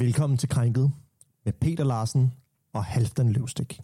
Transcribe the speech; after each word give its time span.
Velkommen 0.00 0.36
til 0.36 0.48
Krænket 0.48 0.92
med 1.44 1.52
Peter 1.52 1.84
Larsen 1.84 2.32
og 2.72 2.84
Halfdan 2.84 3.32
Løvstik. 3.32 3.80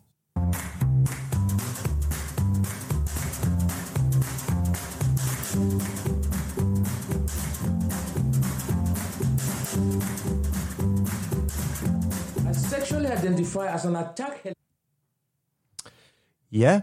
I 12.38 12.54
sexually 12.54 13.08
identify 13.18 13.56
as 13.56 13.84
an 13.84 13.96
attack 13.96 14.46
Ja, 16.52 16.80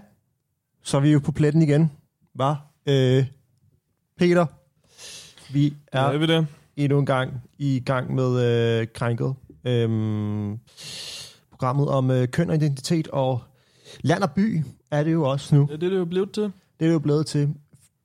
så 0.82 0.98
er 0.98 1.02
vi 1.02 1.12
jo 1.12 1.20
på 1.20 1.32
pletten 1.32 1.62
igen. 1.62 1.92
Var 2.34 2.68
øh, 2.86 3.26
Peter, 4.18 4.46
vi 5.54 5.74
er 5.92 6.02
Ja, 6.02 6.14
er 6.14 6.18
vi 6.18 6.28
det? 6.28 6.48
Endnu 6.78 7.00
en 7.00 7.06
gang 7.06 7.34
i 7.58 7.80
gang 7.86 8.16
med 8.16 8.46
øh, 8.82 8.88
Krænket. 8.94 9.34
Øhm, 9.66 10.60
programmet 11.52 11.88
om 11.88 12.12
øh, 12.12 12.28
køn 12.28 12.50
og 12.50 12.56
identitet 12.56 13.08
og 13.08 13.42
land 14.02 14.24
og 14.24 14.32
by 14.32 14.64
er 14.92 15.04
det 15.04 15.12
jo 15.14 15.24
også 15.30 15.56
nu. 15.56 15.68
Ja, 15.72 15.76
det 15.76 15.84
er 15.84 15.90
det 15.90 15.98
jo 15.98 16.06
blevet 16.06 16.32
til. 16.32 16.44
Det 16.44 16.52
er 16.80 16.86
det 16.86 16.94
jo 16.94 17.00
blevet 17.00 17.26
til. 17.26 17.54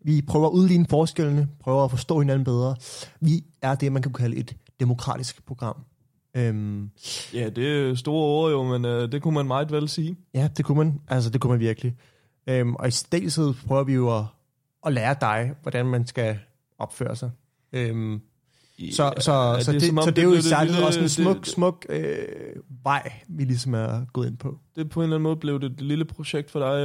Vi 0.04 0.22
prøver 0.22 0.46
at 0.46 0.52
udligne 0.52 0.86
forskellene, 0.90 1.48
prøver 1.60 1.84
at 1.84 1.90
forstå 1.90 2.18
hinanden 2.20 2.44
bedre. 2.44 2.76
Vi 3.20 3.44
er 3.62 3.74
det, 3.74 3.92
man 3.92 4.02
kan 4.02 4.12
kalde 4.12 4.36
et 4.36 4.56
demokratisk 4.80 5.46
program. 5.46 5.76
Øhm, 6.34 6.90
Ja, 7.34 7.48
det 7.48 7.90
er 7.90 7.94
store 7.94 8.24
ord 8.26 8.50
jo, 8.50 8.62
men 8.78 8.84
øh, 8.84 9.12
det 9.12 9.22
kunne 9.22 9.34
man 9.34 9.46
meget 9.46 9.72
vel 9.72 9.88
sige. 9.88 10.16
ja, 10.34 10.48
det 10.56 10.64
kunne 10.64 10.78
man. 10.78 11.00
Altså, 11.08 11.30
det 11.30 11.40
kunne 11.40 11.50
man 11.50 11.60
virkelig. 11.60 11.96
Øhm, 12.46 12.74
og 12.74 12.88
i 12.88 12.90
stedet 12.90 13.56
prøver 13.66 13.84
vi 13.84 13.92
jo 13.94 14.16
at, 14.18 14.24
at 14.86 14.92
lære 14.92 15.16
dig, 15.20 15.54
hvordan 15.62 15.86
man 15.86 16.06
skal 16.06 16.38
opføre 16.78 17.16
sig. 17.16 17.30
Øhm, 17.72 18.20
så, 18.92 19.12
så, 19.20 19.32
er 19.32 19.60
så, 19.60 19.72
det, 19.72 19.82
som 19.82 19.98
om 19.98 20.04
så 20.04 20.10
det 20.10 20.18
er 20.18 20.22
jo 20.22 20.34
det 20.34 20.44
særligt 20.44 20.72
lille- 20.74 20.86
også 20.86 21.00
en 21.00 21.08
smuk, 21.08 21.36
det, 21.40 21.46
smuk 21.46 21.86
øh, 21.88 22.18
vej, 22.84 23.12
vi 23.28 23.44
ligesom 23.44 23.74
er 23.74 24.04
gået 24.12 24.26
ind 24.26 24.36
på. 24.36 24.58
det 24.76 24.90
på 24.90 25.00
en 25.00 25.04
eller 25.04 25.16
anden 25.16 25.22
måde 25.22 25.36
blev 25.36 25.60
det 25.60 25.72
et 25.72 25.80
lille 25.80 26.04
projekt 26.04 26.50
for 26.50 26.58
dig 26.58 26.78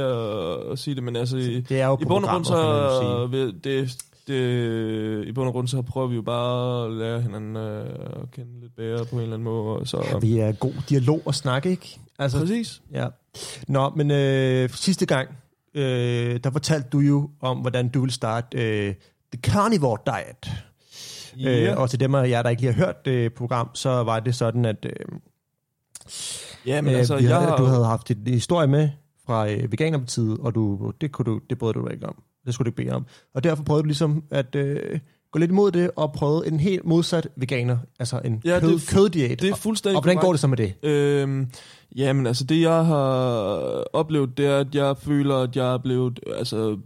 at, 0.66 0.72
at 0.72 0.78
sige 0.78 0.94
det, 0.94 1.02
men 1.02 1.16
altså 1.16 1.36
i, 1.36 1.60
Det 1.60 1.80
er 1.80 1.86
jo 1.86 1.98
i 2.00 2.04
bund 2.04 2.24
og 2.24 2.30
grund 2.30 2.44
så 2.44 3.26
vil- 3.30 3.54
det, 3.64 3.96
det, 4.26 5.26
i 5.26 5.32
bund 5.32 5.46
og 5.46 5.52
grund 5.52 5.68
så 5.68 5.82
prøver 5.82 6.06
vi 6.08 6.14
jo 6.16 6.22
bare 6.22 6.84
at 6.86 6.92
lære 6.92 7.20
hinanden 7.22 7.56
øh, 7.56 7.86
at 8.22 8.30
kende 8.30 8.60
lidt 8.60 8.76
bedre 8.76 9.04
på 9.04 9.16
en 9.16 9.22
eller 9.22 9.34
anden 9.34 9.44
måde. 9.44 9.76
og 9.78 9.88
Så, 9.88 10.04
Ja, 10.12 10.18
vi 10.18 10.38
er 10.38 10.52
god 10.52 10.72
dialog 10.88 11.22
og 11.24 11.34
snak, 11.34 11.66
ikke? 11.66 12.00
Altså, 12.18 12.38
Præcis. 12.38 12.82
Ja. 12.92 13.06
Nå, 13.68 13.90
men 13.96 14.10
øh, 14.10 14.70
sidste 14.70 15.06
gang, 15.06 15.28
øh, 15.74 16.40
der 16.44 16.50
fortalte 16.50 16.88
du 16.92 16.98
jo 16.98 17.30
om, 17.40 17.58
hvordan 17.58 17.88
du 17.88 18.00
vil 18.00 18.10
starte 18.10 18.58
øh, 18.58 18.94
The 19.32 19.40
Carnivore 19.52 19.98
Diet. 20.06 20.52
Ja. 21.38 21.70
Øh, 21.72 21.78
og 21.80 21.90
til 21.90 22.00
dem 22.00 22.14
af 22.14 22.28
jer, 22.28 22.42
der 22.42 22.50
ikke 22.50 22.62
lige 22.62 22.72
har 22.72 22.86
hørt 22.86 23.04
det 23.04 23.34
program, 23.34 23.68
så 23.74 23.90
var 23.90 24.20
det 24.20 24.34
sådan, 24.34 24.64
at 24.64 24.84
øh, 24.84 25.18
ja, 26.66 26.80
men 26.80 26.92
øh, 26.92 26.98
altså, 26.98 27.16
jeg 27.16 27.34
havde, 27.34 27.48
har, 27.50 27.56
du 27.56 27.64
havde 27.64 27.84
haft 27.84 28.10
en 28.10 28.26
historie 28.26 28.66
med 28.66 28.88
fra 29.26 29.50
øh, 29.50 29.72
Veganerpartiet, 29.72 30.38
og 30.40 30.54
du, 30.54 30.92
det, 31.00 31.12
kunne 31.12 31.26
du, 31.26 31.40
det 31.50 31.58
brød 31.58 31.72
du 31.74 31.88
ikke 31.88 32.06
om. 32.06 32.22
Det 32.46 32.54
skulle 32.54 32.66
du 32.66 32.68
ikke 32.70 32.82
bede 32.88 32.96
om. 32.96 33.06
Og 33.34 33.44
derfor 33.44 33.62
prøvede 33.64 33.82
du 33.82 33.86
ligesom 33.86 34.24
at 34.30 34.54
øh, 34.54 34.98
gå 35.32 35.38
lidt 35.38 35.50
imod 35.50 35.70
det, 35.72 35.90
og 35.96 36.12
prøvede 36.12 36.46
en 36.48 36.60
helt 36.60 36.84
modsat 36.84 37.28
veganer, 37.36 37.78
altså 37.98 38.20
en 38.24 38.42
Ja, 38.44 38.60
kød, 38.60 38.68
det 38.68 38.88
er 38.88 38.94
køddiæt. 38.94 39.40
det 39.42 39.50
er 39.50 39.54
fuldstændig 39.54 39.96
og 39.96 40.02
hvordan 40.02 40.18
går 40.20 40.32
det 40.32 40.40
så 40.40 40.46
med 40.46 40.56
det? 40.56 40.74
Øhm, 40.82 41.50
jamen, 41.96 42.26
altså 42.26 42.44
det 42.44 42.60
jeg 42.60 42.84
har 42.86 43.04
oplevet, 43.92 44.38
det 44.38 44.46
er, 44.46 44.58
at 44.58 44.74
jeg 44.74 44.96
føler, 44.96 45.36
at 45.36 45.56
jeg 45.56 45.74
er 45.74 45.78
blevet, 45.78 46.20
altså 46.36 46.78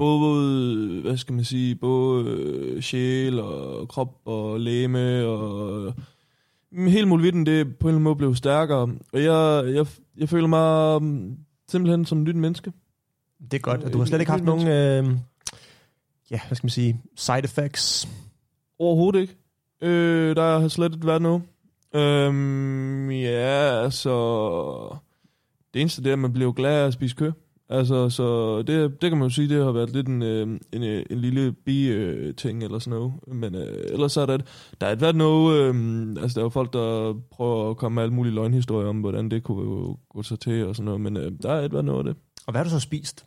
både, 0.00 1.00
hvad 1.00 1.16
skal 1.16 1.34
man 1.34 1.44
sige, 1.44 1.74
både 1.74 2.24
øh, 2.30 2.82
sjæl 2.82 3.40
og 3.40 3.88
krop 3.88 4.20
og 4.24 4.60
læme 4.60 5.26
og 5.26 5.94
mm, 6.72 6.86
hele 6.86 7.06
muligheden, 7.06 7.46
det 7.46 7.66
på 7.66 7.88
en 7.88 7.88
eller 7.88 7.96
anden 7.96 8.02
måde 8.02 8.16
blevet 8.16 8.36
stærkere. 8.36 8.88
Og 9.12 9.24
jeg, 9.24 9.64
jeg, 9.74 9.86
jeg 10.16 10.28
føler 10.28 10.46
mig 10.46 11.02
mm, 11.02 11.36
simpelthen 11.68 12.04
som 12.04 12.18
et 12.18 12.24
nyt 12.24 12.36
menneske. 12.36 12.72
Det 13.50 13.54
er 13.54 13.58
godt, 13.58 13.84
og 13.84 13.92
du 13.92 13.98
Øh, 13.98 14.00
har 14.00 14.06
slet 14.06 14.20
ikke 14.20 14.32
haft 14.32 14.44
nogen, 14.44 14.68
øh, 14.68 15.16
ja, 16.30 16.40
hvad 16.46 16.56
skal 16.56 16.64
man 16.64 16.70
sige, 16.70 17.00
side 17.16 17.44
effects. 17.44 18.08
Overhovedet 18.78 19.20
ikke. 19.20 19.36
Øh, 19.82 20.36
der 20.36 20.58
har 20.58 20.68
slet 20.68 20.94
ikke 20.94 21.06
været 21.06 21.22
noget. 21.22 21.42
Øhm, 21.94 23.10
ja, 23.10 23.82
altså... 23.84 24.98
Det 25.74 25.80
eneste 25.80 26.02
det 26.02 26.08
er, 26.08 26.12
at 26.12 26.18
man 26.18 26.32
bliver 26.32 26.52
glad 26.52 26.82
af 26.82 26.86
at 26.86 26.92
spise 26.92 27.16
kød. 27.16 27.32
Altså, 27.72 28.10
så 28.10 28.58
det, 28.62 29.02
det 29.02 29.10
kan 29.10 29.18
man 29.18 29.28
jo 29.28 29.34
sige, 29.34 29.48
det 29.48 29.64
har 29.64 29.72
været 29.72 29.90
lidt 29.90 30.08
en, 30.08 30.22
øh, 30.22 30.60
en, 30.72 30.82
øh, 30.82 31.04
en 31.10 31.18
lille 31.18 31.52
bi-ting 31.52 32.64
eller 32.64 32.78
sådan 32.78 32.98
noget. 32.98 33.12
Men 33.26 33.54
øh, 33.54 33.92
ellers 33.92 34.16
er 34.16 34.26
der, 34.26 34.36
der 34.80 34.86
har 34.86 34.90
ikke 34.90 35.02
været 35.02 35.16
noget... 35.16 35.60
Øh, 35.60 36.22
altså, 36.22 36.34
der 36.34 36.40
er 36.40 36.44
jo 36.44 36.48
folk, 36.48 36.72
der 36.72 37.14
prøver 37.30 37.70
at 37.70 37.76
komme 37.76 37.94
med 37.94 38.02
alle 38.02 38.14
mulige 38.14 38.34
løgnhistorier 38.34 38.88
om, 38.88 39.00
hvordan 39.00 39.30
det 39.30 39.42
kunne 39.42 39.64
gå, 39.64 39.98
gå 40.08 40.22
sig 40.22 40.40
til 40.40 40.66
og 40.66 40.76
sådan 40.76 40.84
noget. 40.84 41.00
Men 41.00 41.16
øh, 41.16 41.32
der 41.42 41.54
har 41.54 41.60
ikke 41.60 41.72
været 41.72 41.84
noget 41.84 41.98
af 41.98 42.14
det. 42.14 42.22
Og 42.46 42.52
hvad 42.52 42.58
har 42.58 42.64
du 42.64 42.70
så 42.70 42.80
spist? 42.80 43.26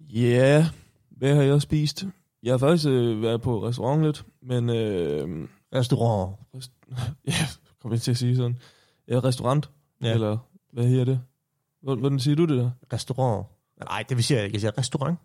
Ja, 0.00 0.58
yeah. 0.58 0.64
hvad 1.10 1.34
har 1.34 1.42
jeg 1.42 1.62
spist? 1.62 2.06
Jeg 2.42 2.52
har 2.52 2.58
faktisk 2.58 2.88
øh, 2.88 3.22
været 3.22 3.42
på 3.42 3.66
restaurant 3.66 4.04
lidt, 4.04 4.24
men... 4.42 4.70
Øh, 4.70 5.48
Restaurant. 5.74 6.36
Ja, 7.28 7.46
kom 7.82 7.92
jeg 7.92 8.00
til 8.00 8.10
at 8.10 8.16
sige 8.16 8.36
sådan. 8.36 8.58
Ja, 9.08 9.18
restaurant. 9.18 9.70
Ja. 10.02 10.14
Eller 10.14 10.38
hvad 10.72 10.86
her 10.86 11.04
det? 11.04 11.20
Hvor- 11.82 11.94
Hvordan 11.94 12.18
siger 12.18 12.34
du 12.36 12.44
det 12.44 12.58
der? 12.58 12.70
Restaurant. 12.92 13.46
Nej, 13.84 14.04
det 14.08 14.16
vil 14.16 14.24
sige, 14.24 14.40
jeg 14.40 14.60
siger 14.60 14.78
restaurant. 14.78 15.18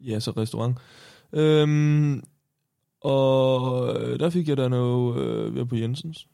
Ja, 0.00 0.20
så 0.20 0.30
restaurant. 0.30 0.78
Øhm, 1.32 2.22
og 3.00 4.00
øh, 4.00 4.18
der 4.20 4.30
fik 4.30 4.48
jeg 4.48 4.56
da 4.56 4.68
noget 4.68 5.20
øh, 5.22 5.54
ved 5.54 5.64
på 5.66 5.76
Jensens. 5.76 6.28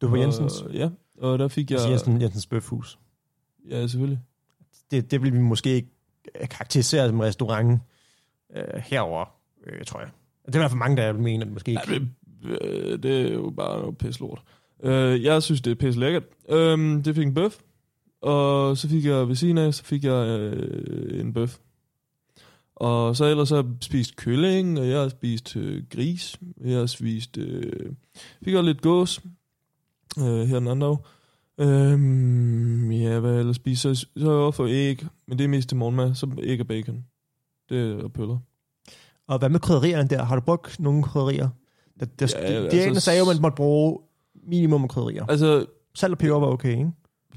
Du 0.00 0.06
er 0.06 0.10
på 0.10 0.16
Jensens. 0.16 0.60
Og, 0.62 0.72
ja, 0.74 0.88
og 1.18 1.38
der 1.38 1.48
fik 1.48 1.70
jeg... 1.70 1.80
Jeg 1.80 1.90
Jensen, 1.90 2.22
Jensens 2.22 2.46
Bøfhus. 2.46 2.98
Ja, 3.70 3.86
selvfølgelig. 3.86 4.20
Det, 4.90 5.10
det 5.10 5.22
vil 5.22 5.32
vi 5.32 5.38
måske 5.38 5.70
ikke 5.70 5.88
øh, 6.40 6.48
karakterisere 6.48 7.08
som 7.08 7.20
restaurant 7.20 7.80
øh, 8.56 8.64
herover, 8.84 9.24
øh, 9.66 9.84
tror 9.84 10.00
jeg. 10.00 10.08
Det 10.46 10.54
er 10.54 10.58
i 10.58 10.60
hvert 10.60 10.70
fald 10.70 10.78
mange, 10.78 10.96
der 10.96 11.12
vil 11.12 11.22
mene, 11.22 11.40
at 11.42 11.46
det 11.46 11.52
måske 11.54 11.70
ikke... 11.70 11.82
Ja, 11.92 11.98
det, 11.98 12.08
øh, 12.62 13.02
det 13.02 13.20
er 13.30 13.32
jo 13.34 13.50
bare 13.56 13.80
noget 13.80 13.98
pisse 13.98 14.20
lort. 14.20 14.42
Øh, 14.82 15.22
jeg 15.24 15.42
synes, 15.42 15.60
det 15.60 15.70
er 15.70 15.74
pisse 15.74 16.00
lækkert. 16.00 16.22
Øhm, 16.48 17.02
det 17.02 17.14
fik 17.14 17.26
en 17.26 17.34
bøf. 17.34 17.58
Og 18.22 18.76
så 18.76 18.88
fik 18.88 19.04
jeg 19.04 19.28
ved 19.28 19.34
siden 19.36 19.58
af, 19.58 19.74
så 19.74 19.84
fik 19.84 20.04
jeg 20.04 20.26
øh, 20.28 21.20
en 21.20 21.32
bøf. 21.32 21.58
Og 22.76 23.16
så 23.16 23.24
ellers 23.24 23.48
så 23.48 23.56
har 23.56 23.62
jeg 23.62 23.72
spist 23.80 24.16
kylling, 24.16 24.78
og 24.78 24.88
jeg 24.88 25.00
har 25.00 25.08
spist 25.08 25.56
øh, 25.56 25.82
gris. 25.90 26.36
Jeg 26.64 26.78
har 26.78 26.86
spist... 26.86 27.38
Øh, 27.38 27.92
fik 28.44 28.54
også 28.54 28.66
lidt 28.66 28.82
gås 28.82 29.20
øh, 30.18 30.24
her 30.24 30.58
den 30.58 30.68
anden 30.68 30.80
dag. 30.80 30.96
Øhm, 31.60 32.92
ja, 32.92 33.18
hvad 33.20 33.30
jeg 33.30 33.40
ellers 33.40 33.56
spist? 33.56 33.82
Så, 33.82 33.94
så 34.16 34.30
har 34.36 34.44
jeg 34.44 34.54
fået 34.54 34.70
æg, 34.70 35.06
men 35.28 35.38
det 35.38 35.44
er 35.44 35.48
mest 35.48 35.68
til 35.68 35.78
morgenmad. 35.78 36.14
Så 36.14 36.30
æg 36.42 36.60
og 36.60 36.66
bacon. 36.66 37.04
Det 37.68 38.04
er 38.04 38.08
pøller. 38.08 38.38
Og 39.28 39.38
hvad 39.38 39.48
med 39.48 39.60
krydderierne 39.60 40.08
der? 40.08 40.22
Har 40.24 40.34
du 40.34 40.40
brugt 40.40 40.80
nogle 40.80 41.02
krydderier? 41.02 41.48
Der, 42.00 42.06
der, 42.06 42.26
Ja, 42.38 42.46
altså- 42.46 42.78
altså, 42.78 43.00
sagde 43.00 43.18
jo, 43.18 43.30
at 43.30 43.36
man 43.36 43.42
måtte 43.42 43.56
bruge 43.56 43.98
minimum 44.48 44.82
af 44.82 44.88
krydderier. 44.88 45.26
Altså, 45.26 45.66
Salt 45.94 46.12
og 46.12 46.18
peber 46.18 46.38
var 46.38 46.46
okay, 46.46 46.70
ikke? 46.78 46.90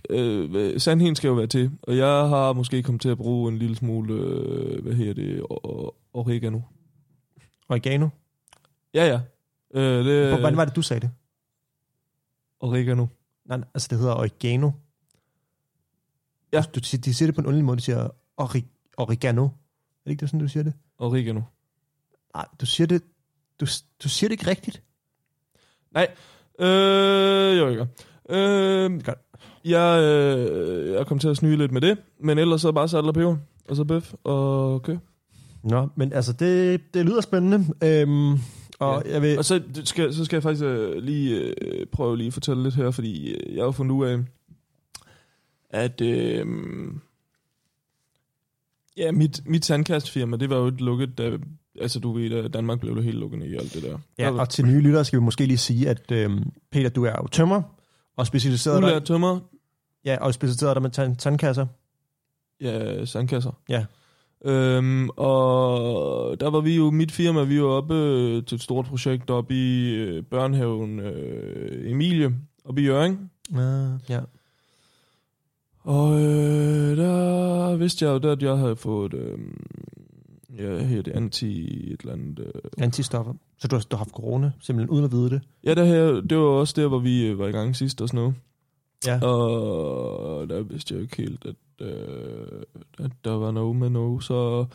Øh, 0.10 0.80
sandheden 0.80 1.16
skal 1.16 1.28
jo 1.28 1.34
være 1.34 1.48
til, 1.48 1.72
og 1.82 1.98
jeg 1.98 2.08
har 2.08 2.54
måske 2.54 2.84
kommet 2.84 3.02
til 3.02 3.10
at 3.10 3.18
bruge 3.18 3.52
en 3.52 3.58
lille 3.60 3.76
smule, 3.76 4.14
øh, 4.14 4.84
hvad 4.84 4.94
hedder 4.94 5.14
det, 5.14 5.42
oregano. 6.14 6.60
Oregano. 7.70 8.10
Ja, 8.94 9.06
ja. 9.08 9.22
Øh, 9.74 10.06
det, 10.06 10.28
Hvor- 10.30 10.40
Hvordan 10.40 10.58
var 10.58 10.66
det, 10.66 10.76
du 10.76 10.82
sagde 10.82 11.00
det? 11.02 11.12
Oregano. 12.60 13.06
Nej, 13.46 13.58
nej, 13.58 13.68
altså 13.74 13.88
det 13.92 13.98
hedder 13.98 14.14
oregano. 14.16 14.72
Ja. 16.54 16.64
Du, 16.76 16.80
de, 16.80 17.14
siger 17.14 17.28
det 17.28 17.36
på 17.36 17.42
en 17.42 17.48
underlig 17.48 17.66
måde, 17.66 17.78
de 17.78 17.82
siger 17.82 18.10
ori, 18.38 18.66
oregano. 18.98 19.44
Er 19.46 19.50
det 20.06 20.12
ikke 20.12 20.22
det, 20.22 20.30
sådan, 20.30 20.40
du 20.40 20.48
siger 20.48 20.64
det? 20.64 20.74
Oregano. 20.98 21.42
Nej, 22.36 22.46
du 22.62 22.66
siger 22.66 22.88
det, 22.88 23.04
du, 23.60 23.66
du 24.04 24.10
siger 24.10 24.28
det 24.30 24.34
ikke 24.34 24.48
rigtigt. 24.48 24.84
Øh, 26.60 27.58
jo, 27.58 27.68
ikke. 27.70 27.88
Øh, 28.30 29.04
Godt. 29.04 29.20
Jeg, 29.66 30.04
øh, 30.04 30.94
jeg 30.94 31.08
kom 31.08 31.20
til 31.20 31.28
at 31.28 31.38
snyde 31.38 31.58
lidt 31.58 31.72
med 31.72 31.82
det, 31.82 31.98
men 32.20 32.38
ellers 32.38 32.62
så 32.62 32.72
bare 32.72 32.88
salt 32.88 33.06
og 33.06 33.14
peber, 33.14 33.38
og 33.70 33.76
så 33.76 33.84
bøf 33.84 34.14
og 34.24 34.82
kød. 34.84 34.98
Nå, 35.64 35.88
men 35.96 36.14
altså, 36.14 36.34
det, 36.34 36.82
det 36.94 37.06
lyder 37.06 37.22
spændende. 37.22 37.66
Øhm, 37.84 38.32
og 38.80 39.04
Ja. 39.06 39.14
jeg 39.14 39.22
vil... 39.22 39.38
Og 39.38 39.46
så 39.46 39.62
skal, 39.84 40.14
så 40.14 40.26
skal 40.26 40.36
jeg 40.36 40.44
faktisk 40.44 40.64
øh, 40.66 40.96
lige 41.04 41.54
øh, 41.62 41.86
prøve 41.92 42.18
lige 42.18 42.28
at 42.28 42.34
fortælle 42.34 42.64
lidt 42.64 42.76
her, 42.76 42.92
fordi 42.92 43.34
øh, 43.34 43.56
jeg 43.56 43.62
har 43.62 43.66
jo 43.66 43.72
fundet 43.72 43.96
ud 43.96 44.06
af, 44.06 44.20
at 45.70 46.02
øh, 46.02 46.46
ja, 48.98 49.12
mit, 49.12 49.42
mit 49.46 49.66
sandkastfirma, 49.66 50.38
det 50.38 50.50
var 50.50 50.58
jo 50.58 50.68
et 50.68 50.82
lukket, 50.82 51.18
da, 51.18 51.38
altså 51.82 52.00
du 52.00 52.12
ved, 52.14 52.32
at 52.32 52.54
Danmark 52.54 52.80
blev 52.80 52.96
det 52.96 53.04
helt 53.04 53.18
lukket 53.18 53.44
i 53.44 53.56
alt 53.56 53.74
det 53.74 53.84
der. 53.84 53.98
Ja, 54.20 54.32
og 54.32 54.50
til 54.50 54.66
nye 54.66 54.82
lyttere 54.82 55.06
skal 55.06 55.20
vi 55.20 55.24
måske 55.24 55.46
lige 55.46 55.58
sige, 55.58 55.90
at 55.90 56.12
øhm, 56.12 56.44
Peter, 56.72 56.90
du 56.90 57.04
er 57.04 57.16
jo 57.22 57.28
tømmer, 57.28 57.62
og 58.18 58.28
specialiseret 58.28 58.84
dig, 58.84 59.04
tømmer, 59.04 59.40
ja, 60.06 60.18
og 60.22 60.34
specialiseret 60.34 60.76
dig 60.76 60.82
med 60.82 60.90
tand, 60.90 61.16
tandkasser. 61.16 61.66
ja, 62.62 63.06
sandkasser. 63.06 63.52
Ja. 63.70 63.86
Øhm, 64.46 65.10
og 65.10 66.40
der 66.40 66.50
var 66.50 66.62
vi 66.62 66.76
jo, 66.76 66.92
mit 66.92 67.12
firma, 67.12 67.44
vi 67.44 67.62
var 67.62 67.68
oppe 67.68 67.96
øh, 67.96 68.46
til 68.46 68.56
et 68.56 68.62
stort 68.62 68.86
projekt 68.86 69.30
oppe 69.30 69.54
i 69.56 69.96
øh, 69.96 70.24
børnehaven 70.24 71.00
øh, 71.00 71.92
Emilie, 71.92 72.36
oppe 72.66 72.82
i 72.82 72.86
Jørgen. 72.86 73.30
Ja, 73.56 73.98
ja. 74.10 74.22
Og 75.80 76.22
øh, 76.22 76.98
der 76.98 77.76
vidste 77.76 78.06
jeg 78.06 78.24
jo, 78.24 78.30
at 78.32 78.44
jeg 78.44 78.58
havde 78.58 78.76
fået, 78.76 79.14
øh, 79.14 79.40
ja, 80.58 80.78
her 80.84 81.02
det 81.02 81.12
anti 81.12 81.64
et 81.94 82.02
eller 82.02 82.14
andet. 82.14 82.40
Øh. 82.40 82.62
Antistoffer. 82.78 83.34
Så 83.58 83.68
du 83.68 83.76
har, 83.76 83.82
du 83.84 83.96
har 83.96 83.98
haft 83.98 84.10
corona, 84.10 84.52
simpelthen 84.62 84.90
uden 84.90 85.06
at 85.06 85.12
vide 85.12 85.30
det? 85.30 85.42
Ja, 85.64 85.74
det, 85.74 85.88
her, 85.88 86.22
det 86.22 86.38
var 86.38 86.44
også 86.44 86.74
der, 86.82 86.88
hvor 86.88 87.00
vi 87.00 87.26
øh, 87.26 87.40
var 87.40 87.48
i 87.48 87.52
gang 87.52 87.76
sidst 87.76 88.02
og 88.02 88.08
sådan 88.08 88.18
noget. 88.18 88.36
Ja. 89.08 89.26
Og 89.26 90.50
der 90.50 90.62
vidste 90.62 90.94
jeg 90.94 90.98
jo 90.98 91.02
ikke 91.02 91.18
helt, 91.18 91.46
at, 91.46 91.88
øh, 91.88 92.62
at 93.00 93.12
der 93.24 93.32
var 93.32 93.52
noget 93.52 93.76
med 93.76 93.90
noget. 93.90 94.24
Så, 94.24 94.66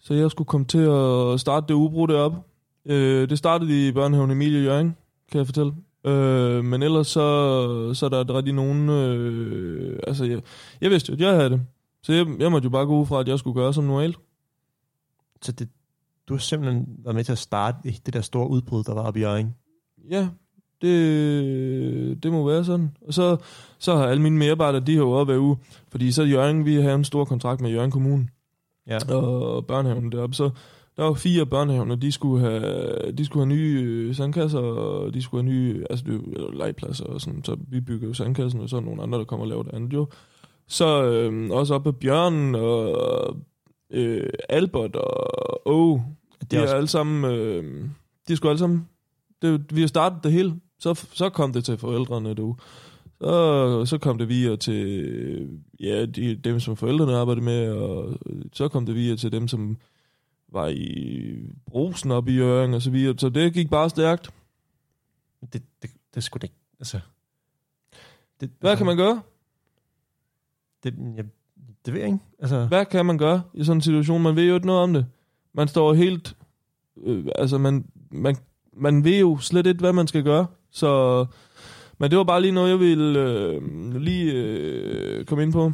så 0.00 0.14
jeg 0.14 0.30
skulle 0.30 0.48
komme 0.48 0.66
til 0.66 0.78
at 0.78 1.40
starte 1.40 1.66
det 1.68 1.74
ubrud 1.74 2.10
op. 2.10 2.46
Øh, 2.84 3.30
det 3.30 3.38
startede 3.38 3.88
i 3.88 3.92
børnehaven 3.92 4.30
Emilie 4.30 4.62
Jørgen, 4.62 4.96
kan 5.32 5.38
jeg 5.38 5.46
fortælle. 5.46 5.74
Øh, 6.04 6.64
men 6.64 6.82
ellers 6.82 7.06
så, 7.06 7.94
så 7.94 8.06
er 8.06 8.10
der 8.10 8.34
rigtig 8.34 8.54
nogen... 8.54 8.88
Øh, 8.88 9.98
altså, 10.06 10.24
jeg, 10.24 10.42
jeg 10.80 10.90
vidste 10.90 11.10
jo, 11.10 11.14
at 11.14 11.20
jeg 11.20 11.34
havde 11.34 11.50
det. 11.50 11.60
Så 12.02 12.12
jeg, 12.12 12.26
jeg 12.38 12.50
måtte 12.50 12.66
jo 12.66 12.70
bare 12.70 12.86
gå 12.86 13.00
ud 13.00 13.06
fra, 13.06 13.20
at 13.20 13.28
jeg 13.28 13.38
skulle 13.38 13.54
gøre 13.54 13.74
som 13.74 13.84
normalt. 13.84 14.18
Så 15.42 15.52
det, 15.52 15.68
du 16.28 16.34
har 16.34 16.38
simpelthen 16.38 16.86
været 17.04 17.14
med 17.14 17.24
til 17.24 17.32
at 17.32 17.38
starte 17.38 17.78
det 18.06 18.14
der 18.14 18.20
store 18.20 18.48
udbrud, 18.48 18.84
der 18.84 18.94
var 18.94 19.02
oppe 19.02 19.20
i 19.20 19.22
Jørgen. 19.22 19.54
Ja, 20.10 20.28
det, 20.82 22.22
det 22.22 22.32
må 22.32 22.46
være 22.50 22.64
sådan. 22.64 22.90
Og 23.06 23.14
så, 23.14 23.36
så 23.78 23.96
har 23.96 24.06
alle 24.06 24.22
mine 24.22 24.36
medarbejdere, 24.38 24.82
de 24.86 24.94
har 24.96 25.02
jo 25.02 25.22
været 25.22 25.38
ude. 25.38 25.56
Fordi 25.90 26.12
så 26.12 26.22
Jørgen, 26.22 26.64
vi 26.64 26.74
har 26.74 26.94
en 26.94 27.04
stor 27.04 27.24
kontrakt 27.24 27.60
med 27.60 27.70
Jørgen 27.70 27.90
Kommune 27.90 28.28
Ja. 28.86 29.14
og 29.14 29.66
børnehaven 29.66 30.12
deroppe. 30.12 30.34
Så 30.36 30.50
der 30.96 31.02
var 31.04 31.14
fire 31.14 31.46
børnehaven, 31.46 31.90
og 31.90 32.02
de 32.02 32.12
skulle 32.12 32.40
have, 32.40 33.12
de 33.12 33.24
skulle 33.24 33.46
have 33.46 33.56
nye 33.56 33.82
øh, 33.86 34.14
sandkasser, 34.14 34.58
og 34.58 35.14
de 35.14 35.22
skulle 35.22 35.44
have 35.44 35.52
nye 35.52 35.84
altså 35.90 36.04
det, 36.08 36.14
er 36.14 36.18
eller 36.36 36.64
legepladser 36.64 37.04
og 37.04 37.20
sådan. 37.20 37.44
Så 37.44 37.56
vi 37.68 37.80
bygger 37.80 38.08
jo 38.08 38.14
sandkassen, 38.14 38.60
og 38.60 38.68
så 38.68 38.76
er 38.76 38.80
nogle 38.80 39.02
andre, 39.02 39.18
der 39.18 39.24
kommer 39.24 39.44
og 39.44 39.48
laver 39.48 39.62
det 39.62 39.74
andet 39.74 39.92
jo. 39.92 40.06
Så 40.68 41.04
øh, 41.04 41.50
også 41.50 41.74
op 41.74 41.84
på 41.84 41.92
Bjørn 41.92 42.54
og 42.54 43.36
øh, 43.92 44.30
Albert 44.48 44.96
og 44.96 45.62
Åge, 45.66 46.04
Det 46.40 46.50
de 46.50 46.56
er 46.56 46.60
er 46.60 46.64
også, 46.64 46.76
alle 46.76 46.88
sammen, 46.88 47.32
øh, 47.32 47.84
de 48.28 48.36
skulle 48.36 48.50
alle 48.50 48.58
sammen, 48.58 48.88
det, 49.42 49.76
vi 49.76 49.80
har 49.80 49.88
startet 49.88 50.24
det 50.24 50.32
hele, 50.32 50.54
så, 50.78 51.06
så 51.12 51.30
kom 51.30 51.52
det 51.52 51.64
til 51.64 51.78
forældrene, 51.78 52.34
du. 52.34 52.56
Så, 53.20 53.84
så 53.86 53.98
kom 53.98 54.18
det 54.18 54.28
videre 54.28 54.56
til 54.56 55.60
ja, 55.80 56.06
de, 56.06 56.34
dem, 56.34 56.60
som 56.60 56.76
forældrene 56.76 57.16
arbejdede 57.16 57.44
med, 57.44 57.70
og 57.72 58.18
så 58.52 58.68
kom 58.68 58.86
det 58.86 58.94
videre 58.94 59.16
til 59.16 59.32
dem, 59.32 59.48
som 59.48 59.76
var 60.48 60.68
i 60.68 61.34
brusen 61.66 62.10
op 62.10 62.28
i 62.28 62.36
Jørgen 62.36 62.74
og 62.74 62.82
så 62.82 62.90
videre. 62.90 63.18
Så 63.18 63.28
det 63.28 63.54
gik 63.54 63.70
bare 63.70 63.90
stærkt. 63.90 64.30
det, 65.52 65.62
det, 65.82 65.90
det 66.14 66.24
skulle 66.24 66.40
det 66.40 66.46
ikke. 66.46 66.60
Altså, 66.80 67.00
det, 68.40 68.50
Hvad 68.60 68.70
altså, 68.70 68.84
kan 68.84 68.86
man 68.86 68.96
gøre? 68.96 69.22
Det, 70.82 70.94
jeg, 71.16 71.24
det 71.86 71.94
ved 71.94 72.00
jeg 72.00 72.08
ikke. 72.08 72.24
Altså, 72.38 72.66
Hvad 72.66 72.86
kan 72.86 73.06
man 73.06 73.18
gøre 73.18 73.42
i 73.54 73.64
sådan 73.64 73.76
en 73.76 73.82
situation? 73.82 74.22
Man 74.22 74.36
ved 74.36 74.48
jo 74.48 74.54
ikke 74.54 74.66
noget 74.66 74.82
om 74.82 74.92
det. 74.92 75.06
Man 75.52 75.68
står 75.68 75.94
helt... 75.94 76.36
Øh, 76.96 77.26
altså, 77.34 77.58
man, 77.58 77.86
man, 78.10 78.36
man 78.72 79.04
ved 79.04 79.18
jo 79.18 79.38
slet 79.38 79.66
ikke, 79.66 79.80
hvad 79.80 79.92
man 79.92 80.06
skal 80.06 80.24
gøre. 80.24 80.46
Så... 80.70 81.26
Men 81.98 82.10
det 82.10 82.18
var 82.18 82.24
bare 82.24 82.42
lige 82.42 82.52
noget, 82.52 82.70
jeg 82.70 82.80
ville 82.80 83.20
øh, 83.20 83.94
lige 83.94 84.32
øh, 84.32 85.24
komme 85.24 85.42
ind 85.44 85.52
på. 85.52 85.72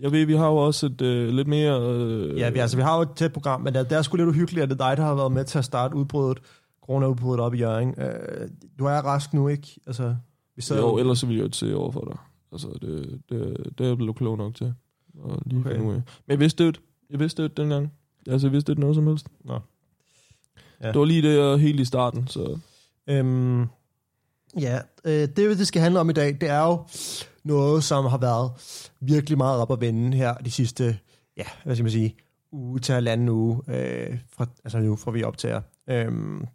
Jeg 0.00 0.12
ved, 0.12 0.26
vi 0.26 0.34
har 0.34 0.46
jo 0.46 0.56
også 0.56 0.86
et 0.86 1.00
øh, 1.02 1.28
lidt 1.28 1.48
mere... 1.48 1.80
Øh, 1.82 2.38
ja, 2.38 2.50
vi, 2.50 2.58
altså, 2.58 2.76
vi 2.76 2.82
har 2.82 2.96
jo 2.96 3.02
et 3.02 3.08
tæt 3.16 3.32
program, 3.32 3.60
men 3.60 3.74
det, 3.74 3.90
det 3.90 3.98
er 3.98 4.02
sgu 4.02 4.16
lidt 4.16 4.28
uhyggeligt, 4.28 4.62
at 4.62 4.68
det 4.70 4.80
er 4.80 4.88
dig, 4.88 4.96
der 4.96 5.02
har 5.02 5.14
været 5.14 5.32
med 5.32 5.44
til 5.44 5.58
at 5.58 5.64
starte 5.64 5.96
udbruddet, 5.96 6.42
corona-udbruddet 6.82 7.44
op 7.44 7.54
i 7.54 7.58
Jørgen. 7.58 7.94
Øh, 8.00 8.48
du 8.78 8.84
er 8.84 8.90
rask 8.98 9.34
nu, 9.34 9.48
ikke? 9.48 9.80
Altså, 9.86 10.16
vi 10.56 10.62
sad 10.62 10.78
Jo, 10.78 10.98
ellers 10.98 11.22
ville 11.26 11.34
jeg 11.34 11.40
jo 11.40 11.46
ikke 11.46 11.56
se 11.56 11.76
over 11.76 11.90
for 11.92 12.04
dig. 12.04 12.18
Altså, 12.52 12.68
det, 12.82 13.20
det, 13.30 13.56
det 13.78 13.84
er 13.84 13.88
jeg 13.88 13.96
blevet 13.96 14.16
klog 14.16 14.38
nok 14.38 14.54
til. 14.54 14.74
Og 15.18 15.38
lige 15.46 15.60
Okay. 15.60 15.70
af. 15.70 15.80
Men 15.82 16.02
jeg 16.28 16.40
vidste 16.40 16.66
det. 16.66 16.80
Jeg 17.10 17.20
vidste 17.20 17.42
det 17.42 17.56
dengang. 17.56 17.92
Altså, 18.28 18.46
jeg 18.46 18.52
vidste 18.52 18.72
ikke 18.72 18.80
noget 18.80 18.94
som 18.96 19.06
helst. 19.06 19.26
Nå. 19.44 19.58
Ja. 20.82 20.88
Det 20.88 20.98
var 20.98 21.04
lige 21.04 21.22
det 21.22 21.60
helt 21.60 21.80
i 21.80 21.84
starten, 21.84 22.28
så... 22.28 22.58
Øhm, 23.06 23.66
ja, 24.60 24.80
øh, 25.04 25.28
det 25.28 25.36
det 25.36 25.66
skal 25.66 25.82
handle 25.82 26.00
om 26.00 26.10
i 26.10 26.12
dag, 26.12 26.36
det 26.40 26.48
er 26.48 26.62
jo 26.62 26.84
noget, 27.44 27.84
som 27.84 28.04
har 28.04 28.18
været 28.18 28.52
virkelig 29.00 29.38
meget 29.38 29.60
op 29.60 29.72
at 29.72 29.80
vende 29.80 30.16
her 30.16 30.34
de 30.34 30.50
sidste, 30.50 30.98
ja, 31.36 31.44
hvad 31.64 31.74
skal 31.74 31.84
man 31.84 31.92
sige, 31.92 32.16
uge 32.52 32.78
til 32.78 32.94
halvanden 32.94 33.28
uge, 33.28 33.60
øh, 33.68 34.18
fra, 34.30 34.46
altså 34.64 34.78
nu 34.78 34.96
får 34.96 35.10
vi 35.10 35.22
optager. 35.22 35.60
Øhm, 35.88 36.46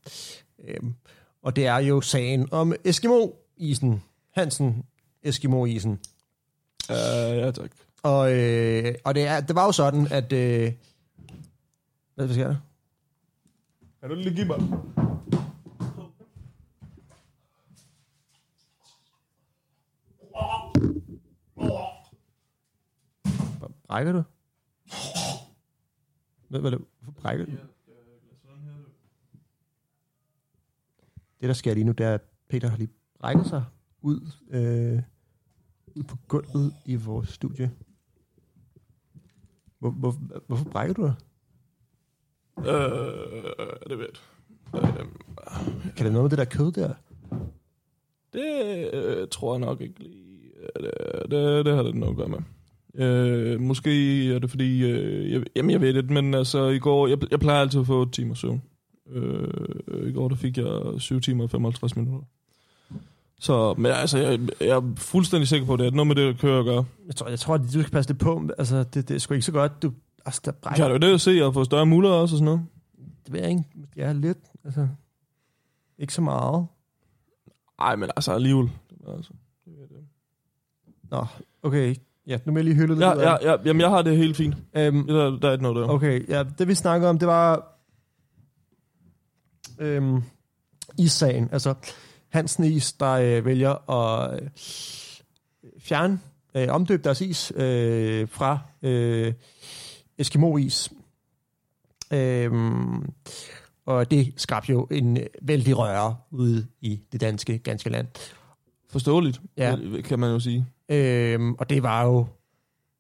øhm, 0.68 0.96
og 1.44 1.56
det 1.56 1.68
er 1.68 1.78
jo 1.78 2.02
sagen 2.02 2.48
om 2.52 2.74
Eskimo-isen, 2.86 4.04
Hansen 4.34 4.84
Eskimo-isen. 5.24 6.00
Uh, 6.90 7.38
ja, 7.38 7.52
tak. 7.52 7.72
Og, 8.04 8.34
øh, 8.34 8.96
og 9.04 9.16
det, 9.16 9.28
er, 9.28 9.40
det 9.40 9.56
var 9.56 9.66
jo 9.66 9.72
sådan, 9.72 10.08
at... 10.12 10.34
Øh, 10.34 10.72
hvad 12.16 12.26
hvad 12.26 12.36
sker 12.36 12.48
der? 12.48 12.56
Kan 14.02 14.10
du 14.10 14.16
lige 14.16 14.36
give 14.36 14.48
mig? 14.48 14.60
Brækker 23.92 24.12
du? 24.12 24.24
Hvad, 26.48 26.60
hvad, 26.62 26.72
hvorfor 26.72 27.22
brækker 27.22 27.46
du? 27.46 27.52
Det, 31.42 31.48
der 31.48 31.54
sker 31.54 31.74
lige 31.74 31.84
nu, 31.84 31.92
det 31.92 32.06
er, 32.06 32.14
at 32.14 32.22
Peter 32.50 32.68
har 32.68 32.78
lige 32.78 32.90
brækket 33.20 33.46
sig 33.46 33.64
ud, 34.02 34.20
øh, 34.50 35.02
ud 35.96 36.04
på 36.04 36.18
gulvet 36.28 36.74
i 36.86 36.96
vores 36.96 37.30
studie. 37.30 37.72
Hvor, 39.80 39.90
hvor, 39.90 40.12
hvorfor 40.48 40.70
brækker 40.70 40.94
du 40.94 41.04
dig? 41.04 41.16
Øh, 42.58 43.44
det 43.90 43.98
ved 44.00 44.08
jeg. 44.74 44.84
Øh, 44.84 45.96
Kan 45.96 46.06
det 46.06 46.14
noget 46.14 46.24
med 46.24 46.30
det 46.30 46.38
der 46.38 46.46
kød 46.46 46.72
der? 46.72 46.94
det 48.34 48.90
øh, 48.94 49.28
tror 49.32 49.54
jeg 49.54 49.60
nok 49.60 49.82
ikke 49.82 50.00
lige. 50.00 50.52
Det, 50.76 50.92
det, 51.32 51.66
det 51.66 51.76
har 51.76 51.84
det 51.84 51.96
nok 51.96 52.10
at 52.10 52.16
gøre 52.18 52.30
med. 52.30 52.40
Øh, 52.96 53.62
måske 53.62 54.34
er 54.34 54.40
det 54.40 54.50
fordi, 54.50 54.84
øh, 54.84 55.32
jeg, 55.32 55.44
jamen 55.56 55.72
jeg 55.72 55.82
ved 55.82 55.94
det, 55.94 56.10
men 56.10 56.34
altså 56.34 56.68
i 56.68 56.80
går, 56.80 57.08
jeg, 57.08 57.18
jeg 57.32 57.40
plejer 57.40 57.62
altid 57.62 57.80
at 57.80 57.88
få 57.88 58.00
8 58.00 58.12
timer 58.12 58.36
søvn. 58.36 58.62
Øh, 59.12 60.10
I 60.10 60.12
går 60.12 60.28
der 60.28 60.36
fik 60.36 60.58
jeg 60.58 60.82
7 60.98 61.22
timer 61.22 61.44
og 61.44 61.50
55 61.50 61.96
minutter. 61.96 62.28
Så, 63.40 63.74
men 63.78 63.92
altså, 63.92 64.18
jeg, 64.18 64.40
jeg 64.60 64.68
er 64.70 64.94
fuldstændig 64.96 65.48
sikker 65.48 65.68
på, 65.68 65.74
at 65.74 65.80
det 65.80 65.88
er 65.88 65.92
noget 65.92 66.08
med 66.08 66.16
det, 66.16 66.36
der 66.36 66.42
kører 66.42 66.60
at 66.60 66.66
gøre. 66.66 66.86
Jeg 67.08 67.16
tror, 67.16 67.30
jeg 67.30 67.40
tror 67.40 67.56
at 67.56 67.62
du 67.62 67.82
skal 67.82 67.92
passe 67.92 68.10
lidt 68.10 68.20
på. 68.20 68.50
Altså, 68.58 68.84
det, 68.84 69.08
det 69.08 69.16
er 69.16 69.20
sgu 69.20 69.34
ikke 69.34 69.46
så 69.46 69.52
godt. 69.52 69.84
Du, 69.84 69.92
altså, 70.26 70.42
der 70.46 70.52
brækker, 70.52 70.88
du 70.88 70.98
det 70.98 71.14
at 71.14 71.22
se 71.22 71.46
og 71.46 71.54
få 71.54 71.64
større 71.64 71.86
muller 71.86 72.10
også 72.10 72.36
og 72.36 72.38
sådan 72.40 72.46
noget? 72.46 72.62
det 73.26 73.34
ved 73.34 73.40
jeg 73.42 73.50
ikke. 73.50 73.64
Ja, 73.96 74.14
lidt. 74.14 74.38
Altså, 74.64 74.88
ikke 75.98 76.14
så 76.14 76.22
meget. 76.22 76.68
Nej, 77.80 77.96
men 77.96 78.10
altså 78.16 78.32
alligevel. 78.32 78.70
Altså, 79.08 79.34
det 79.66 79.74
ved 79.74 79.88
jeg. 79.92 80.04
Nå, 81.12 81.26
okay. 81.62 81.96
Ja, 82.28 82.38
nu 82.46 82.52
må 82.52 82.58
jeg 82.58 82.64
lige 82.66 82.76
hylde 82.76 82.94
lidt. 82.94 83.02
ja, 83.02 83.22
ja, 83.22 83.52
ja, 83.52 83.56
jamen 83.66 83.82
jeg 83.82 83.90
har 83.90 84.02
det 84.02 84.18
helt 84.18 84.38
fint. 84.38 84.56
Øhm, 84.78 85.08
Der, 85.08 85.40
der 85.40 85.48
er 85.48 85.52
ikke 85.52 85.64
noget 85.64 85.78
der. 85.78 85.94
Okay, 85.94 86.30
ja, 86.30 86.44
det 86.58 86.68
vi 86.68 86.76
snakkede 86.76 87.10
om, 87.10 87.20
det 87.20 87.28
var 87.28 87.78
øhm, 89.80 90.24
issagen. 90.98 91.50
Altså, 91.52 91.74
Hansen 92.30 92.64
Is, 92.64 92.94
der 92.94 93.12
øh, 93.12 93.46
vælger 93.46 93.90
at 93.92 94.34
øh, 94.44 94.50
fjerne, 95.80 96.20
øh, 96.56 96.68
omdøbe 96.70 97.04
deres 97.04 97.22
is 97.22 97.54
øh, 97.56 98.28
fra 98.30 98.60
øh, 98.82 99.34
Eskimo-is. 100.18 100.90
Øhm, 102.14 103.14
og 103.86 104.12
det 104.12 104.34
skabte 104.38 104.72
jo 104.72 104.88
en 104.92 105.18
øh, 105.18 105.26
vældig 105.42 105.78
røre 105.78 106.16
ude 106.32 106.68
i 106.82 107.00
det 107.12 107.22
danske, 107.22 107.58
ganske 107.58 107.90
land. 107.90 108.08
Forståeligt, 108.90 109.42
ja. 109.58 109.76
kan 110.04 110.20
man 110.20 110.32
jo 110.32 110.40
sige. 110.40 110.66
Øhm, 110.92 111.54
og 111.54 111.70
det 111.70 111.84
var 111.84 112.04
jo, 112.04 112.26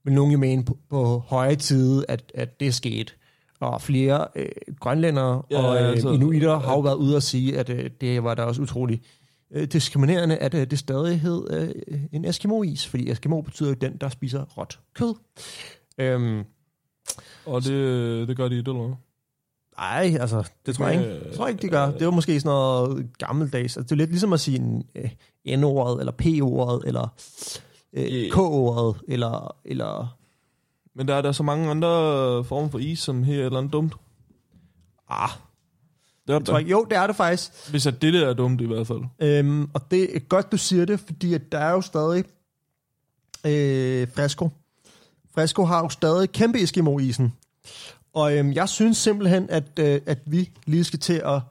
vil 0.03 0.13
nogen 0.13 0.31
jo 0.31 0.37
mene, 0.37 0.65
på, 0.65 0.77
på 0.89 1.23
høje 1.27 1.55
tid, 1.55 2.05
at, 2.07 2.31
at 2.35 2.59
det 2.59 2.73
skete. 2.73 3.13
Og 3.59 3.81
flere 3.81 4.27
øh, 4.35 4.49
grønlændere 4.79 5.41
Ja, 5.51 5.63
og 5.63 5.81
øh, 5.81 5.89
altså, 5.89 6.11
inuitter 6.11 6.59
har 6.59 6.73
jo 6.73 6.79
været 6.79 6.95
ude 6.95 7.15
og 7.15 7.23
sige, 7.23 7.59
at 7.59 7.69
øh, 7.69 7.89
det 8.01 8.23
var 8.23 8.35
da 8.35 8.43
også 8.43 8.61
utroligt 8.61 9.03
øh, 9.53 9.67
diskriminerende, 9.67 10.37
at 10.37 10.53
øh, 10.53 10.67
det 10.71 10.79
stadig 10.79 11.21
hed 11.21 11.47
øh, 11.87 11.99
en 12.11 12.25
Eskimo-is, 12.25 12.87
fordi 12.87 13.11
Eskimo 13.11 13.41
betyder 13.41 13.69
jo 13.69 13.75
den, 13.75 13.97
der 14.01 14.09
spiser 14.09 14.45
råt 14.57 14.79
kød. 14.95 15.15
Øhm, 15.97 16.43
Og 17.45 17.63
det, 17.63 18.27
det 18.27 18.37
gør 18.37 18.47
de 18.47 18.57
ikke, 18.57 18.71
eller 18.71 18.87
hvad? 18.87 18.95
ej, 19.77 20.17
altså, 20.19 20.49
det 20.65 20.75
tror 20.75 20.87
jeg 20.87 21.01
ikke. 21.01 21.21
Jeg 21.25 21.35
tror 21.35 21.47
ikke, 21.47 21.61
det 21.61 21.71
gør. 21.71 21.91
Det 21.91 22.05
var 22.05 22.11
måske 22.11 22.39
sådan 22.39 22.49
noget 22.49 23.07
gammeldags. 23.17 23.77
Altså, 23.77 23.81
det 23.81 23.91
er 23.91 23.95
lidt 23.95 24.09
ligesom 24.09 24.33
at 24.33 24.39
sige 24.39 24.59
en, 24.59 24.83
øh, 24.95 25.57
N-ordet, 25.57 25.99
eller 25.99 26.11
P-ordet, 26.11 26.87
eller 26.87 27.13
øh. 27.93 28.31
K-ordet, 28.31 29.01
eller, 29.07 29.55
eller 29.65 30.17
Men 30.95 31.07
der 31.07 31.15
er 31.15 31.21
der 31.21 31.31
så 31.31 31.43
mange 31.43 31.69
andre 31.69 31.87
former 32.43 32.69
for 32.69 32.79
is, 32.79 32.99
som 32.99 33.23
her 33.23 33.41
er 33.41 33.45
eller 33.45 33.57
andet 33.57 33.73
dumt. 33.73 33.93
Ah, 35.09 35.29
Det 36.27 36.35
er 36.35 36.39
tror 36.39 36.53
det. 36.53 36.59
ikke. 36.59 36.71
Jo, 36.71 36.85
det 36.89 36.97
er 36.97 37.07
det 37.07 37.15
faktisk. 37.15 37.69
Hvis 37.69 37.87
at 37.87 38.01
det 38.01 38.13
der 38.13 38.29
er 38.29 38.33
dumt 38.33 38.61
i 38.61 38.65
hvert 38.65 38.87
fald. 38.87 39.01
Øhm, 39.19 39.69
og 39.73 39.91
det 39.91 40.15
er 40.15 40.19
godt, 40.19 40.51
du 40.51 40.57
siger 40.57 40.85
det, 40.85 40.99
fordi 40.99 41.33
at 41.33 41.51
der 41.51 41.57
er 41.57 41.71
jo 41.71 41.81
stadig 41.81 42.23
øh, 43.45 44.07
Fresco. 44.15 44.49
Fresco 45.35 45.63
har 45.63 45.79
jo 45.79 45.89
stadig 45.89 46.31
kæmpe 46.31 46.61
Eskimo-isen. 46.63 47.33
Og 48.13 48.37
øhm, 48.37 48.51
jeg 48.53 48.69
synes 48.69 48.97
simpelthen, 48.97 49.49
at, 49.49 49.79
øh, 49.79 50.01
at 50.05 50.19
vi 50.25 50.49
lige 50.65 50.83
skal 50.83 50.99
til 50.99 51.21
at 51.25 51.41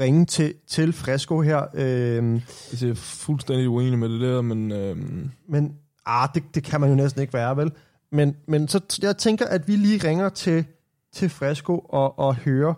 ringe 0.00 0.26
til, 0.26 0.54
til 0.66 0.92
Fresco 0.92 1.40
her. 1.40 1.66
Øhm, 1.74 2.40
jeg 2.82 2.88
er 2.90 2.94
fuldstændig 2.94 3.68
uenig 3.68 3.98
med 3.98 4.08
det 4.08 4.20
der, 4.20 4.40
men 4.42 4.72
øhm, 4.72 5.30
men 5.48 5.74
ah, 6.08 6.28
det, 6.34 6.42
det 6.54 6.62
kan 6.64 6.80
man 6.80 6.90
jo 6.90 6.96
næsten 6.96 7.20
ikke 7.22 7.34
være, 7.34 7.56
vel? 7.56 7.70
Men, 8.12 8.36
men 8.48 8.68
så 8.68 8.98
jeg 9.02 9.16
tænker, 9.16 9.46
at 9.46 9.62
vi 9.68 9.72
lige 9.72 10.08
ringer 10.08 10.28
til, 10.28 10.64
til 11.12 11.28
Fresco 11.38 11.78
og, 11.78 12.18
og 12.18 12.36
hører, 12.36 12.74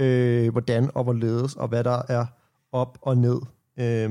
øh, 0.00 0.52
hvordan 0.52 0.82
og 0.94 1.04
hvorledes, 1.04 1.56
og 1.56 1.68
hvad 1.68 1.84
der 1.84 1.98
er 2.08 2.24
op 2.72 2.98
og 3.02 3.16
ned 3.16 3.38
øh, 3.84 4.10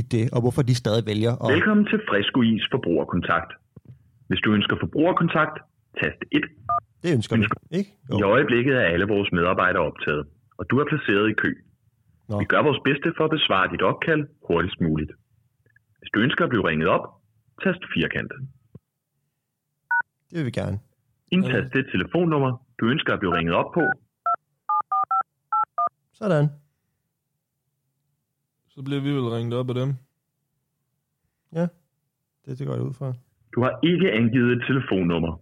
i 0.00 0.02
det, 0.02 0.24
og 0.34 0.40
hvorfor 0.40 0.62
de 0.62 0.74
stadig 0.74 1.06
vælger 1.06 1.32
at... 1.42 1.48
Velkommen 1.54 1.86
til 1.86 2.00
Fresco 2.08 2.42
Is 2.42 2.64
forbrugerkontakt. 2.74 3.52
Hvis 4.28 4.40
du 4.44 4.52
ønsker 4.52 4.76
forbrugerkontakt, 4.80 5.56
tast 6.00 6.20
1. 6.32 6.42
Det 7.02 7.10
ønsker 7.16 7.36
vi, 7.36 7.46
ikke? 7.78 7.90
I 8.20 8.22
øjeblikket 8.22 8.74
er 8.74 8.86
alle 8.94 9.06
vores 9.14 9.28
medarbejdere 9.32 9.82
optaget, 9.82 10.26
og 10.58 10.64
du 10.70 10.78
er 10.78 10.84
placeret 10.90 11.30
i 11.30 11.32
kø. 11.32 11.50
Nå. 12.28 12.38
Vi 12.38 12.44
gør 12.44 12.62
vores 12.62 12.80
bedste 12.84 13.08
for 13.16 13.24
at 13.24 13.30
besvare 13.30 13.66
dit 13.72 13.82
opkald 13.82 14.22
hurtigst 14.48 14.80
muligt. 14.80 15.12
Hvis 16.00 16.10
du 16.14 16.18
ønsker 16.20 16.44
at 16.44 16.50
blive 16.50 16.68
ringet 16.68 16.88
op, 16.88 17.17
tast 17.62 17.82
firkant. 17.94 18.32
Det 20.30 20.38
vil 20.38 20.46
vi 20.46 20.50
gerne. 20.50 20.78
Indtast 21.30 21.72
det 21.74 21.86
telefonnummer, 21.92 22.50
du 22.80 22.84
ønsker 22.86 23.12
at 23.12 23.18
blive 23.18 23.36
ringet 23.36 23.54
op 23.54 23.70
på. 23.74 23.82
Sådan. 26.12 26.48
så 28.68 28.82
bliver 28.82 29.00
vi 29.00 29.10
vel 29.10 29.28
ringet 29.36 29.54
op 29.60 29.68
af 29.68 29.74
dem. 29.74 29.90
Ja, 31.52 31.66
det, 32.44 32.58
det 32.58 32.66
går 32.66 32.74
jeg 32.74 32.82
ud 32.82 32.94
fra. 32.94 33.12
Du 33.54 33.62
har 33.62 33.72
ikke 33.82 34.12
angivet 34.12 34.50
et 34.56 34.62
telefonnummer. 34.68 35.32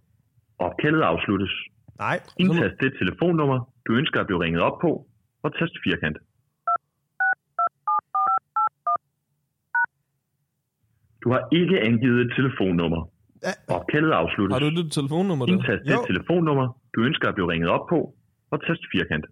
Opkaldet 0.57 1.01
afsluttes. 1.01 1.53
Nej, 1.99 2.19
Indtast 2.37 2.75
det 2.81 2.93
telefonnummer, 2.99 3.73
du 3.87 3.93
ønsker 3.93 4.19
at 4.21 4.27
blive 4.27 4.43
ringet 4.43 4.61
op 4.61 4.77
på, 4.81 5.07
og 5.43 5.49
tast 5.59 5.73
firkant. 5.83 6.17
Du 11.27 11.31
har 11.35 11.43
ikke 11.59 11.77
angivet 11.89 12.19
et 12.25 12.31
telefonnummer. 12.37 13.01
Ja. 13.43 13.53
Opkaldet 13.77 14.11
afsluttes. 14.11 14.53
Har 14.55 14.59
du 14.65 14.69
det 14.83 14.91
telefonnummer 14.91 15.45
der? 15.45 15.53
Indtast 15.53 15.81
det 15.89 15.99
telefonnummer, 16.11 16.65
du 16.95 16.99
ønsker 17.07 17.27
at 17.29 17.35
blive 17.37 17.49
ringet 17.51 17.69
op 17.69 17.85
på, 17.89 17.99
og 18.51 18.57
tast 18.67 18.81
firkant. 18.93 19.25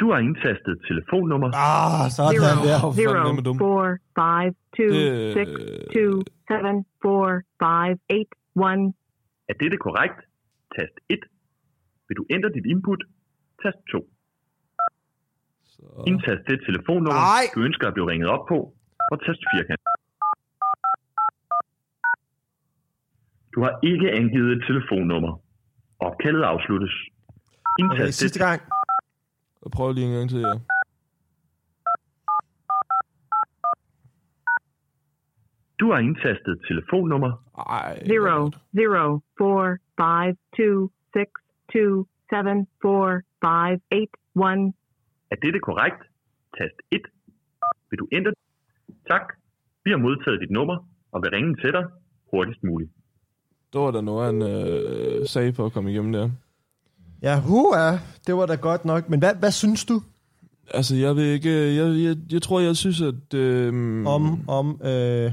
Du 0.00 0.04
har 0.12 0.18
indtastet 0.28 0.74
telefonnummer. 0.88 1.48
ah, 1.54 2.10
sådan 2.16 2.32
Zero, 2.32 2.44
der. 2.68 2.78
Hvor 2.82 2.92
fanden 2.92 3.26
er 3.30 3.34
man 3.38 3.44
dum? 3.48 3.56
four, 3.66 3.84
five, 4.20 4.52
two, 4.76 4.90
Det- 4.96 5.32
six, 5.38 5.48
two, 5.94 6.12
seven, 6.50 6.76
four, 7.02 7.26
five, 7.64 7.96
eight, 8.16 8.32
one. 8.68 8.82
Er 9.50 9.54
dette 9.62 9.76
korrekt? 9.86 10.18
Tast 10.76 10.96
1. 11.08 11.18
Vil 12.08 12.16
du 12.20 12.24
ændre 12.34 12.48
dit 12.56 12.66
input? 12.74 13.00
Tast 13.62 13.78
2. 13.92 13.98
Så, 15.74 15.82
Indtast 16.10 16.42
det 16.48 16.58
telefonnummer, 16.68 17.20
Nej. 17.34 17.44
du 17.54 17.60
ønsker 17.68 17.84
at 17.88 17.94
blive 17.96 18.08
ringet 18.12 18.28
op 18.34 18.44
på, 18.52 18.58
og 19.12 19.16
tast 19.26 19.40
firkant. 19.52 19.80
Du 23.54 23.58
har 23.66 23.74
ikke 23.90 24.08
angivet 24.20 24.50
et 24.56 24.62
telefonnummer. 24.68 25.32
Opkaldet 25.98 26.42
afsluttes. 26.42 26.94
Indtast 27.78 27.98
Okay, 28.00 28.06
det 28.06 28.14
sidste 28.14 28.38
gang. 28.46 28.60
jeg 29.64 29.70
prøver 29.76 29.92
lige 29.92 30.06
en 30.06 30.12
gang 30.18 30.30
til, 30.30 30.40
ja. 30.40 30.54
Du 35.80 35.90
har 35.92 35.98
indtastet 35.98 36.54
telefonnummer. 36.68 37.32
Ej, 37.58 38.02
Zero, 38.06 38.38
godt. 38.40 38.56
zero, 38.78 39.20
four, 39.38 39.78
five, 40.02 40.34
two, 40.56 40.76
six, 41.16 41.28
two, 41.72 41.92
seven, 42.32 42.58
four, 42.82 43.08
five, 43.46 43.78
eight, 43.92 44.14
one. 44.34 44.72
Er 45.34 45.38
dette 45.42 45.60
korrekt? 45.68 46.00
Tast 46.58 46.78
1. 46.90 47.00
Vil 47.90 47.98
du 47.98 48.06
ændre 48.12 48.32
Tak. 49.10 49.26
Vi 49.84 49.90
har 49.90 49.98
modtaget 49.98 50.40
dit 50.40 50.50
nummer 50.50 50.76
og 51.12 51.22
vil 51.22 51.30
ringe 51.30 51.56
til 51.56 51.72
dig 51.72 51.84
hurtigst 52.30 52.64
muligt. 52.64 52.90
Det 53.72 53.80
var 53.80 53.90
der 53.90 54.00
noget, 54.00 54.26
han 54.26 54.42
øh, 54.42 55.26
sagde 55.26 55.52
for 55.52 55.66
at 55.66 55.72
komme 55.72 55.92
igennem 55.92 56.12
der. 56.12 56.30
Ja, 57.22 57.40
hua, 57.40 57.98
det 58.26 58.34
var 58.34 58.46
da 58.46 58.54
godt 58.54 58.84
nok. 58.84 59.08
Men 59.08 59.18
hvad, 59.18 59.34
hvad 59.34 59.50
synes 59.50 59.84
du 59.84 60.02
Altså, 60.70 60.96
jeg 60.96 61.16
ved 61.16 61.32
ikke... 61.32 61.50
Jeg, 61.50 61.86
jeg, 62.06 62.16
jeg 62.32 62.42
tror, 62.42 62.60
jeg 62.60 62.76
synes, 62.76 63.00
at... 63.00 63.34
Øh, 63.34 63.72
om, 64.06 64.48
om, 64.48 64.80
øh, 64.84 65.32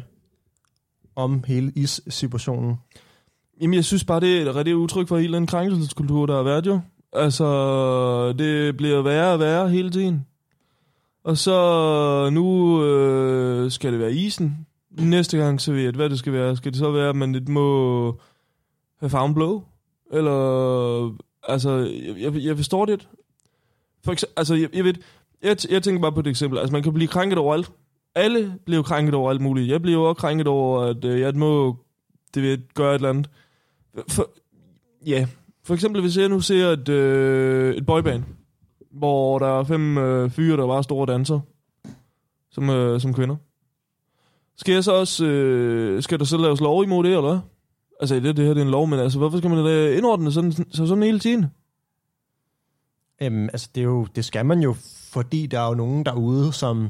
om 1.16 1.44
hele 1.48 1.72
is-situationen? 1.76 2.76
Jamen, 3.62 3.74
jeg 3.74 3.86
synes 3.86 4.04
bare, 4.04 4.20
det 4.20 4.38
er 4.38 4.50
et 4.50 4.56
rigtig 4.56 4.76
udtryk 4.76 5.08
for 5.08 5.18
hele 5.18 5.38
den 5.38 5.48
krænkelseskultur, 5.48 6.26
der 6.26 6.36
har 6.36 6.44
været 6.44 6.66
jo. 6.68 6.80
Altså, 7.14 8.34
det 8.34 8.78
bliver 8.78 9.02
værre 9.02 9.34
og 9.34 9.40
værre 9.40 9.70
hele 9.70 9.90
tiden. 9.90 10.26
Og 11.24 11.38
så 11.38 12.30
nu 12.34 12.84
øh, 12.84 13.72
skal 13.72 13.92
det 13.92 14.00
være 14.00 14.14
isen. 14.14 14.68
Næste 14.92 15.38
gang 15.38 15.62
så 15.62 15.72
ved 15.74 15.82
jeg, 15.82 15.92
hvad 15.92 16.10
det 16.10 16.20
skal 16.20 16.34
være. 16.34 16.56
Skal 16.56 16.72
det 16.72 16.80
så 16.80 16.92
være, 16.92 17.10
at 17.10 17.16
man 17.16 17.32
lidt 17.32 17.50
må 17.50 18.20
have 19.00 19.10
farven 19.10 19.34
blå? 19.34 19.64
Eller, 20.12 21.18
altså, 21.48 21.72
jeg, 21.72 22.16
jeg, 22.18 22.36
jeg 22.36 22.56
forstår 22.56 22.86
det. 22.86 23.08
For 24.04 24.12
eksempel, 24.12 24.34
altså, 24.38 24.56
jeg, 24.56 24.76
jeg 24.76 24.84
ved, 24.84 24.94
jeg, 25.44 25.58
jeg 25.70 25.84
tænker 25.84 26.02
bare 26.02 26.12
på 26.12 26.20
et 26.20 26.28
eksempel. 26.28 26.60
Altså, 26.60 26.74
man 26.74 26.84
kan 26.84 26.94
blive 26.94 27.08
krænket 27.08 27.38
over 27.38 27.54
alt. 27.54 27.72
Alle 28.16 28.56
bliver 28.66 28.84
krænket 28.84 29.16
over 29.16 29.30
alt 29.30 29.42
muligt. 29.42 29.70
Jeg 29.70 29.82
bliver 29.82 30.00
også 30.00 30.20
krænket 30.20 30.48
over, 30.48 30.82
at 30.82 31.06
øh, 31.06 31.20
jeg 31.20 31.36
må 31.36 31.78
det 32.34 32.44
ved, 32.44 32.58
gøre 32.74 32.92
et 32.92 32.96
eller 32.96 33.10
andet. 33.10 33.30
For, 34.08 34.30
ja, 35.06 35.28
for 35.64 35.74
eksempel 35.74 36.02
hvis 36.02 36.18
jeg 36.18 36.30
nu 36.30 36.40
ser 36.40 36.68
et, 36.68 36.90
øh, 36.90 37.76
et 37.76 37.86
boyband, 37.86 38.24
hvor 38.92 39.40
der 39.40 39.60
er 39.60 39.64
fem 39.64 39.98
øh, 39.98 40.30
fyre, 40.30 40.58
der 40.58 40.68
bare 40.68 40.84
store 40.84 41.14
danser, 41.14 41.40
som, 42.52 42.70
øh, 42.70 43.02
som 43.02 43.14
kvinder. 43.14 43.36
Skal 44.58 44.74
jeg 44.74 44.84
så 44.84 44.92
også, 44.94 45.26
øh, 45.26 46.04
skal 46.04 46.20
der 46.20 46.26
så 46.26 46.38
laves 46.38 46.60
lov 46.62 46.84
imod 46.84 47.04
det, 47.04 47.10
eller 47.12 47.30
hvad? 47.32 47.40
Altså, 48.00 48.16
det, 48.16 48.38
det 48.38 48.46
her 48.46 48.54
det 48.54 48.62
er 48.62 48.66
en 48.66 48.72
lov, 48.72 48.88
men 48.88 49.00
altså, 49.00 49.18
hvorfor 49.18 49.38
skal 49.38 49.50
man 49.50 49.66
da 49.66 49.96
indordne 49.98 50.32
sådan, 50.32 50.52
så 50.52 50.88
sådan 50.88 51.04
hele 51.04 51.20
tiden? 51.20 51.46
Øhm, 53.22 53.44
altså, 53.44 53.70
det, 53.76 53.82
er 53.82 53.86
jo, 53.86 54.08
det 54.16 54.26
skal 54.26 54.46
man 54.46 54.60
jo, 54.60 54.76
fordi 55.12 55.46
der 55.46 55.60
er 55.60 55.68
jo 55.68 55.74
nogen 55.74 56.06
derude, 56.06 56.54
som, 56.54 56.90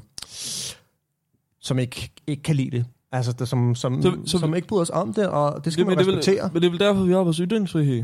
som 1.59 1.79
ikke, 1.79 2.11
ikke 2.27 2.43
kan 2.43 2.55
lide 2.55 2.71
det. 2.77 2.85
Altså, 3.11 3.31
der, 3.31 3.45
som, 3.45 3.75
som, 3.75 4.01
Så- 4.01 4.17
så, 4.25 4.39
som 4.39 4.55
ikke 4.55 4.67
bryder 4.67 4.83
sig 4.83 4.95
om 4.95 5.13
det, 5.13 5.27
og 5.29 5.65
det 5.65 5.73
skal 5.73 5.85
det, 5.85 5.87
man 5.87 5.97
men, 5.97 6.05
det 6.05 6.13
er 6.13 6.17
respektere. 6.17 6.43
vel, 6.43 6.53
men 6.53 6.61
det 6.61 6.67
er 6.67 6.71
vel 6.71 6.79
derfor, 6.79 7.03
vi 7.03 7.11
har 7.13 7.19
vores 7.19 7.37
ytringsfrihed. 7.37 8.03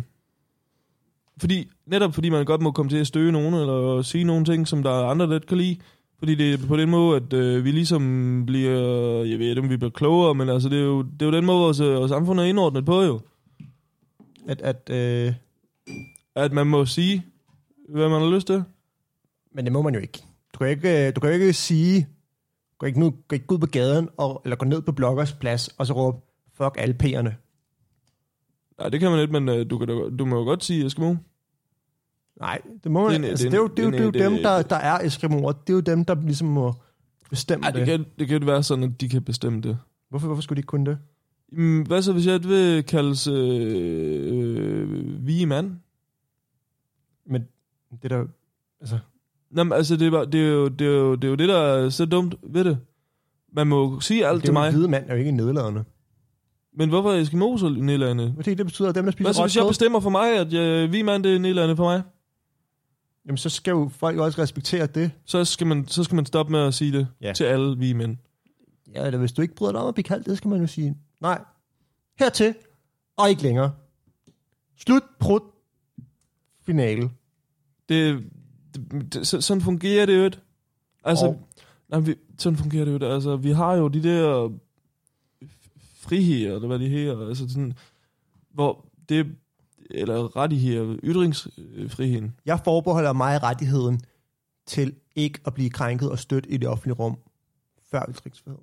Fordi, 1.40 1.70
netop 1.86 2.14
fordi 2.14 2.30
man 2.30 2.46
godt 2.46 2.62
må 2.62 2.72
komme 2.72 2.90
til 2.90 2.98
at 2.98 3.08
støge 3.08 3.32
nogen, 3.32 3.54
eller 3.54 4.02
sige 4.02 4.24
nogle 4.24 4.46
ting, 4.46 4.68
som 4.68 4.84
der 4.84 4.92
er 4.92 5.06
andre, 5.06 5.28
der 5.28 5.40
kan 5.40 5.58
lide. 5.58 5.78
Fordi 6.20 6.36
det 6.36 6.54
er 6.54 6.68
på 6.68 6.78
den 6.78 6.90
måde, 6.90 7.16
at 7.16 7.34
øh, 7.34 7.66
vi 7.66 7.72
ligesom 7.72 8.44
bliver, 8.48 8.80
jeg 9.24 9.40
ved 9.40 9.50
ikke, 9.50 9.62
om 9.62 9.70
vi 9.70 9.78
bliver 9.78 9.92
klogere, 9.92 10.36
men 10.36 10.50
altså, 10.50 10.70
det 10.70 10.78
er 10.80 10.84
jo, 10.84 11.02
det 11.02 11.22
er 11.22 11.26
jo 11.26 11.32
den 11.32 11.46
måde, 11.46 11.60
vores, 11.60 11.80
øh, 11.80 11.94
vores 11.96 12.10
samfund 12.10 12.40
er 12.40 12.44
indordnet 12.44 12.86
på 12.86 13.02
jo. 13.02 13.20
At, 14.48 14.62
at, 14.62 14.90
øh, 14.90 15.34
At 16.36 16.52
man 16.54 16.68
må 16.68 16.86
sige, 16.86 17.26
hvad 17.90 18.10
man 18.10 18.22
har 18.22 18.30
lyst 18.36 18.48
til. 18.48 18.64
men 19.56 19.66
det 19.66 19.74
må 19.74 19.82
man 19.82 19.94
jo 19.94 20.00
ikke. 20.00 20.24
Du 20.54 20.58
kan 20.60 20.70
ikke, 20.70 21.08
øh, 21.08 21.16
du 21.16 21.20
kan 21.20 21.30
jo 21.30 21.34
ikke 21.34 21.54
sige, 21.54 22.02
du 22.72 22.78
kan 22.80 22.88
ikke, 22.88 23.00
nu, 23.00 23.06
du 23.06 23.16
kan 23.30 23.36
ikke 23.36 23.46
gå 23.48 23.56
ud 23.56 23.60
på 23.60 23.66
gaden, 23.68 24.10
og, 24.18 24.42
eller 24.44 24.56
gå 24.56 24.66
ned 24.66 24.82
på 24.82 24.92
bloggers 24.92 25.34
plads, 25.34 25.68
og 25.68 25.88
så 25.88 25.94
råbe, 25.94 26.18
fuck 26.54 26.76
alle 26.78 26.96
P'erne. 27.04 27.32
Nej, 28.80 28.90
det 28.90 29.00
kan 29.00 29.12
man 29.12 29.20
ikke, 29.22 29.34
men 29.40 29.50
øh, 29.50 29.70
du, 29.70 29.78
kan, 29.78 29.88
da- 29.88 30.10
du 30.20 30.26
må 30.26 30.38
jo 30.38 30.44
godt 30.44 30.64
sige 30.64 30.86
Eskimo. 30.86 31.16
Nej, 32.40 32.62
det 32.84 32.92
må 32.92 33.02
man 33.04 33.10
Det 33.10 33.16
er 33.16 33.20
en- 33.20 33.30
altså, 33.30 33.44
det 33.46 33.52
det, 33.52 33.58
er 33.58 33.62
er 33.62 33.64
jo, 33.64 33.68
det, 33.68 33.80
er 33.80 33.84
jo, 33.86 33.92
det 33.92 34.00
er 34.00 34.04
jo 34.06 34.12
det 34.12 34.22
er 34.22 34.28
en- 34.28 34.34
dem, 34.34 34.44
der, 34.44 34.62
der 34.62 34.76
er 34.76 35.06
Eskimoer. 35.06 35.52
Det 35.52 35.70
er 35.70 35.74
jo 35.74 35.80
dem, 35.80 36.06
der 36.06 36.16
ligesom 36.26 36.48
må 36.48 36.74
bestemme 37.30 37.62
Nej, 37.62 37.72
det 37.72 37.80
det. 37.80 37.88
kan, 37.88 38.06
det 38.20 38.28
kan 38.28 38.36
ikke 38.36 38.48
være 38.48 38.64
sådan, 38.64 38.84
at 38.84 39.02
de 39.02 39.10
kan 39.10 39.22
bestemme 39.22 39.62
det. 39.62 39.78
Hvorfor, 40.10 40.28
hvorfor 40.28 40.42
skulle 40.42 40.58
de 40.58 40.60
ikke 40.60 40.68
kunne 40.68 40.86
det? 40.86 40.98
Mm, 41.52 41.82
Hvad 41.82 42.02
så, 42.02 42.14
hvis 42.14 42.28
jeg 42.28 42.44
vil 42.44 42.84
kaldes 42.84 43.28
øh, 43.28 43.34
øh, 44.28 45.28
vige 45.28 45.46
mand? 45.46 45.72
Men 47.26 47.44
det 48.02 48.12
der, 48.12 48.26
altså, 48.82 48.98
Nå, 49.52 49.64
men 49.64 49.74
altså, 49.74 49.96
det 49.96 50.08
er, 50.08 50.12
bare- 50.12 50.26
det, 50.26 50.42
er 50.42 50.48
jo, 50.48 50.68
det, 50.68 50.88
er 50.88 50.92
jo, 50.92 51.16
det 51.16 51.24
er 51.24 51.30
jo 51.30 51.36
det, 51.36 51.50
der 51.50 51.58
er 51.58 51.90
så 51.90 52.06
dumt 52.06 52.36
ved 52.44 52.64
det. 52.64 52.78
Man 53.54 53.68
må 53.68 53.94
jo 53.94 54.00
sige 54.00 54.28
alt 54.28 54.36
det 54.36 54.44
til 54.44 54.50
er 54.50 54.54
jo 54.54 54.60
mig. 54.60 54.68
en 54.68 54.74
hvide 54.74 54.88
mand, 54.88 55.06
er 55.08 55.14
jo 55.14 55.20
ikke 55.20 55.32
nedladende. 55.32 55.84
Men 56.78 56.90
hvorfor 56.90 57.12
er 57.12 57.16
Eskimo 57.20 57.58
så 57.58 57.70
nedladende? 57.70 58.34
Fordi 58.36 58.54
det 58.54 58.66
betyder, 58.66 58.90
at 58.90 58.96
dem, 58.96 59.04
der 59.06 59.12
spiser 59.12 59.26
Hvad 59.28 59.34
så, 59.34 59.42
hvis 59.44 59.56
jeg 59.58 59.66
bestemmer 59.68 60.00
for 60.00 60.10
mig, 60.10 60.38
at 60.40 60.54
jeg, 60.54 60.92
vi 60.92 61.02
mand 61.02 61.24
det 61.24 61.36
er 61.36 61.40
nedladende 61.40 61.76
for 61.76 61.84
mig? 61.84 62.02
Jamen, 63.28 63.38
så 63.38 63.50
skal 63.50 63.72
jo 63.72 63.90
folk 63.94 64.18
jo 64.18 64.24
også 64.26 64.42
respektere 64.42 64.86
det. 64.88 65.12
Så 65.26 65.46
skal 65.46 65.68
man, 65.68 65.88
så 65.88 66.04
skal 66.04 66.16
man 66.16 66.26
stoppe 66.26 66.52
med 66.52 66.60
at 66.60 66.74
sige 66.74 66.92
det 66.92 67.08
Ja. 67.22 67.34
til 67.34 67.44
alle 67.44 67.78
vi 67.78 67.94
mænd. 67.94 68.18
Ja, 68.94 69.06
eller 69.06 69.20
hvis 69.20 69.32
du 69.32 69.42
ikke 69.42 69.56
bryder 69.56 69.72
dig 69.72 69.82
om 69.82 69.88
at 69.88 69.94
blive 69.94 70.04
kaldt 70.04 70.26
det, 70.26 70.38
skal 70.38 70.50
man 70.50 70.62
jo 70.62 70.68
sige, 70.68 70.98
nej, 71.22 71.42
hertil, 72.20 72.56
og 73.18 73.30
ikke 73.30 73.42
længere. 73.44 73.74
Slut, 74.78 75.04
prut, 75.20 75.42
finale. 76.66 77.10
Det, 77.90 78.24
det, 78.76 79.14
det 79.14 79.28
så, 79.28 79.42
sådan 79.42 79.62
fungerer 79.62 80.06
det 80.06 80.18
jo 80.18 80.24
ikke. 80.26 80.38
Altså, 81.04 81.26
Og- 81.26 81.48
nej, 81.90 82.00
vi, 82.00 82.16
sådan 82.38 82.58
fungerer 82.58 82.86
det 82.86 82.92
jo 82.92 82.96
ikke. 82.96 83.06
Altså, 83.08 83.36
vi 83.36 83.52
har 83.52 83.74
jo 83.76 83.88
de 83.88 84.04
der 84.04 84.50
friheder, 86.00 86.56
eller 86.56 86.68
hvad 86.68 86.80
de 86.80 86.90
hedder, 86.90 87.28
altså 87.28 87.50
sådan, 87.50 87.74
hvor 88.54 88.86
det, 89.10 89.36
eller 89.92 90.36
rettigheder, 90.36 90.96
ytringsfriheden. 91.04 92.34
Jeg 92.46 92.60
forbeholder 92.64 93.14
mig 93.14 93.44
rettigheden 93.44 94.02
til 94.68 94.96
ikke 95.16 95.40
at 95.46 95.54
blive 95.54 95.70
krænket 95.70 96.12
og 96.12 96.20
stødt 96.20 96.46
i 96.50 96.58
det 96.58 96.70
offentlige 96.70 96.96
rum 96.96 97.18
før 97.92 98.06
ytringsfrihed. 98.10 98.60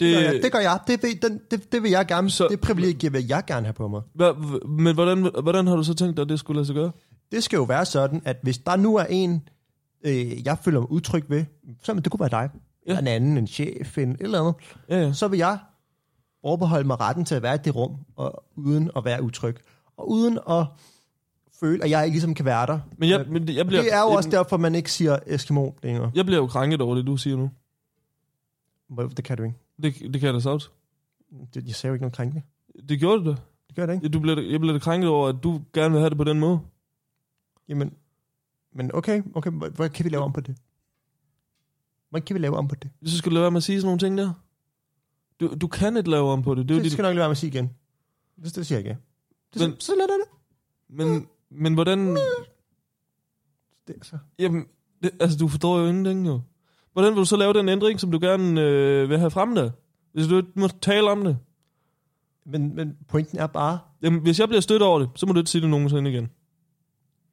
Det, 0.00 0.14
gør 0.14 0.20
jeg. 0.20 0.42
det 0.42 0.52
gør 0.52 0.58
jeg. 0.58 0.80
Det 0.86 1.02
vil, 1.02 1.22
den, 1.22 1.40
det, 1.50 1.72
det 1.72 1.82
vil 1.82 1.90
jeg 1.90 2.06
gerne. 2.06 2.30
Så, 2.30 2.48
det 2.50 2.60
privilegie 2.60 3.12
vil 3.12 3.26
jeg 3.26 3.44
gerne 3.46 3.66
have 3.66 3.72
på 3.72 3.88
mig. 3.88 4.02
Hva, 4.14 4.32
men 4.68 4.94
hvordan, 4.94 5.30
hvordan 5.42 5.66
har 5.66 5.76
du 5.76 5.82
så 5.82 5.94
tænkt 5.94 6.16
dig, 6.16 6.22
at 6.22 6.28
det 6.28 6.38
skulle 6.38 6.56
lade 6.56 6.66
sig 6.66 6.74
gøre? 6.74 6.90
Det 7.32 7.44
skal 7.44 7.56
jo 7.56 7.62
være 7.62 7.84
sådan, 7.86 8.22
at 8.24 8.36
hvis 8.42 8.58
der 8.58 8.76
nu 8.76 8.96
er 8.96 9.04
en, 9.04 9.48
øh, 10.04 10.46
jeg 10.46 10.58
føler 10.58 10.80
mig 10.80 10.90
utryg 10.90 11.24
ved, 11.28 11.44
så 11.82 11.94
det 11.94 12.10
kunne 12.10 12.20
være 12.20 12.42
dig. 12.42 12.50
Ja. 12.86 12.98
en 12.98 13.06
anden, 13.06 13.38
en 13.38 13.46
chef, 13.46 13.98
en 13.98 14.10
et 14.10 14.16
eller 14.20 14.40
andet, 14.40 14.54
Ja, 14.88 15.00
ja. 15.00 15.12
så 15.12 15.28
vil 15.28 15.38
jeg 15.38 15.58
overbeholde 16.42 16.86
mig 16.86 17.00
retten 17.00 17.24
til 17.24 17.34
at 17.34 17.42
være 17.42 17.54
i 17.54 17.58
det 17.64 17.74
rum, 17.76 17.96
og 18.16 18.44
uden 18.56 18.90
at 18.96 19.04
være 19.04 19.22
utryg. 19.22 19.56
Og 19.96 20.10
uden 20.10 20.38
at 20.50 20.66
føle, 21.60 21.84
at 21.84 21.90
jeg 21.90 22.04
ikke 22.04 22.14
ligesom 22.14 22.34
kan 22.34 22.44
være 22.44 22.66
der. 22.66 22.78
Men 22.96 23.08
jeg, 23.08 23.20
Øh, 23.20 23.30
men 23.32 23.48
jeg 23.48 23.66
bliver, 23.66 23.82
det 23.82 23.92
er 23.92 24.00
jo 24.00 24.06
også 24.08 24.30
derfor, 24.30 24.56
man 24.56 24.74
ikke 24.74 24.92
siger 24.92 25.18
Eskimo 25.26 25.70
længere. 25.82 26.10
Jeg 26.14 26.24
bliver 26.26 26.38
jo 26.40 26.46
krænket 26.46 26.80
over 26.80 26.94
det, 26.94 27.06
du 27.06 27.16
siger 27.16 27.36
nu. 27.36 27.50
Hvor- 28.88 29.02
Det 29.08 29.24
kan 29.24 29.36
du 29.36 29.42
ikke. 29.42 29.56
Det, 29.82 29.94
det 30.12 30.20
kan 30.20 30.26
jeg 30.26 30.34
da 30.34 30.40
sagt. 30.40 30.70
Det, 31.54 31.66
jeg 31.66 31.74
sagde 31.74 31.90
jo 31.90 31.94
ikke 31.94 32.02
noget 32.02 32.14
krænkende. 32.14 32.42
Det 32.88 32.98
gjorde 33.00 33.24
du 33.24 33.30
da. 33.30 33.36
Det 33.68 33.76
gør 33.76 33.86
det 33.86 33.94
ikke. 33.94 34.08
Du 34.08 34.20
blev, 34.20 34.38
jeg 34.38 34.60
blev 34.60 34.74
da 34.74 34.78
krænket 34.78 35.10
over, 35.10 35.28
at 35.28 35.36
du 35.42 35.60
gerne 35.72 35.90
vil 35.92 36.00
have 36.00 36.10
det 36.10 36.18
på 36.18 36.24
den 36.24 36.40
måde. 36.40 36.60
Jamen, 37.68 37.92
men 38.74 38.90
okay, 38.94 39.22
okay, 39.34 39.50
hvordan 39.50 39.90
kan 39.90 40.04
vi 40.04 40.10
lave 40.10 40.22
om 40.22 40.32
på 40.32 40.40
det? 40.40 40.56
Hvordan 42.10 42.26
kan 42.26 42.34
vi 42.34 42.40
lave 42.40 42.56
om 42.56 42.68
på 42.68 42.74
det? 42.74 42.90
Så 43.04 43.18
skal 43.18 43.30
du 43.30 43.34
lade 43.34 43.42
være 43.42 43.50
med 43.50 43.56
at 43.56 43.62
sige 43.62 43.80
sådan 43.80 43.86
nogle 43.86 43.98
ting 43.98 44.18
der. 44.18 44.32
Du, 45.40 45.54
du 45.60 45.68
kan 45.68 45.96
ikke 45.96 46.10
lave 46.10 46.28
om 46.30 46.42
på 46.42 46.54
det. 46.54 46.68
Det 46.68 46.74
er 46.74 46.78
Det 46.78 46.84
dit, 46.84 46.92
skal 46.92 47.02
jeg 47.02 47.10
nok 47.10 47.14
lade 47.14 47.20
være 47.20 47.28
med 47.28 47.30
at 47.30 47.36
sige 47.38 47.50
igen. 47.50 47.70
Det, 48.44 48.54
det 48.56 48.66
siger 48.66 48.78
jeg 48.78 48.88
ikke. 48.88 49.00
Det, 49.54 49.60
Men- 49.60 49.70
men, 49.70 49.80
så 49.80 49.92
lad 49.98 50.06
det. 50.08 50.24
men, 50.88 51.26
men 51.50 51.74
hvordan... 51.74 52.16
det 53.86 53.96
er 54.00 54.04
så. 54.04 54.18
Jamen, 54.38 54.66
det, 55.02 55.10
altså, 55.20 55.38
du 55.38 55.48
forstår 55.48 55.78
jo 55.78 55.86
ingenting 55.86 56.26
jo. 56.26 56.40
Hvordan 56.92 57.12
vil 57.12 57.18
du 57.20 57.24
så 57.24 57.36
lave 57.36 57.52
den 57.52 57.68
ændring, 57.68 58.00
som 58.00 58.10
du 58.12 58.18
gerne 58.22 58.60
øh, 58.60 59.08
vil 59.10 59.18
have 59.18 59.30
frem 59.30 59.54
der? 59.54 59.70
Hvis 60.12 60.26
du 60.26 60.36
ikke 60.36 60.48
må 60.54 60.68
tale 60.68 61.10
om 61.10 61.24
det. 61.24 61.38
Men, 62.46 62.74
men 62.74 62.96
pointen 63.08 63.38
er 63.38 63.46
bare, 63.46 63.78
Jamen, 64.02 64.20
hvis 64.22 64.40
jeg 64.40 64.48
bliver 64.48 64.60
stødt 64.60 64.82
over 64.82 64.98
det, 64.98 65.08
så 65.14 65.26
må 65.26 65.32
du 65.32 65.38
ikke 65.38 65.50
sige 65.50 65.62
det 65.62 65.70
nogensinde 65.70 66.10
igen. 66.10 66.28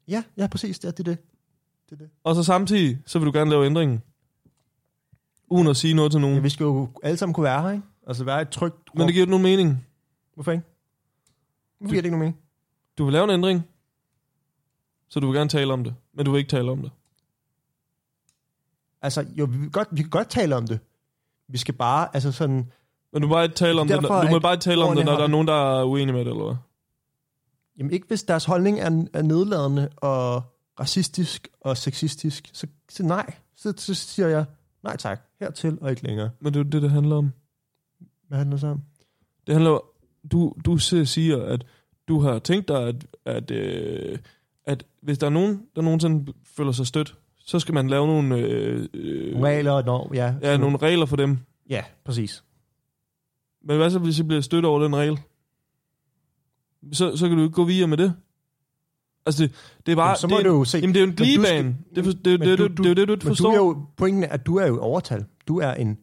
ja, 0.08 0.24
ja, 0.38 0.48
præcis, 0.48 0.80
det 0.80 0.88
er 0.88 0.92
det. 0.92 1.00
er 1.08 1.12
det. 1.12 1.18
det, 1.90 1.92
er 1.92 1.96
det. 1.98 2.10
Og 2.24 2.36
så 2.36 2.44
samtidig, 2.44 2.98
så 3.06 3.20
vil 3.20 3.26
du 3.26 3.32
gerne 3.38 3.50
lave 3.50 3.66
ændringen. 3.66 4.02
Uden 5.50 5.68
at 5.68 5.78
sige 5.78 5.94
noget 5.94 6.12
til 6.12 6.22
nogen. 6.22 6.36
Ja, 6.36 6.42
vi 6.42 6.50
skal 6.50 6.64
jo 6.64 6.90
alle 7.04 7.18
sammen 7.18 7.34
kunne 7.34 7.44
være 7.44 7.62
her, 7.62 7.70
ikke? 7.72 7.84
Altså 8.08 8.24
være 8.24 8.42
et 8.42 8.50
trygt 8.50 8.76
rum. 8.76 8.98
Men 8.98 9.08
det 9.08 9.14
giver 9.14 9.24
ikke 9.24 9.32
nogen 9.32 9.44
mening. 9.44 9.88
Hvorfor 10.34 10.52
ikke? 10.52 10.64
Hvorfor 11.78 11.92
giver 11.92 12.02
det 12.02 12.06
ikke 12.06 12.18
nogen 12.18 12.20
mening? 12.20 12.40
Du 12.98 13.04
vil 13.04 13.14
lave 13.14 13.24
en 13.24 13.30
ændring, 13.30 13.68
så 15.08 15.20
du 15.20 15.28
vil 15.28 15.36
gerne 15.38 15.50
tale 15.50 15.74
om 15.74 15.84
det, 15.84 15.96
men 16.14 16.26
du 16.26 16.32
vil 16.32 16.38
ikke 16.40 16.50
tale 16.50 16.72
om 16.72 16.82
det. 16.82 16.92
Altså, 19.02 19.26
jo, 19.38 19.46
vi, 19.46 19.58
vil 19.58 19.72
godt, 19.72 19.88
vi 19.92 20.02
kan 20.02 20.10
godt 20.10 20.30
tale 20.30 20.56
om 20.56 20.68
det. 20.68 20.80
Vi 21.48 21.58
skal 21.58 21.74
bare, 21.74 22.10
altså 22.14 22.32
sådan, 22.32 22.72
Men 23.14 23.22
du 23.22 23.28
må 23.28 23.34
bare 23.34 23.44
ikke 23.44 23.56
tale 23.56 23.82
om 23.82 23.88
det, 23.88 23.96
Derfor 23.96 24.22
du 24.22 24.30
må 24.30 24.36
er 24.36 24.40
bare 24.40 24.54
ikke 24.54 24.64
tale 24.64 24.84
om 24.84 24.96
det, 24.96 24.98
ordene 24.98 25.12
når 25.12 25.18
der 25.18 25.24
er 25.24 25.28
nogen, 25.28 25.48
der 25.48 25.80
er 25.80 25.84
uenige 25.84 26.14
med 26.14 26.26
det, 26.26 26.32
eller 26.32 26.46
hvad? 26.46 26.56
jamen 27.78 27.94
ikke 27.94 28.08
hvis 28.08 28.24
deres 28.24 28.46
holdning 28.46 28.80
er, 28.80 29.06
er 29.14 29.22
nedladende 29.22 29.90
og 29.98 30.42
racistisk 30.80 31.48
og 31.62 31.78
sexistisk, 31.78 32.50
så, 32.54 32.68
så 32.90 33.04
nej. 33.04 33.34
Så, 33.56 33.74
så 33.78 33.94
siger 33.94 34.28
jeg, 34.28 34.46
nej 34.84 34.98
tak, 34.98 35.22
hertil 35.40 35.78
og 35.82 35.90
ikke 35.90 36.04
længere. 36.04 36.30
Men 36.40 36.54
det 36.54 36.60
er 36.60 36.64
jo 36.64 36.70
det, 36.70 36.82
det 36.82 36.92
handler 36.92 37.16
om. 37.16 37.32
Hvad 38.28 38.38
handler 38.38 38.58
det 38.58 38.70
om? 38.70 38.82
Det 39.48 39.56
handler 39.56 39.72
om, 39.72 39.82
du, 40.32 40.54
du 40.66 40.78
siger, 40.78 41.44
at 41.44 41.66
du 42.08 42.20
har 42.20 42.40
tænkt 42.40 42.68
dig, 42.68 42.88
at, 42.88 43.06
at, 43.26 43.52
øh, 43.52 44.18
at 44.66 44.86
hvis 45.02 45.18
der 45.18 45.28
er 45.28 45.32
nogen, 45.32 45.62
der 45.76 45.82
nogensinde 45.82 46.34
føler 46.44 46.72
sig 46.72 46.88
stødt, 46.88 47.16
så 47.40 47.60
skal 47.60 47.74
man 47.74 47.88
lave 47.88 48.08
nogle, 48.08 48.38
øh, 48.38 48.88
øh, 48.94 49.42
Regler 49.42 49.72
og 49.72 49.86
norm, 49.86 50.14
ja. 50.14 50.34
ja, 50.42 50.58
nogle 50.58 50.78
regler 50.78 51.06
for 51.06 51.16
dem. 51.16 51.38
Ja, 51.70 51.84
præcis. 52.04 52.44
Men 53.64 53.78
hvad 53.78 53.90
så, 53.90 54.00
hvis 54.00 54.18
jeg 54.18 54.28
bliver 54.28 54.42
stødt 54.42 54.66
over 54.66 54.84
den 54.84 54.96
regel? 54.96 55.20
Så, 56.92 57.18
så 57.18 57.28
kan 57.28 57.38
du 57.38 57.44
ikke 57.44 57.56
gå 57.56 57.64
videre 57.64 57.88
med 57.88 57.98
det. 57.98 58.14
Altså, 59.26 59.44
det, 59.44 59.52
det 59.86 59.92
er 59.92 59.96
bare... 59.96 60.08
Jamen, 60.08 60.18
så 60.18 60.28
må 60.28 60.38
det, 60.38 60.46
du 60.46 60.50
jo 60.50 60.64
se. 60.64 60.78
Jamen, 60.78 60.94
det 60.94 61.00
er 61.00 61.06
jo 61.06 61.10
en 61.10 61.16
glidebane. 61.16 61.78
Det, 61.96 61.98
er 61.98 62.32
jo 62.32 62.38
det, 62.38 62.78
du 62.78 62.84
ikke 62.84 63.06
Men 63.06 63.20
du 63.20 63.28
forstår. 63.28 63.52
er 63.52 63.56
jo, 63.56 63.86
pointen 63.98 64.24
er, 64.24 64.28
at 64.28 64.46
du 64.46 64.56
er 64.58 64.68
jo 64.68 64.80
overtal. 64.80 65.26
Du 65.48 65.60
er 65.60 65.74
en, 65.74 65.98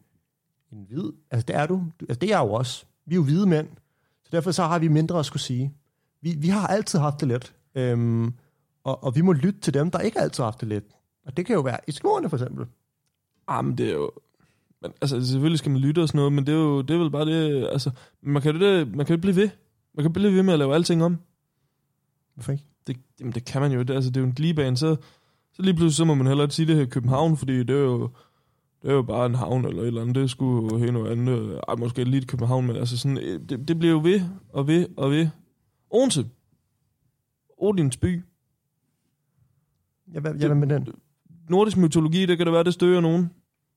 en 0.73 0.85
hvid, 0.89 1.11
altså 1.31 1.45
det 1.45 1.55
er 1.55 1.65
du. 1.65 1.83
Altså 2.01 2.19
det 2.19 2.31
er 2.31 2.37
jeg 2.37 2.47
jo 2.47 2.53
også. 2.53 2.85
Vi 3.05 3.15
er 3.15 3.17
jo 3.17 3.23
hvide 3.23 3.47
mænd, 3.47 3.67
så 4.23 4.29
derfor 4.31 4.51
så 4.51 4.63
har 4.63 4.79
vi 4.79 4.87
mindre 4.87 5.19
at 5.19 5.25
skulle 5.25 5.43
sige. 5.43 5.73
Vi, 6.21 6.35
vi 6.37 6.47
har 6.47 6.67
altid 6.67 6.99
haft 6.99 7.19
det 7.19 7.27
let, 7.27 7.53
øhm, 7.75 8.33
og, 8.83 9.03
og 9.03 9.15
vi 9.15 9.21
må 9.21 9.33
lytte 9.33 9.59
til 9.59 9.73
dem, 9.73 9.91
der 9.91 9.99
ikke 9.99 10.19
altid 10.19 10.43
har 10.43 10.51
haft 10.51 10.61
det 10.61 10.67
let. 10.67 10.83
Og 11.25 11.37
det 11.37 11.45
kan 11.45 11.55
jo 11.55 11.61
være 11.61 11.89
Eskimoerne 11.89 12.29
for 12.29 12.37
eksempel. 12.37 12.65
Ah, 13.47 13.65
men 13.65 13.77
det 13.77 13.89
er 13.89 13.93
jo... 13.93 14.11
Men, 14.81 14.91
altså, 15.01 15.25
selvfølgelig 15.25 15.59
skal 15.59 15.71
man 15.71 15.81
lytte 15.81 16.01
og 16.01 16.07
sådan 16.07 16.17
noget, 16.17 16.33
men 16.33 16.45
det 16.45 16.53
er 16.53 16.57
jo 16.57 16.81
det 16.81 16.93
er 16.93 16.99
vel 16.99 17.11
bare 17.11 17.25
det... 17.25 17.67
Altså, 17.71 17.91
man 18.21 18.41
kan 18.41 18.55
jo 18.55 18.59
det, 18.59 18.95
man 18.95 19.05
kan 19.05 19.15
jo 19.15 19.21
blive 19.21 19.35
ved. 19.35 19.49
Man 19.95 20.03
kan 20.03 20.13
blive 20.13 20.33
ved 20.33 20.43
med 20.43 20.53
at 20.53 20.59
lave 20.59 20.75
alting 20.75 21.03
om. 21.03 21.17
Hvorfor 22.33 22.51
ikke? 22.51 22.65
Det, 22.87 22.97
jamen, 23.19 23.33
det 23.33 23.45
kan 23.45 23.61
man 23.61 23.71
jo 23.71 23.79
ikke. 23.79 23.93
Altså, 23.93 24.09
det 24.09 24.17
er 24.17 24.21
jo 24.21 24.27
en 24.27 24.33
glidebane. 24.33 24.77
Så, 24.77 24.95
så 25.53 25.61
lige 25.61 25.73
pludselig 25.73 25.95
så 25.95 26.05
må 26.05 26.13
man 26.13 26.27
heller 26.27 26.43
ikke 26.43 26.55
sige 26.55 26.67
det 26.67 26.75
her 26.75 26.83
i 26.83 26.89
København, 26.89 27.37
fordi 27.37 27.59
det 27.59 27.69
er 27.69 27.79
jo... 27.79 28.09
Det 28.83 28.89
er 28.91 28.93
jo 28.93 29.01
bare 29.01 29.25
en 29.25 29.35
havn 29.35 29.65
eller 29.65 29.81
et 29.81 29.87
eller 29.87 30.01
andet. 30.01 30.15
Det 30.15 30.29
skulle 30.29 30.73
jo 30.73 30.77
helt 30.77 30.93
noget 30.93 31.11
andet. 31.11 31.59
Ej, 31.67 31.75
måske 31.75 32.03
lige 32.03 32.21
i 32.21 32.25
København, 32.25 32.67
men 32.67 32.75
altså 32.75 32.97
sådan... 32.97 33.17
øh, 33.17 33.39
Det, 33.49 33.67
det 33.67 33.79
bliver 33.79 33.91
jo 33.93 34.01
ved 34.03 34.21
og 34.49 34.67
ved 34.67 34.87
og 34.97 35.11
ved. 35.11 35.27
Odense. 35.89 36.25
Odins 37.57 37.97
by. 37.97 38.23
Ja, 40.13 40.19
hvad, 40.19 40.35
ja, 40.35 40.47
hvad 40.47 40.55
med 40.55 40.67
den? 40.67 40.87
Nordisk 41.49 41.77
mytologi, 41.77 42.25
det 42.25 42.37
kan 42.37 42.45
det 42.45 42.53
være, 42.53 42.63
det 42.63 42.73
støger 42.73 43.01
nogen. 43.01 43.29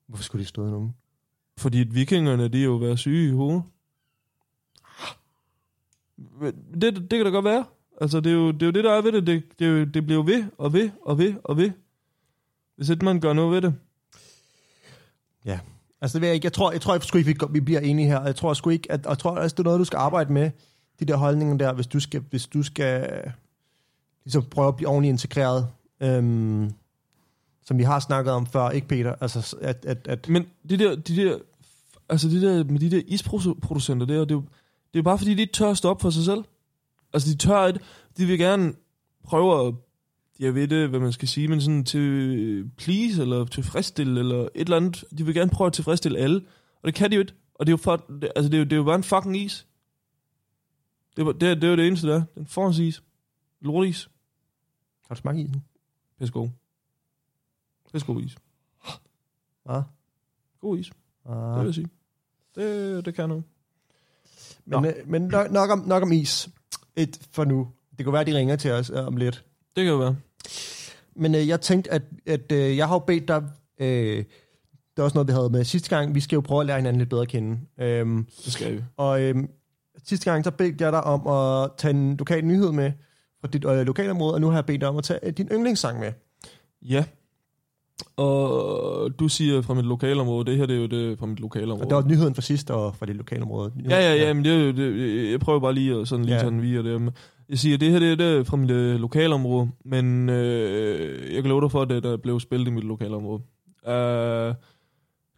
Hvorfor 0.07 0.23
skulle 0.23 0.43
de 0.43 0.47
stå 0.47 0.67
i 0.67 0.71
nogen? 0.71 0.95
Fordi 1.57 1.77
vikingerne, 1.77 2.47
de 2.47 2.59
er 2.59 2.63
jo 2.63 2.75
været 2.75 2.99
syge 2.99 3.27
i 3.27 3.31
hovedet. 3.31 3.63
Det, 6.81 6.95
det 6.95 7.09
kan 7.09 7.23
da 7.25 7.29
godt 7.29 7.45
være. 7.45 7.65
Altså, 8.01 8.19
det 8.19 8.31
er 8.31 8.35
jo 8.35 8.51
det, 8.51 8.61
er 8.61 8.65
jo 8.65 8.71
det 8.71 8.83
der 8.83 8.91
er 8.91 9.01
ved 9.01 9.11
det. 9.11 9.27
Det, 9.27 9.43
det, 9.59 9.93
det 9.93 10.05
bliver 10.05 10.17
jo 10.17 10.23
ved 10.25 10.45
og 10.57 10.73
ved 10.73 10.89
og 11.01 11.17
ved 11.17 11.33
og 11.43 11.57
ved. 11.57 11.71
Hvis 12.75 12.89
ikke 12.89 13.05
man 13.05 13.19
gør 13.19 13.33
noget 13.33 13.51
ved 13.51 13.61
det. 13.61 13.75
Ja. 15.47 15.59
Altså 16.01 16.17
det 16.17 16.21
ved 16.21 16.27
jeg 16.27 16.35
ikke. 16.35 16.45
Jeg 16.45 16.53
tror, 16.53 16.71
jeg 16.71 16.81
tror 16.81 16.99
sgu 16.99 17.17
ikke, 17.17 17.29
vi, 17.29 17.37
vi 17.49 17.59
bliver 17.59 17.79
enige 17.79 18.07
her. 18.07 18.23
Jeg 18.23 18.35
tror 18.35 18.53
sgu 18.53 18.69
ikke, 18.69 18.91
at, 18.91 19.05
og 19.05 19.09
jeg 19.09 19.17
tror 19.17 19.31
også, 19.31 19.53
det 19.53 19.59
er 19.59 19.63
noget, 19.63 19.79
du 19.79 19.85
skal 19.85 19.97
arbejde 19.97 20.33
med. 20.33 20.51
De 20.99 21.05
der 21.05 21.15
holdninger 21.15 21.57
der, 21.57 21.73
hvis 21.73 21.87
du 21.87 21.99
skal, 21.99 22.23
hvis 22.29 22.47
du 22.47 22.63
skal 22.63 23.21
ligesom 24.25 24.43
prøve 24.43 24.67
at 24.67 24.75
blive 24.75 24.89
ordentligt 24.89 25.11
integreret. 25.11 25.67
Øhm, 26.01 26.71
som 27.65 27.77
vi 27.77 27.83
har 27.83 27.99
snakket 27.99 28.33
om 28.33 28.45
før, 28.45 28.69
ikke 28.69 28.87
Peter? 28.87 29.15
Altså, 29.21 29.57
at, 29.61 29.85
at, 29.85 30.07
at 30.07 30.29
Men 30.29 30.45
de 30.69 30.77
der, 30.77 30.95
de 30.95 31.15
der, 31.15 31.37
altså 32.09 32.27
de 32.29 32.41
der, 32.41 32.63
med 32.63 32.79
de 32.79 32.91
der 32.91 33.01
isproducenter 33.07 34.05
der, 34.05 34.19
det 34.19 34.31
er 34.31 34.35
jo, 34.35 34.41
det 34.41 34.93
er 34.93 34.99
jo 34.99 35.03
bare 35.03 35.17
fordi, 35.17 35.33
de 35.33 35.41
ikke 35.41 35.53
tør 35.53 35.69
at 35.69 35.77
stoppe 35.77 36.01
for 36.01 36.09
sig 36.09 36.25
selv. 36.25 36.43
Altså, 37.13 37.29
de 37.29 37.37
tør 37.37 37.67
ikke, 37.67 37.79
de 38.17 38.25
vil 38.25 38.37
gerne 38.37 38.73
prøve 39.23 39.67
at, 39.67 39.73
jeg 40.39 40.55
ved 40.55 40.67
det, 40.67 40.89
hvad 40.89 40.99
man 40.99 41.11
skal 41.11 41.27
sige, 41.27 41.47
men 41.47 41.61
sådan 41.61 41.83
til 41.85 42.69
please, 42.77 43.21
eller 43.21 43.45
tilfredsstille, 43.45 44.19
eller 44.19 44.37
et 44.41 44.49
eller 44.55 44.77
andet. 44.77 45.03
De 45.17 45.25
vil 45.25 45.35
gerne 45.35 45.51
prøve 45.51 45.65
at 45.67 45.73
tilfredsstille 45.73 46.19
alle, 46.19 46.41
og 46.81 46.87
det 46.87 46.95
kan 46.95 47.11
de 47.11 47.15
jo 47.15 47.21
ikke. 47.21 47.33
Og 47.55 47.65
det 47.65 47.69
er 47.69 47.73
jo, 47.73 47.77
for, 47.77 47.95
det, 47.95 48.31
altså, 48.35 48.49
det 48.49 48.53
er 48.53 48.59
jo, 48.59 48.63
det 48.63 48.71
er 48.73 48.77
jo 48.77 48.83
bare 48.83 48.95
en 48.95 49.03
fucking 49.03 49.37
is. 49.37 49.67
Det 51.17 51.27
er, 51.27 51.31
det 51.31 51.49
er, 51.49 51.53
det 51.55 51.63
er 51.63 51.67
jo 51.69 51.75
det 51.75 51.87
eneste, 51.87 52.07
der 52.07 52.15
er. 52.15 52.23
Den 52.35 52.45
forårsis. 52.45 53.03
Lortis. 53.61 54.09
har 55.07 55.15
du 55.15 55.21
smagt 55.21 55.37
i 55.37 55.43
den? 55.43 55.63
Pissegod. 56.19 56.49
Pissegod 57.93 58.21
is. 58.21 58.35
Ja. 59.69 59.81
God 60.61 60.77
is, 60.77 60.85
det 60.85 60.95
vil 61.25 61.59
Ah. 61.59 61.65
jeg 61.65 61.73
sige. 61.73 61.87
Det, 62.55 63.05
det 63.05 63.15
kan 63.15 63.29
noget. 63.29 63.43
Men, 64.65 64.85
øh, 64.85 64.93
men 65.05 65.21
nok, 65.21 65.51
nok, 65.51 65.69
om, 65.69 65.79
nok 65.79 66.03
om 66.03 66.11
is. 66.11 66.49
Et 66.95 67.27
for 67.31 67.45
nu. 67.45 67.67
Det 67.97 68.05
kunne 68.05 68.13
være, 68.13 68.23
de 68.23 68.35
ringer 68.37 68.55
til 68.55 68.71
os 68.71 68.89
øh, 68.89 69.07
om 69.07 69.17
lidt. 69.17 69.45
Det 69.75 69.83
kan 69.83 69.93
jo 69.93 69.97
være. 69.97 70.15
Men 71.17 71.35
øh, 71.35 71.47
jeg 71.47 71.61
tænkte, 71.61 71.93
at, 71.93 72.01
at 72.27 72.51
øh, 72.51 72.77
jeg 72.77 72.87
har 72.87 72.95
jo 72.95 72.99
bedt 72.99 73.27
dig... 73.27 73.43
Øh, 73.79 74.23
det 74.95 75.01
er 75.01 75.03
også 75.03 75.15
noget, 75.15 75.27
vi 75.27 75.33
havde 75.33 75.49
med 75.49 75.63
sidste 75.63 75.89
gang. 75.97 76.15
Vi 76.15 76.19
skal 76.19 76.35
jo 76.35 76.41
prøve 76.41 76.59
at 76.61 76.65
lære 76.67 76.77
hinanden 76.77 76.99
lidt 76.99 77.09
bedre 77.09 77.21
at 77.21 77.27
kende. 77.27 77.59
Øhm, 77.79 78.27
Det 78.45 78.53
skal 78.53 78.73
vi. 78.73 78.81
og 78.97 79.21
øhm, 79.21 79.49
sidste 80.05 80.31
gang, 80.31 80.43
så 80.43 80.51
bedte 80.51 80.83
jeg 80.85 80.91
dig 80.91 81.03
om 81.03 81.27
at 81.27 81.71
tage 81.77 81.93
en 81.93 82.17
lokal 82.17 82.45
nyhed 82.45 82.71
med 82.71 82.91
fra 83.41 83.47
dit 83.47 83.65
øh, 83.65 83.85
lokalområde, 83.85 84.33
og 84.33 84.41
nu 84.41 84.47
har 84.47 84.55
jeg 84.57 84.65
bedt 84.65 84.81
dig 84.81 84.89
om 84.89 84.97
at 84.97 85.03
tage 85.03 85.19
øh, 85.23 85.33
din 85.33 85.47
yndlingssang 85.51 85.99
med. 85.99 86.11
Ja. 86.81 87.03
Og 88.17 89.19
du 89.19 89.27
siger 89.27 89.61
fra 89.61 89.73
mit 89.73 89.85
lokalområde, 89.85 90.45
det 90.45 90.57
her 90.57 90.65
det 90.65 90.75
er 90.75 90.79
jo 90.79 90.87
det 90.87 91.19
fra 91.19 91.25
mit 91.25 91.39
lokalområde. 91.39 91.83
Og 91.85 91.89
der 91.89 91.95
var 91.95 92.03
nyheden 92.03 92.35
fra 92.35 92.41
sidst, 92.41 92.69
og 92.71 92.95
fra 92.95 93.05
dit 93.05 93.15
lokalområde. 93.15 93.71
Ja, 93.89 93.99
ja, 93.99 94.15
ja, 94.15 94.33
men 94.33 94.45
det, 94.45 94.53
er 94.53 94.57
jo- 94.65 94.71
det, 94.71 95.31
jeg 95.31 95.39
prøver 95.39 95.59
bare 95.59 95.73
lige 95.73 95.95
at 96.01 96.07
sådan 96.07 96.25
lige 96.25 96.35
Ja. 96.35 96.41
tage 96.41 96.51
den 96.51 96.61
via 96.61 96.81
det. 96.81 97.13
Jeg 97.49 97.59
siger, 97.59 97.77
det 97.77 97.91
her 97.91 97.99
det 97.99 98.11
er 98.11 98.15
det 98.15 98.47
fra 98.47 98.57
mit 98.57 98.71
øh, 98.71 98.95
lokalområde, 98.95 99.69
men 99.85 100.29
øh, 100.29 101.33
jeg 101.33 101.43
kan 101.43 101.49
love 101.49 101.61
dig 101.61 101.71
for, 101.71 101.81
at 101.81 101.89
det 101.89 102.03
der 102.03 102.17
blev 102.17 102.39
spillet 102.39 102.67
i 102.67 102.71
mit 102.71 102.83
lokalområde. 102.83 103.41
Uh, 103.87 104.55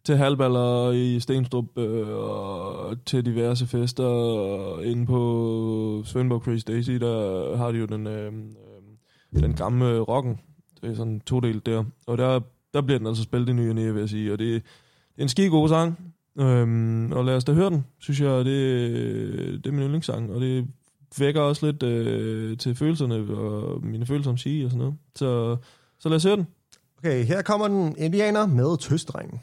til 0.04 0.16
halvballer 0.16 0.90
i 0.90 1.20
Stenstrup 1.20 1.78
øh, 1.78 2.08
og 2.08 2.96
til 3.06 3.26
diverse 3.26 3.66
fester 3.66 4.04
og 4.04 4.84
inde 4.84 5.06
på 5.06 6.02
Svendborg 6.04 6.40
Crazy 6.40 6.64
Daisy, 6.66 6.90
der 6.90 7.56
har 7.56 7.72
de 7.72 7.78
jo 7.78 7.86
den, 7.86 8.06
øh, 8.06 8.32
øh, 9.32 9.42
den 9.42 9.54
gamle 9.54 9.98
rocken. 9.98 10.40
Det 10.82 10.90
er 10.90 10.94
sådan 10.94 11.20
to 11.20 11.40
del 11.40 11.62
der. 11.66 11.84
Og 12.06 12.18
der, 12.18 12.40
der 12.74 12.80
bliver 12.80 12.98
den 12.98 13.06
altså 13.06 13.22
spillet 13.22 13.48
i 13.48 13.52
ny 13.52 13.68
og 13.68 13.74
næ, 13.74 13.90
vil 13.90 14.00
jeg 14.00 14.08
sige. 14.08 14.32
Og 14.32 14.38
det, 14.38 14.62
det 15.14 15.18
er 15.18 15.22
en 15.22 15.28
skide 15.28 15.50
god 15.50 15.68
sang. 15.68 16.14
Øhm, 16.38 17.12
og 17.12 17.24
lad 17.24 17.36
os 17.36 17.44
da 17.44 17.52
høre 17.52 17.70
den, 17.70 17.84
synes 17.98 18.20
jeg, 18.20 18.44
det, 18.44 19.64
det 19.64 19.66
er 19.66 19.72
min 19.72 19.82
yndlingssang, 19.82 20.32
og 20.32 20.40
det 20.40 20.66
vækker 21.18 21.40
også 21.40 21.66
lidt 21.66 21.82
øh, 21.82 22.58
til 22.58 22.74
følelserne, 22.74 23.38
og 23.38 23.84
mine 23.86 24.06
følelser 24.06 24.30
om 24.30 24.36
sige 24.36 24.64
og 24.64 24.70
sådan 24.70 24.78
noget. 24.78 24.94
Så, 25.16 25.56
så 25.98 26.08
lad 26.08 26.16
os 26.16 26.24
høre 26.24 26.36
den. 26.36 26.46
Okay, 26.98 27.24
her 27.24 27.42
kommer 27.42 27.68
den 27.68 27.94
indianer 27.98 28.46
med 28.46 28.78
tøstdrengen. 28.78 29.40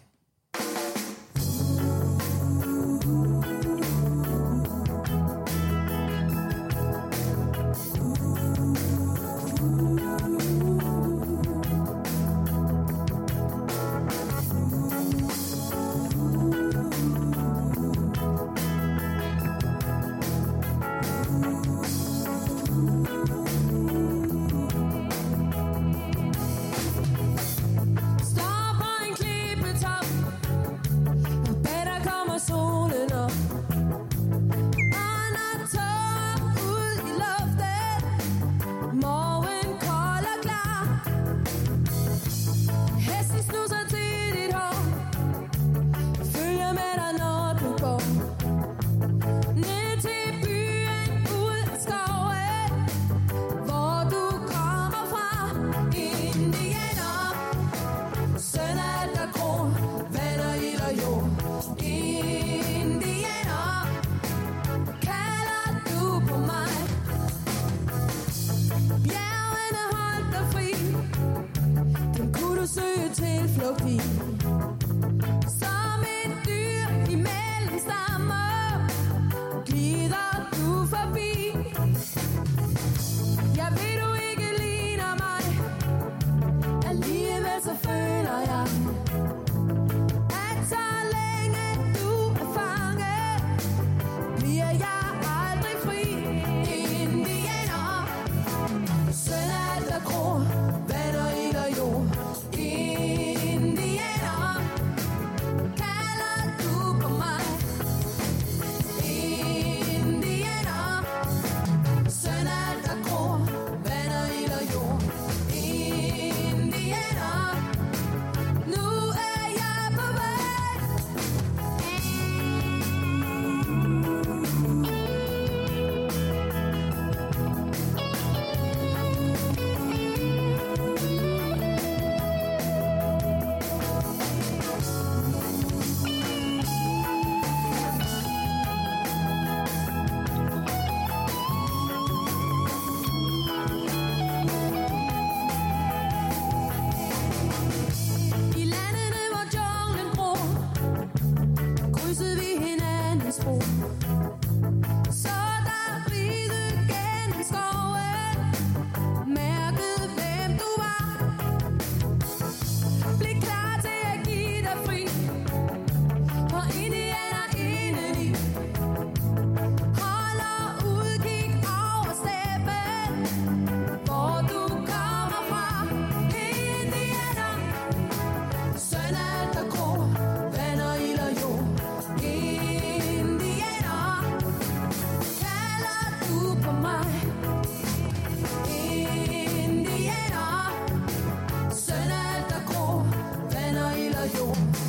Og 194.39 194.86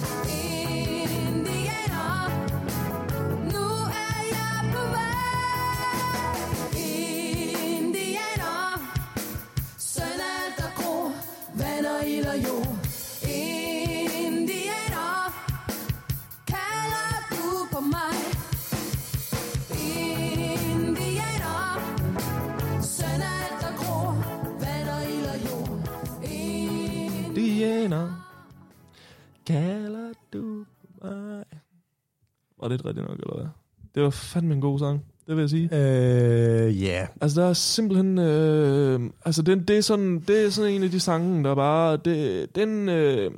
Var 32.68 32.76
det 32.76 32.86
rigtigt 32.86 33.08
nok, 33.08 33.18
eller 33.18 33.36
hvad? 33.36 33.46
Det 33.94 34.02
var 34.02 34.10
fandme 34.10 34.54
en 34.54 34.60
god 34.60 34.78
sang, 34.78 35.04
det 35.26 35.36
vil 35.36 35.42
jeg 35.42 35.50
sige. 35.50 35.68
Øh, 35.72 36.82
ja. 36.82 37.06
Altså, 37.20 37.40
der 37.40 37.48
er 37.48 37.52
simpelthen... 37.52 38.18
Øh, 38.18 39.00
altså, 39.24 39.42
den, 39.42 39.64
det, 39.64 39.78
er 39.78 39.80
sådan, 39.80 40.20
det 40.20 40.44
er 40.44 40.50
sådan 40.50 40.72
en 40.72 40.82
af 40.82 40.90
de 40.90 41.00
sange, 41.00 41.44
der 41.44 41.54
bare... 41.54 41.96
Det, 41.96 42.54
den, 42.54 42.88
øh, 42.88 43.30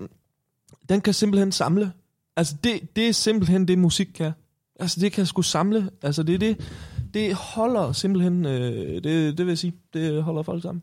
den 0.89 1.01
kan 1.01 1.15
simpelthen 1.15 1.53
samle. 1.53 1.93
Altså, 2.37 2.57
det, 2.65 2.97
det 2.97 3.09
er 3.09 3.13
simpelthen 3.13 3.69
det, 3.69 3.79
musik 3.79 4.09
kan. 4.15 4.33
Altså, 4.81 5.01
det 5.01 5.13
kan 5.13 5.27
sgu 5.27 5.43
samle. 5.43 5.91
Altså, 6.03 6.23
det 6.23 6.35
er 6.35 6.39
det... 6.39 6.71
det 7.15 7.35
holder 7.35 7.93
simpelthen, 7.93 8.47
øh, 8.47 8.95
det, 8.95 9.05
det 9.05 9.39
vil 9.39 9.49
jeg 9.49 9.59
sige, 9.59 9.75
det 9.93 10.23
holder 10.23 10.43
folk 10.43 10.63
sammen. 10.63 10.83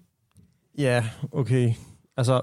Ja, 0.77 1.05
okay. 1.31 1.73
Altså, 2.17 2.41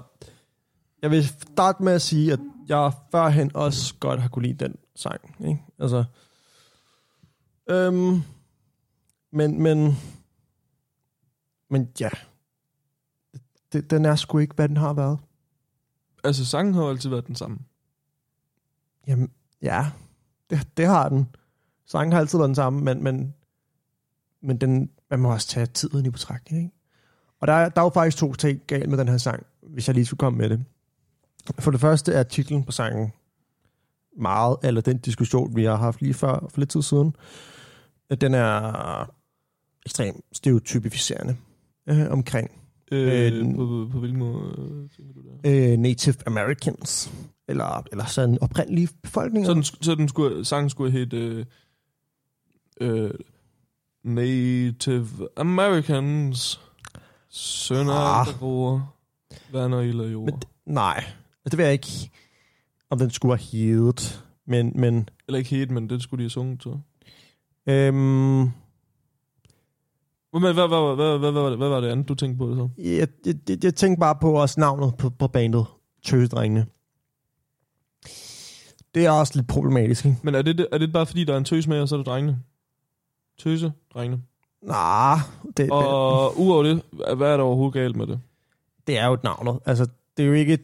jeg 1.01 1.11
vil 1.11 1.27
starte 1.27 1.83
med 1.83 1.93
at 1.93 2.01
sige, 2.01 2.33
at 2.33 2.39
jeg 2.69 2.91
førhen 3.11 3.51
også 3.53 3.93
godt 3.99 4.21
har 4.21 4.29
kunne 4.29 4.47
lide 4.47 4.65
den 4.65 4.75
sang. 4.95 5.35
Ikke? 5.47 5.63
Altså, 5.79 6.03
øhm, 7.69 8.19
men, 9.31 9.61
men, 9.63 9.93
men 11.69 11.89
ja, 11.99 12.09
det, 13.73 13.89
den 13.89 14.05
er 14.05 14.15
sgu 14.15 14.37
ikke, 14.37 14.55
hvad 14.55 14.69
den 14.69 14.77
har 14.77 14.93
været. 14.93 15.19
Altså, 16.23 16.45
sangen 16.45 16.73
har 16.73 16.81
jo 16.83 16.89
altid 16.89 17.09
været 17.09 17.27
den 17.27 17.35
samme. 17.35 17.57
Jamen, 19.07 19.31
ja, 19.61 19.91
det, 20.49 20.67
det 20.77 20.85
har 20.87 21.09
den. 21.09 21.35
Sangen 21.85 22.11
har 22.13 22.19
altid 22.19 22.37
været 22.37 22.47
den 22.47 22.55
samme, 22.55 22.81
men, 22.81 23.03
men, 23.03 23.33
men 24.41 24.57
den, 24.57 24.91
man 25.09 25.19
må 25.19 25.31
også 25.33 25.47
tage 25.47 25.65
tiden 25.65 26.05
i 26.05 26.09
betragtning. 26.09 26.63
Ikke? 26.63 26.75
Og 27.39 27.47
der, 27.47 27.53
er- 27.53 27.69
der 27.69 27.81
er 27.81 27.85
jo 27.85 27.89
faktisk 27.89 28.17
to 28.17 28.33
ting 28.33 28.61
galt 28.67 28.89
med 28.89 28.97
den 28.97 29.07
her 29.07 29.17
sang, 29.17 29.45
hvis 29.61 29.87
jeg 29.87 29.93
lige 29.95 30.05
skulle 30.05 30.17
komme 30.17 30.37
med 30.37 30.49
det. 30.49 30.65
For 31.59 31.71
det 31.71 31.79
første 31.79 32.13
er 32.13 32.23
titlen 32.23 32.63
på 32.63 32.71
sangen 32.71 33.11
meget, 34.17 34.57
eller 34.63 34.81
den 34.81 34.97
diskussion, 34.97 35.55
vi 35.55 35.63
har 35.63 35.75
haft 35.75 36.01
lige 36.01 36.13
før, 36.13 36.47
for 36.49 36.59
lidt 36.59 36.69
tid 36.69 36.81
siden, 36.81 37.15
at 38.09 38.21
den 38.21 38.33
er 38.33 39.11
ekstremt 39.85 40.21
stereotypificerende 40.31 41.37
øh, 41.89 42.11
omkring 42.11 42.51
Øh, 42.91 43.33
Øh, 43.33 43.55
på, 43.55 43.65
på, 43.65 43.87
på 43.91 43.99
hvilken 43.99 44.19
måde 44.19 44.55
øh, 44.57 44.89
tænker 44.89 45.13
du 45.13 45.21
der? 45.43 45.71
øh, 45.73 45.77
Native 45.77 46.15
Americans, 46.25 47.11
eller, 47.47 47.83
eller 47.91 48.05
sådan 48.05 48.37
oprindelige 48.41 48.89
befolkninger. 49.03 49.47
Så 49.47 49.53
den, 49.53 49.63
så 49.63 49.95
den 49.95 50.07
skulle, 50.09 50.45
sangen 50.45 50.69
skulle 50.69 50.91
hedde 50.91 51.17
øh, 51.17 51.45
øh, 53.05 53.11
Native 54.03 55.07
Americans, 55.37 56.61
sønner 57.29 57.93
Ah. 57.93 58.27
bruger 58.39 58.93
vand 59.51 59.73
og 59.73 59.85
ild 59.85 59.99
og 59.99 60.11
jord. 60.11 60.31
Men 60.31 60.41
Nej, 60.73 61.03
det 61.45 61.57
ved 61.57 61.65
jeg 61.65 61.73
ikke, 61.73 62.11
om 62.89 62.99
den 62.99 63.09
skulle 63.09 63.37
have 63.37 63.45
heddet. 63.51 64.25
Men, 64.47 64.71
men 64.75 65.09
Eller 65.27 65.37
ikke 65.37 65.49
helt, 65.49 65.71
men 65.71 65.89
det 65.89 66.03
skulle 66.03 66.19
de 66.19 66.23
have 66.23 66.29
sunget 66.29 66.61
til. 66.61 66.71
øhm, 67.73 67.95
Men 70.33 70.41
hvad, 70.41 70.53
hvad, 70.53 70.67
hvad, 70.67 71.17
hvad, 71.19 71.31
hvad, 71.31 71.57
hvad, 71.57 71.69
var 71.69 71.79
det 71.79 71.87
andet, 71.89 72.07
du 72.07 72.15
tænkte 72.15 72.37
på 72.37 72.49
det 72.49 72.57
så? 72.57 72.69
jeg, 72.77 73.07
jeg, 73.25 73.63
jeg, 73.63 73.75
tænkte 73.75 73.99
bare 73.99 74.15
på 74.21 74.31
også 74.41 74.59
navnet 74.59 74.97
på, 74.97 75.09
på 75.09 75.27
bandet, 75.27 75.65
Tøsedrengene. 76.03 76.65
Det 78.95 79.05
er 79.05 79.11
også 79.11 79.33
lidt 79.35 79.47
problematisk, 79.47 80.05
ikke? 80.05 80.17
Men 80.23 80.35
er 80.35 80.41
det, 80.41 80.67
er 80.71 80.77
det 80.77 80.93
bare 80.93 81.05
fordi, 81.05 81.23
der 81.23 81.33
er 81.33 81.37
en 81.37 81.45
tøs 81.45 81.67
med, 81.67 81.81
og 81.81 81.87
så 81.89 81.95
er 81.95 81.97
det 81.97 82.05
drengene? 82.05 82.39
Tøse, 83.39 83.73
drengene. 83.93 84.21
Nej, 84.61 85.17
det, 85.47 85.57
det, 85.57 85.71
Og 85.71 86.39
udover 86.39 86.63
det, 86.63 86.81
hvad 87.17 87.27
er 87.31 87.37
der 87.37 87.43
overhovedet 87.43 87.73
galt 87.73 87.95
med 87.95 88.07
det? 88.07 88.19
det 88.87 88.97
er 88.97 89.07
jo 89.07 89.13
et 89.13 89.23
navn. 89.23 89.59
Altså, 89.65 89.87
det 90.17 90.23
er 90.23 90.27
jo 90.27 90.33
ikke... 90.33 90.59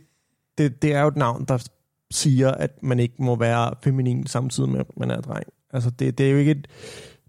Det, 0.57 0.81
det 0.81 0.93
er 0.93 1.01
jo 1.01 1.07
et 1.07 1.15
navn, 1.15 1.45
der 1.45 1.67
siger, 2.11 2.51
at 2.51 2.83
man 2.83 2.99
ikke 2.99 3.15
må 3.19 3.35
være 3.35 3.73
feminin 3.83 4.27
samtidig 4.27 4.69
med, 4.69 4.79
at 4.79 4.85
man 4.97 5.11
er 5.11 5.21
dreng. 5.21 5.43
Altså, 5.73 5.89
det, 5.89 6.17
det 6.17 6.27
er 6.27 6.31
jo 6.31 6.37
ikke 6.37 6.51
et... 6.51 6.67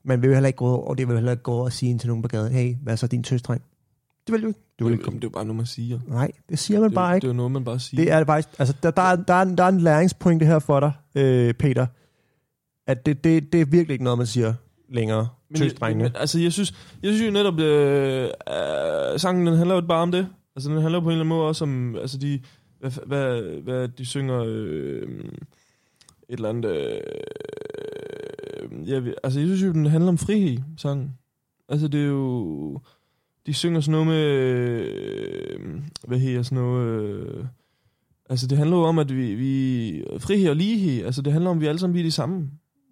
Man 0.04 0.22
vil 0.22 0.28
jo 0.28 0.34
heller 0.34 0.46
ikke 0.46 0.56
gå 0.56 0.66
over, 0.66 0.86
og 0.88 0.98
det 0.98 1.08
vil 1.08 1.16
heller 1.16 1.32
ikke 1.32 1.42
gå 1.42 1.52
over 1.52 1.64
og 1.64 1.72
sige 1.72 1.98
til 1.98 2.08
nogen 2.08 2.22
på 2.22 2.28
gaden, 2.28 2.52
hey, 2.52 2.74
hvad 2.82 2.92
er 2.92 2.96
så 2.96 3.06
din 3.06 3.22
tøsdreng? 3.22 3.62
Det 4.26 4.32
vil 4.32 4.42
du 4.42 4.46
ikke. 4.48 4.60
Du 4.78 4.84
vil 4.84 4.92
ikke 4.92 5.04
komme. 5.04 5.16
det 5.20 5.24
er 5.24 5.28
jo 5.28 5.32
bare 5.32 5.44
noget, 5.44 5.56
man 5.56 5.66
siger. 5.66 5.98
Nej, 6.08 6.30
det 6.48 6.58
siger 6.58 6.80
man 6.80 6.88
Det, 6.90 6.94
bare 6.94 7.14
ikke. 7.14 7.22
det 7.24 7.28
er 7.28 7.32
jo 7.32 7.36
noget, 7.36 7.52
man 7.52 7.64
bare 7.64 7.78
siger. 7.80 8.02
Det 8.04 8.12
er 8.12 8.18
det 8.18 8.26
faktisk, 8.26 8.48
altså 8.58 8.74
der, 8.82 8.90
der, 8.90 9.02
er, 9.02 9.16
der, 9.16 9.34
er, 9.34 9.42
en- 9.42 9.58
der 9.58 9.64
er 9.64 9.68
en 9.68 9.80
læringspointe 9.80 10.46
her 10.46 10.58
for 10.58 10.80
dig, 10.80 10.92
øh, 11.14 11.54
Peter, 11.54 11.86
at 12.86 13.06
det, 13.06 13.24
det, 13.24 13.52
det 13.52 13.60
er 13.60 13.64
virkelig 13.64 13.92
ikke 13.94 14.04
noget, 14.04 14.18
man 14.18 14.26
siger 14.26 14.54
længere, 14.88 15.28
tøsdrengene. 15.56 16.04
men, 16.04 16.12
altså, 16.16 16.38
jeg 16.40 16.52
synes, 16.52 16.74
jeg 17.02 17.12
synes 17.14 17.26
jo 17.26 17.32
netop, 17.32 17.58
øh, 17.58 18.24
øh, 18.24 19.18
sangen 19.20 19.46
den 19.46 19.56
handler 19.56 19.74
jo 19.74 19.80
bare 19.80 20.02
om 20.02 20.12
det. 20.12 20.26
Altså, 20.56 20.70
den 20.70 20.80
handler 20.80 21.00
på 21.00 21.06
en 21.06 21.10
eller 21.12 21.24
anden 21.24 21.28
måde 21.36 21.48
også 21.48 21.64
om, 21.64 21.96
altså, 21.96 22.18
de, 22.18 22.40
hvad, 22.82 22.92
hvad, 23.06 23.42
hvad 23.62 23.88
de 23.88 24.06
synger, 24.06 24.44
øh, 24.46 25.08
et 26.28 26.28
eller 26.28 26.48
andet, 26.48 26.70
øh, 26.70 27.00
jeg, 28.88 29.14
altså, 29.22 29.40
jeg 29.40 29.48
synes 29.48 29.62
jo, 29.62 29.72
den 29.72 29.86
handler 29.86 30.08
om 30.08 30.18
frihed, 30.18 30.58
sangen. 30.76 31.12
Altså, 31.68 31.88
det 31.88 32.00
er 32.00 32.06
jo, 32.06 32.80
de 33.46 33.54
synger 33.54 33.80
sådan 33.80 33.92
noget 33.92 34.06
med, 34.06 34.24
øh, 34.24 35.60
hvad 36.08 36.18
hedder 36.18 36.42
sådan 36.42 36.58
noget, 36.58 37.02
øh, 37.02 37.44
altså, 38.30 38.46
det 38.46 38.58
handler 38.58 38.76
jo 38.76 38.82
om, 38.82 38.98
at 38.98 39.16
vi, 39.16 39.34
vi 39.34 40.04
frihed 40.18 40.50
og 40.50 40.56
lighed, 40.56 41.04
altså, 41.04 41.22
det 41.22 41.32
handler 41.32 41.50
om, 41.50 41.56
at 41.56 41.60
vi 41.60 41.66
alle 41.66 41.78
sammen 41.78 41.94
vi 41.94 42.00
er 42.00 42.04
de 42.04 42.10
samme, 42.10 42.50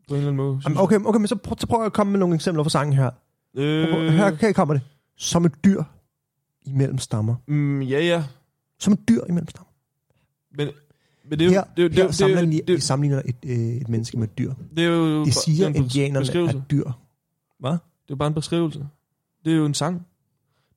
på 0.08 0.14
en 0.14 0.18
eller 0.18 0.30
anden 0.30 0.36
måde. 0.36 0.60
Jamen, 0.64 0.78
okay, 0.78 0.98
okay, 1.04 1.18
men 1.18 1.28
så 1.28 1.36
prøv, 1.36 1.56
så 1.58 1.66
prøv 1.66 1.84
at 1.84 1.92
komme 1.92 2.10
med 2.10 2.20
nogle 2.20 2.34
eksempler 2.34 2.62
fra 2.62 2.70
sangen 2.70 2.92
her. 2.92 3.10
Øh, 3.56 3.88
Her 3.88 4.36
kan 4.36 4.54
kommer 4.54 4.74
det. 4.74 4.82
Som 5.16 5.44
et 5.44 5.52
dyr 5.64 5.82
imellem 6.66 6.98
stammer. 6.98 7.34
Mm, 7.46 7.82
ja, 7.82 8.00
ja. 8.00 8.24
Som 8.80 8.92
et 8.92 9.08
dyr 9.08 9.20
imellem 9.28 9.48
stammer. 9.48 9.69
Men, 10.54 10.68
men 11.24 11.38
det 11.38 11.44
er 11.44 11.46
jo... 11.46 11.52
Her, 11.52 11.64
det, 11.76 11.84
er 11.84 11.88
det, 11.88 11.98
er 11.98 12.02
her 12.02 12.02
det, 12.02 12.08
er 12.08 12.12
sammenligner, 12.12 12.56
jo- 12.56 12.62
de, 12.66 12.72
det, 12.72 12.82
sammenligner 12.82 13.22
et, 13.24 13.36
øh, 13.46 13.58
et 13.76 13.88
menneske 13.88 14.18
med 14.18 14.28
et 14.28 14.38
dyr. 14.38 14.54
det 14.76 14.84
er 14.84 14.88
jo... 14.88 15.24
De 15.24 15.32
siger, 15.32 15.56
det 15.56 15.76
er 15.76 15.78
en 15.78 15.84
indianerne 15.84 16.20
beskrivelse. 16.20 16.56
er 16.56 16.62
dyr. 16.70 16.90
Hvad? 17.58 17.70
Det 17.70 17.78
er 17.78 18.10
jo 18.10 18.16
bare 18.16 18.28
en 18.28 18.34
beskrivelse. 18.34 18.86
Det 19.44 19.52
er 19.52 19.56
jo 19.56 19.66
en 19.66 19.74
sang. 19.74 20.06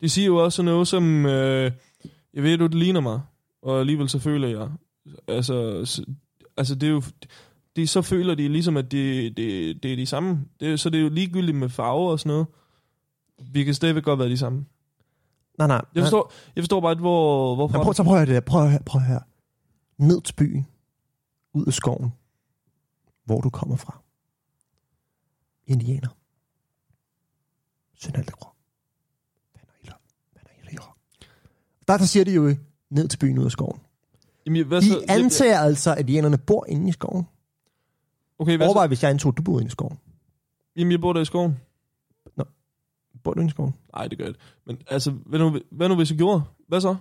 De 0.02 0.10
siger 0.10 0.26
jo 0.26 0.36
også 0.36 0.64
noget 0.64 0.88
som... 0.88 1.26
Øh, 1.26 1.72
jeg 2.34 2.44
ved, 2.44 2.58
du 2.58 2.66
det 2.66 2.76
ligner 2.76 3.00
mig, 3.00 3.22
og 3.62 3.80
alligevel 3.80 4.10
så 4.10 4.20
føler 4.20 4.48
jeg... 4.48 4.70
Altså, 5.28 5.78
altså 6.58 6.76
det 6.76 6.88
er 6.88 6.92
jo... 6.92 7.02
De, 7.76 7.88
så 7.88 8.02
føler 8.02 8.36
de 8.36 8.48
ligesom, 8.48 8.78
at 8.78 8.92
det 8.92 9.38
de, 9.38 9.74
det 9.74 9.92
er 9.92 9.96
de 9.96 10.06
samme. 10.06 10.40
Det, 10.60 10.80
så 10.80 10.90
det 10.90 10.98
er 10.98 11.04
jo 11.04 11.10
ligegyldigt 11.10 11.58
med 11.58 11.70
farver 11.70 12.12
og 12.12 12.20
sådan 12.20 12.30
noget. 12.30 12.48
Vi 13.54 13.64
kan 13.64 13.74
stadigvæk 13.74 14.04
godt 14.04 14.20
være 14.20 14.30
de 14.30 14.38
samme. 14.38 14.66
Nej, 15.58 15.68
nej. 15.68 15.76
Jeg 15.76 15.84
nej. 15.96 16.04
forstår, 16.04 16.34
jeg 16.56 16.62
forstår 16.62 16.82
bare 16.82 16.96
hvor, 16.96 17.56
hvorfor... 17.56 17.78
Ja, 17.78 17.84
prøv, 17.84 17.94
så 17.94 18.04
prøv 18.04 18.14
at 18.14 18.20
høre 18.20 18.26
det 18.26 18.36
der. 18.36 18.40
Prøv 18.40 18.70
prøv 18.86 19.02
at 19.02 19.08
høre. 19.08 19.22
Ned 19.98 20.22
til 20.22 20.34
byen. 20.34 20.68
Ud 21.54 21.66
af 21.66 21.74
skoven. 21.74 22.14
Hvor 23.26 23.42
du 23.42 23.50
kommer 23.50 23.76
fra. 23.76 24.02
Indianer. 25.68 26.10
Jord. 30.74 30.98
Der, 31.88 31.98
der 31.98 32.06
siger 32.06 32.24
de 32.24 32.34
jo 32.34 32.56
ned 32.90 33.08
til 33.08 33.18
byen 33.18 33.38
ud 33.38 33.46
af 33.46 33.52
skoven. 33.52 33.80
Jamen, 34.46 34.68
hvad 34.68 34.82
De 34.82 34.88
så, 34.88 35.06
antager 35.10 35.60
altså, 35.60 35.92
at 35.92 36.00
indianerne 36.00 36.38
bor 36.38 36.66
inde 36.66 36.90
i 36.90 36.92
skoven. 36.92 37.28
okay, 38.40 38.58
hvad 38.58 38.68
Overvej, 38.68 38.84
så? 38.84 38.88
hvis 38.88 39.04
jeg 39.04 39.12
antog, 39.12 39.30
at 39.30 39.38
du 39.38 39.44
boede 39.44 39.62
inde 39.62 39.68
i 39.68 39.72
skoven. 39.72 40.00
Jamen, 40.76 40.92
jeg 40.92 41.02
bor 41.02 41.14
der 41.14 41.22
i 41.22 41.26
skoven. 41.26 41.60
Bor 43.24 43.34
du 43.34 43.40
inde 43.40 43.50
i 43.50 43.52
skoven? 43.52 43.74
Nej, 43.96 44.08
det 44.08 44.18
gør 44.18 44.26
jeg 44.26 44.30
ikke. 44.30 44.40
Men 44.66 44.78
altså, 44.90 45.12
hvad 45.12 45.40
nu, 45.40 45.60
hvad 45.70 45.90
nu 45.90 45.96
hvis 45.96 46.10
jeg 46.10 46.18
gjorde? 46.18 46.42
Hvad 46.68 46.82
så? 46.82 46.96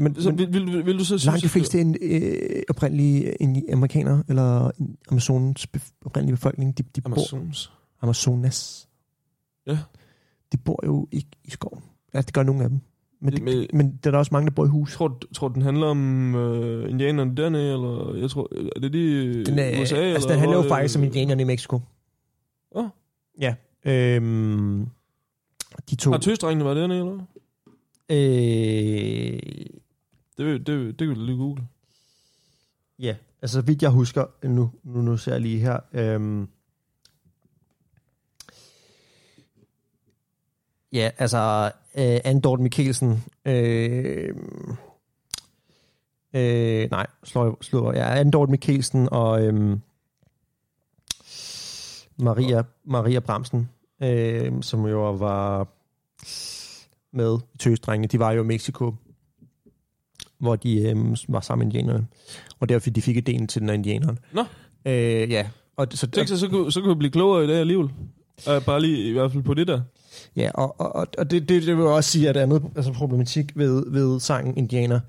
Men- 0.00 0.20
så, 0.20 0.30
vil, 0.30 0.52
vil, 0.52 0.86
vil 0.86 0.94
du 0.98 1.04
så 1.04 1.04
synes, 1.04 1.24
Langt 1.26 1.42
de 1.42 1.48
fleste 1.48 1.80
ind, 1.80 1.96
øh, 2.02 2.62
oprindelige 2.70 3.34
ind, 3.40 3.62
amerikanere, 3.72 4.22
eller 4.28 4.70
Amazonens 5.10 5.66
bef- 5.76 5.92
oprindelige 6.04 6.36
befolkning, 6.36 6.78
de, 6.78 6.82
de 6.82 7.00
bor 7.00 7.10
Amazons. 7.10 7.72
Amazonas. 8.02 8.88
Ja. 9.66 9.78
De 10.52 10.56
bor 10.56 10.80
jo 10.86 11.08
ikke 11.12 11.28
i 11.44 11.50
skoven. 11.50 11.82
Ja, 12.14 12.20
det 12.20 12.32
gør 12.32 12.42
nogle 12.42 12.62
af 12.64 12.68
dem. 12.70 12.80
Men, 13.20 13.32
det, 13.32 13.42
Men- 13.42 13.66
men 13.72 13.96
der 14.04 14.12
er 14.12 14.16
også 14.16 14.28
mange, 14.32 14.46
der 14.46 14.54
bor 14.54 14.64
i 14.64 14.68
hus. 14.68 14.92
Tror, 14.94 15.18
tror 15.34 15.48
den 15.48 15.62
handler 15.62 15.86
om 15.86 16.34
øh, 16.34 16.90
indianerne 16.90 17.36
dernede, 17.36 17.72
eller 17.72 18.14
jeg 18.20 18.30
tror, 18.30 18.48
er 18.76 18.80
det 18.80 18.92
de 18.92 19.44
Den, 19.44 19.58
er, 19.58 19.70
USA? 19.70 19.78
altså, 19.80 19.96
eller 19.96 20.20
den 20.20 20.38
handler 20.38 20.56
jo 20.56 20.62
hvor, 20.62 20.68
faktisk 20.68 20.96
om 20.98 21.02
øh, 21.02 21.06
indianerne 21.06 21.42
i 21.42 21.44
Mexico. 21.44 21.80
Åh. 22.74 22.84
Ja. 23.40 23.54
Øhm, 23.84 24.86
de 25.90 25.96
to... 25.96 26.10
Har 26.10 26.18
tøsdrengene 26.18 26.64
været 26.64 26.76
dernede, 26.76 26.98
eller? 27.00 27.18
Øh, 28.10 29.40
Det, 30.38 30.66
det, 30.66 30.98
det 30.98 31.06
kan 31.08 31.14
du 31.14 31.24
lige 31.24 31.38
google. 31.38 31.62
ja, 32.98 33.16
altså 33.42 33.54
så 33.54 33.60
vidt 33.60 33.82
jeg 33.82 33.90
husker, 33.90 34.24
nu, 34.42 34.70
nu, 34.84 35.02
nu 35.02 35.16
ser 35.16 35.32
jeg 35.32 35.40
lige 35.40 35.58
her. 35.60 35.80
Øhm, 35.92 36.48
ja, 40.92 41.10
altså 41.18 41.72
øh, 41.94 42.20
Andort 42.24 42.60
Mikkelsen. 42.60 43.24
Øh, 43.44 44.34
øh, 46.34 46.90
nej, 46.90 47.06
slår, 47.24 47.58
slår 47.60 47.92
ja, 47.92 48.18
Andort 48.20 48.48
Mikkelsen 48.48 49.08
og 49.12 49.44
øhm, 49.44 49.80
Maria, 52.16 52.62
Maria 52.84 53.20
Bramsen, 53.20 53.68
øh, 54.02 54.62
som 54.62 54.86
jo 54.86 55.12
var 55.12 55.68
med 57.18 57.38
Tøsdrengene. 57.58 58.08
De 58.08 58.18
var 58.18 58.32
jo 58.32 58.42
i 58.42 58.46
Mexico, 58.46 58.94
hvor 60.38 60.56
de 60.56 60.80
øh, 60.80 60.96
var 61.28 61.40
sammen 61.40 61.68
med 61.68 61.74
indianerne. 61.74 62.06
Og 62.60 62.68
derfor 62.68 62.90
de 62.90 63.02
fik 63.02 63.16
ideen 63.16 63.46
til 63.46 63.60
den 63.60 63.70
af 63.70 63.74
indianeren. 63.74 64.18
Nå. 64.32 64.44
Øh, 64.86 65.30
ja. 65.30 65.48
Og, 65.76 65.86
så, 65.90 66.06
Tænk 66.06 66.28
så, 66.28 66.38
så, 66.38 66.48
kunne, 66.48 66.72
så 66.72 66.80
kunne 66.80 66.94
vi 66.94 66.98
blive 66.98 67.10
klogere 67.10 67.44
i 67.44 67.46
dag 67.46 67.56
alligevel. 67.56 67.90
Uh, 68.48 68.64
bare 68.66 68.80
lige 68.80 69.08
i 69.08 69.12
hvert 69.12 69.32
fald 69.32 69.42
på 69.42 69.54
det 69.54 69.66
der. 69.68 69.80
Ja, 70.36 70.50
og, 70.54 70.80
og, 70.80 70.96
og- 70.96 71.06
og 71.18 71.30
det, 71.30 71.48
det, 71.48 71.62
det 71.66 71.76
vil 71.76 71.84
også 71.86 72.10
sige, 72.10 72.28
at 72.28 72.36
andet 72.36 72.62
altså 72.76 72.92
problematik 72.92 73.52
ved, 73.56 73.90
ved 73.92 74.20
sangen 74.20 74.56
Indianer, 74.56 75.00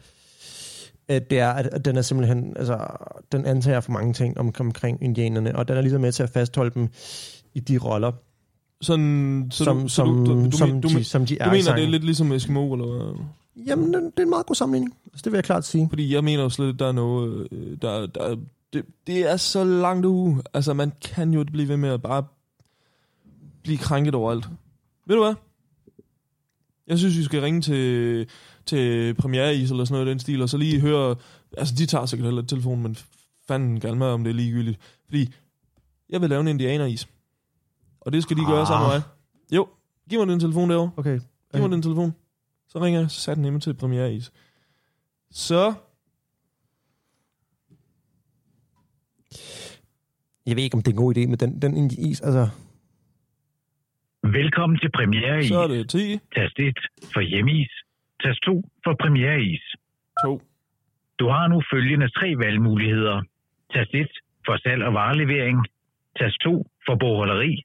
at 1.07 1.29
det 1.29 1.39
er, 1.39 1.49
at 1.49 1.85
den 1.85 1.95
er 1.97 2.01
simpelthen, 2.01 2.53
altså, 2.57 2.87
den 3.31 3.45
antager 3.45 3.79
for 3.81 3.91
mange 3.91 4.13
ting 4.13 4.37
om, 4.37 4.53
omkring 4.59 5.03
indianerne, 5.03 5.55
og 5.55 5.67
den 5.67 5.77
er 5.77 5.81
ligesom 5.81 6.01
med 6.01 6.11
til 6.11 6.23
at 6.23 6.29
fastholde 6.29 6.71
dem 6.75 6.87
i 7.53 7.59
de 7.59 7.77
roller, 7.77 8.11
Sådan, 8.81 9.47
så 9.51 9.63
som, 9.63 9.81
du, 9.81 9.87
så 9.87 9.95
som, 9.95 10.25
du, 10.25 10.33
du, 10.33 10.45
du, 10.45 10.57
som, 10.57 10.81
du, 10.81 10.87
de, 10.87 11.03
som 11.03 11.25
de 11.25 11.37
er 11.39 11.45
du 11.45 11.51
mener, 11.51 11.75
det 11.75 11.83
er 11.83 11.87
lidt 11.89 12.03
ligesom 12.03 12.31
Eskimo, 12.31 12.73
eller 12.73 12.85
hvad? 12.85 13.25
Jamen, 13.67 13.93
det, 13.93 14.03
det 14.03 14.19
er 14.19 14.23
en 14.23 14.29
meget 14.29 14.45
god 14.45 14.55
sammenligning. 14.55 14.95
Altså, 15.05 15.21
det 15.23 15.31
vil 15.31 15.37
jeg 15.37 15.43
klart 15.43 15.65
sige. 15.65 15.89
Fordi 15.89 16.13
jeg 16.13 16.23
mener 16.23 16.43
jo 16.43 16.49
slet, 16.49 16.73
at 16.73 16.79
der 16.79 16.87
er 16.87 16.91
noget... 16.91 17.47
øh, 17.51 17.77
Der, 17.81 18.07
der, 18.07 18.37
det, 18.73 18.85
det 19.07 19.31
er 19.31 19.37
så 19.37 19.63
langt 19.63 20.05
uge. 20.05 20.41
Altså, 20.53 20.73
man 20.73 20.91
kan 21.01 21.33
jo 21.33 21.39
ikke 21.39 21.51
blive 21.51 21.67
ved 21.67 21.77
med 21.77 21.89
at 21.89 22.01
bare 22.01 22.23
blive 23.63 23.77
krænket 23.77 24.15
overalt. 24.15 24.49
Ved 25.05 25.15
du 25.15 25.23
hvad? 25.23 25.33
Jeg 26.87 26.97
synes, 26.97 27.17
vi 27.17 27.23
skal 27.23 27.41
ringe 27.41 27.61
til, 27.61 28.27
til 28.65 29.13
premiereis 29.13 29.71
eller 29.71 29.85
sådan 29.85 29.93
noget 29.93 30.07
i 30.07 30.09
den 30.09 30.19
stil, 30.19 30.41
og 30.41 30.49
så 30.49 30.57
lige 30.57 30.79
høre... 30.79 31.15
Altså, 31.57 31.75
de 31.77 31.85
tager 31.85 32.05
sikkert 32.05 32.27
heller 32.27 32.41
telefonen, 32.41 32.83
men 32.83 32.97
fanden 33.47 33.79
gerne 33.79 33.99
med, 33.99 34.07
om 34.07 34.23
det 34.23 34.31
er 34.31 34.35
ligegyldigt. 34.35 34.79
Fordi 35.05 35.33
jeg 36.09 36.21
vil 36.21 36.29
lave 36.29 36.41
en 36.41 36.47
indianeris. 36.47 37.07
Og 38.09 38.13
det 38.13 38.23
skal 38.23 38.37
de 38.37 38.45
gøre 38.45 38.61
Ah. 38.61 38.67
sammen 38.67 38.89
med 38.89 38.95
mig. 38.97 39.03
Jo, 39.57 39.67
giv 40.09 40.19
mig 40.19 40.27
den 40.27 40.39
telefon 40.39 40.69
derovre. 40.69 40.91
Okay. 40.97 41.19
Giv 41.53 41.61
mig 41.61 41.71
den 41.71 41.81
telefon. 41.81 42.15
Så 42.67 42.79
ringer 42.83 42.99
jeg, 42.99 43.11
så 43.11 43.19
satte 43.21 43.43
den 43.43 43.61
til 43.61 43.73
premiereis. 43.73 44.31
Så 45.31 45.73
Jeg 50.47 50.55
ved 50.55 50.63
ikke, 50.63 50.75
om 50.75 50.81
det 50.83 50.91
er 50.91 50.95
en 50.97 51.03
god 51.05 51.17
idé 51.17 51.27
med 51.27 51.37
den, 51.37 51.61
den 51.61 51.91
is. 52.09 52.21
Altså, 52.21 52.49
Velkommen 54.23 54.79
til 54.79 54.91
Premiere 54.91 55.43
Så 55.43 55.59
er 55.59 55.67
det 55.67 55.89
10, 55.89 56.17
Tast 56.35 56.59
1 56.59 56.77
for 57.13 57.21
hjemmeis. 57.21 57.71
Tast 58.23 58.41
2 58.45 58.63
for 58.83 58.95
premiereis. 59.01 59.63
2. 60.25 60.41
Du 61.19 61.25
har 61.27 61.47
nu 61.47 61.61
følgende 61.73 62.09
tre 62.09 62.35
valgmuligheder. 62.37 63.21
Tast 63.73 63.93
1 63.93 64.07
for 64.45 64.57
salg 64.57 64.83
og 64.83 64.93
varelevering. 64.93 65.65
Tast 66.19 66.37
2 66.43 66.67
for 66.85 66.95
bogholderi. 66.95 67.63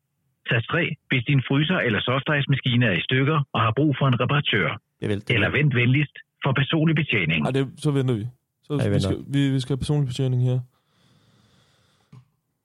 Tast 0.50 0.66
3, 0.68 0.96
hvis 1.08 1.24
din 1.30 1.42
fryser 1.48 1.78
eller 1.86 2.00
softice-maskine 2.00 2.86
er 2.86 2.92
i 3.00 3.02
stykker 3.08 3.38
og 3.52 3.60
har 3.60 3.72
brug 3.78 3.92
for 3.98 4.06
en 4.08 4.20
reparatør. 4.20 4.68
jeg 5.00 5.08
vil, 5.08 5.22
Eller 5.28 5.48
vent 5.50 5.74
venligst 5.74 6.16
for 6.42 6.52
personlig 6.52 6.96
betjening. 6.96 7.40
Ej, 7.46 7.50
det, 7.50 7.62
så 7.84 7.90
venter 7.90 8.14
vi. 8.14 8.26
Så 8.66 8.72
Ja, 8.82 8.88
vi, 8.88 9.00
skal, 9.00 9.18
vi, 9.34 9.40
vi 9.54 9.60
skal 9.60 9.72
have 9.74 9.82
personlig 9.84 10.06
betjening 10.12 10.40
her. 10.50 10.58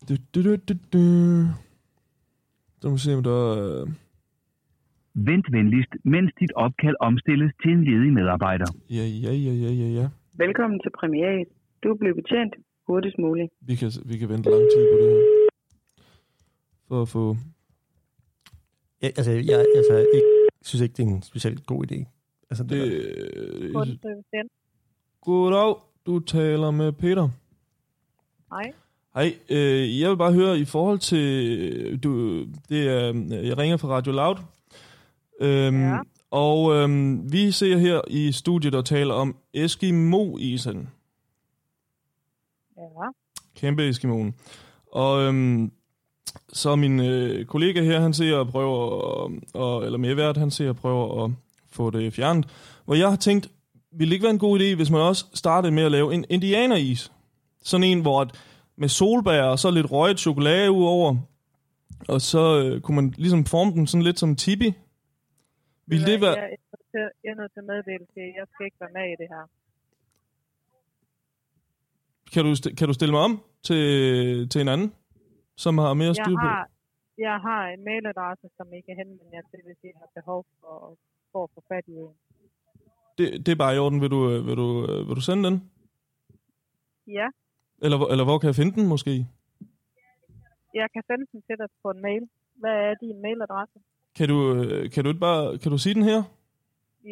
Du, 0.10 0.14
du, 0.34 0.40
du, 0.48 0.52
du, 0.68 0.74
du. 0.94 1.04
Så 2.82 2.90
må 2.90 2.94
vi 2.96 3.00
se, 3.00 3.16
om 3.16 3.24
der 3.24 3.40
er... 3.62 3.86
Vent 5.14 5.48
venligst, 5.52 5.94
mens 6.04 6.32
dit 6.40 6.52
opkald 6.56 6.96
omstilles 7.00 7.52
til 7.62 7.72
en 7.72 7.84
ledig 7.84 8.14
medarbejder. 8.14 8.70
Ja, 8.90 9.06
ja, 9.26 9.34
ja, 9.46 9.54
ja, 9.64 9.72
ja, 9.82 9.88
ja. 10.00 10.08
Velkommen 10.34 10.80
til 10.84 10.92
Premiere. 11.00 11.46
Du 11.84 11.90
bliver 12.00 12.16
betjent 12.16 12.54
hurtigst 12.88 13.18
muligt. 13.20 13.50
Vi 13.62 13.76
kan, 13.76 13.92
vi 14.06 14.18
kan 14.18 14.30
vente 14.30 14.50
lang 14.50 14.66
tid 14.74 14.84
på 14.92 14.96
det 15.02 15.10
her. 15.12 15.24
For 16.88 17.02
at 17.02 17.10
få... 17.10 17.36
Ja, 19.02 19.08
altså, 19.08 19.32
jeg 19.32 19.66
altså, 19.76 19.98
ikke, 20.14 20.28
synes 20.62 20.82
ikke, 20.82 20.94
det 20.98 21.04
er 21.04 21.08
en 21.08 21.22
specielt 21.22 21.66
god 21.66 21.92
idé. 21.92 22.06
Altså, 22.50 22.64
det, 22.64 22.92
Det, 22.92 23.72
betjent. 24.02 24.52
goddag, 25.22 25.76
du 26.06 26.20
taler 26.20 26.72
med 26.72 26.92
Peter. 26.92 27.30
Hej. 28.52 28.72
Hej, 29.16 29.34
øh, 29.50 30.00
jeg 30.00 30.10
vil 30.10 30.18
bare 30.18 30.34
høre 30.34 30.60
i 30.60 30.66
forhold 30.66 31.00
til, 31.00 32.00
du, 32.04 32.40
det 32.70 32.88
er, 32.88 33.14
jeg 33.44 33.58
ringer 33.58 33.78
fra 33.78 33.88
Radio 33.88 34.12
Loud, 34.12 34.36
øhm, 35.42 35.82
Ja. 35.82 35.98
og 36.32 36.76
øhm, 36.76 37.32
vi 37.34 37.52
ser 37.52 37.78
her 37.78 38.02
i 38.08 38.32
studiet 38.32 38.76
og 38.76 38.86
taler 38.86 39.14
om 39.14 39.36
Eskimo-isen, 39.54 40.90
Ja. 42.78 42.84
kæmpe 43.56 43.90
Eskimoen. 43.90 44.36
Og 44.92 45.22
øhm, 45.22 45.72
så 46.54 46.76
min 46.76 47.00
øh, 47.00 47.46
kollega 47.46 47.82
her, 47.84 48.00
han 48.00 48.14
ser 48.14 48.36
og 48.36 48.48
prøver, 48.48 49.26
at, 49.26 49.32
og, 49.54 49.86
eller 49.86 49.98
medvært, 49.98 50.38
han 50.38 50.52
ser 50.52 50.70
og 50.70 50.76
prøver 50.76 51.26
at 51.26 51.32
få 51.72 51.90
det 51.90 52.14
fjernet. 52.14 52.48
Hvor 52.86 52.96
jeg 52.96 53.10
har 53.10 53.16
tænkt, 53.16 53.50
ville 53.92 54.10
det 54.10 54.16
ikke 54.16 54.24
være 54.24 54.34
en 54.34 54.40
god 54.40 54.60
idé, 54.60 54.76
hvis 54.76 54.90
man 54.92 55.02
også 55.02 55.26
startede 55.34 55.72
med 55.72 55.84
at 55.84 55.92
lave 55.92 56.14
en 56.14 56.26
indianeris? 56.30 57.12
Sådan 57.64 57.84
en, 57.84 58.02
hvor 58.02 58.22
at, 58.22 58.44
med 58.76 58.90
solbær 58.90 59.44
og 59.44 59.60
så 59.60 59.72
lidt 59.72 59.92
røget 59.92 60.20
chokolade 60.20 60.72
udover. 60.72 61.16
Og 62.08 62.22
så 62.22 62.64
øh, 62.64 62.82
kunne 62.82 62.96
man 62.96 63.14
ligesom 63.18 63.46
forme 63.46 63.72
den 63.72 63.88
sådan 63.88 64.04
lidt 64.04 64.20
som 64.20 64.36
tibi. 64.36 64.74
Vil 65.86 66.06
det 66.06 66.22
være... 66.22 66.36
Jeg 66.36 66.58
er 66.72 66.78
til, 66.92 67.10
jeg 67.24 67.32
er 67.32 67.36
nødt 67.36 67.52
til 67.54 67.60
at 67.60 67.66
meddele 67.66 68.06
til, 68.14 68.20
at 68.20 68.34
jeg 68.38 68.46
skal 68.54 68.66
ikke 68.66 68.78
være 68.80 68.90
med 68.94 69.06
i 69.14 69.16
det 69.22 69.28
her. 69.30 69.50
Kan 72.34 72.46
du, 72.46 72.76
kan 72.78 72.88
du 72.88 72.94
stille 72.94 73.12
mig 73.12 73.22
om 73.22 73.42
til, 73.64 74.50
til 74.50 74.62
en 74.62 74.68
anden, 74.68 74.94
som 75.64 75.74
har 75.84 75.94
mere 76.02 76.14
styr 76.16 76.24
Jeg 76.34 76.40
på 76.42 76.46
det? 76.48 76.50
har, 76.56 76.64
jeg 77.28 77.36
har 77.48 77.62
en 77.74 77.82
mailadresse, 77.90 78.48
som 78.58 78.68
I 78.78 78.82
kan 78.88 78.96
henvende 79.02 79.32
jer 79.38 79.46
til, 79.52 79.60
hvis 79.66 79.80
I 79.88 79.92
har 80.00 80.10
behov 80.20 80.40
for, 80.62 80.76
for 81.32 81.40
at 81.46 81.50
få 81.56 81.62
fat 81.72 81.86
i 81.94 81.96
en. 82.06 82.14
det? 83.18 83.28
Det 83.46 83.52
er 83.52 83.60
bare 83.64 83.76
i 83.76 83.80
orden. 83.86 84.00
Vil 84.04 84.12
du, 84.16 84.22
øh, 84.32 84.40
vil 84.48 84.56
du, 84.64 84.70
øh, 84.92 85.00
vil 85.08 85.16
du 85.20 85.24
sende 85.30 85.44
den? 85.50 85.58
Ja, 87.20 87.28
Eller, 87.86 87.98
hvor- 88.00 88.12
eller 88.14 88.26
hvor 88.28 88.38
kan 88.40 88.48
jeg 88.52 88.56
finde 88.62 88.74
den 88.80 88.88
måske? 88.94 89.14
jeg 90.82 90.88
kan 90.94 91.04
sende 91.10 91.26
den 91.32 91.42
til 91.48 91.56
dig 91.62 91.70
på 91.84 91.90
en 91.96 92.02
mail. 92.08 92.24
Hvad 92.62 92.76
er 92.88 92.94
din 93.04 93.22
mailadresse? 93.22 93.78
Kan 94.18 94.28
du, 94.34 94.38
øh, 94.56 94.92
kan 94.92 95.04
du 95.04 95.10
ikke 95.10 95.20
bare... 95.30 95.58
Kan 95.62 95.72
du 95.72 95.78
sige 95.78 95.94
den 96.00 96.04
her? 96.12 96.20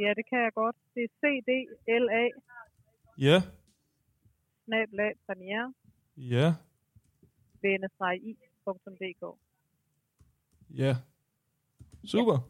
Ja, 0.03 0.09
det 0.17 0.25
kan 0.29 0.39
jeg 0.45 0.53
godt. 0.61 0.75
Det 0.95 1.03
er 1.03 1.11
cdla 1.21 2.21
Ja. 3.27 3.37
snablag 4.65 5.11
premiere 5.27 5.73
Ja. 6.17 6.47
i.dk. 7.63 9.23
Ja. 10.69 10.95
Super. 12.05 12.49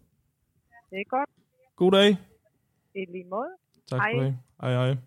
Det 0.89 0.99
er 0.99 1.03
godt. 1.09 1.29
God 1.75 1.91
dag. 1.91 2.17
I 2.95 3.05
lige 3.05 3.23
måde. 3.23 3.49
Tak 3.87 3.99
Hej. 3.99 4.13
for 4.13 4.23
det. 4.23 4.37
Hej, 4.61 4.71
hej. 4.73 4.97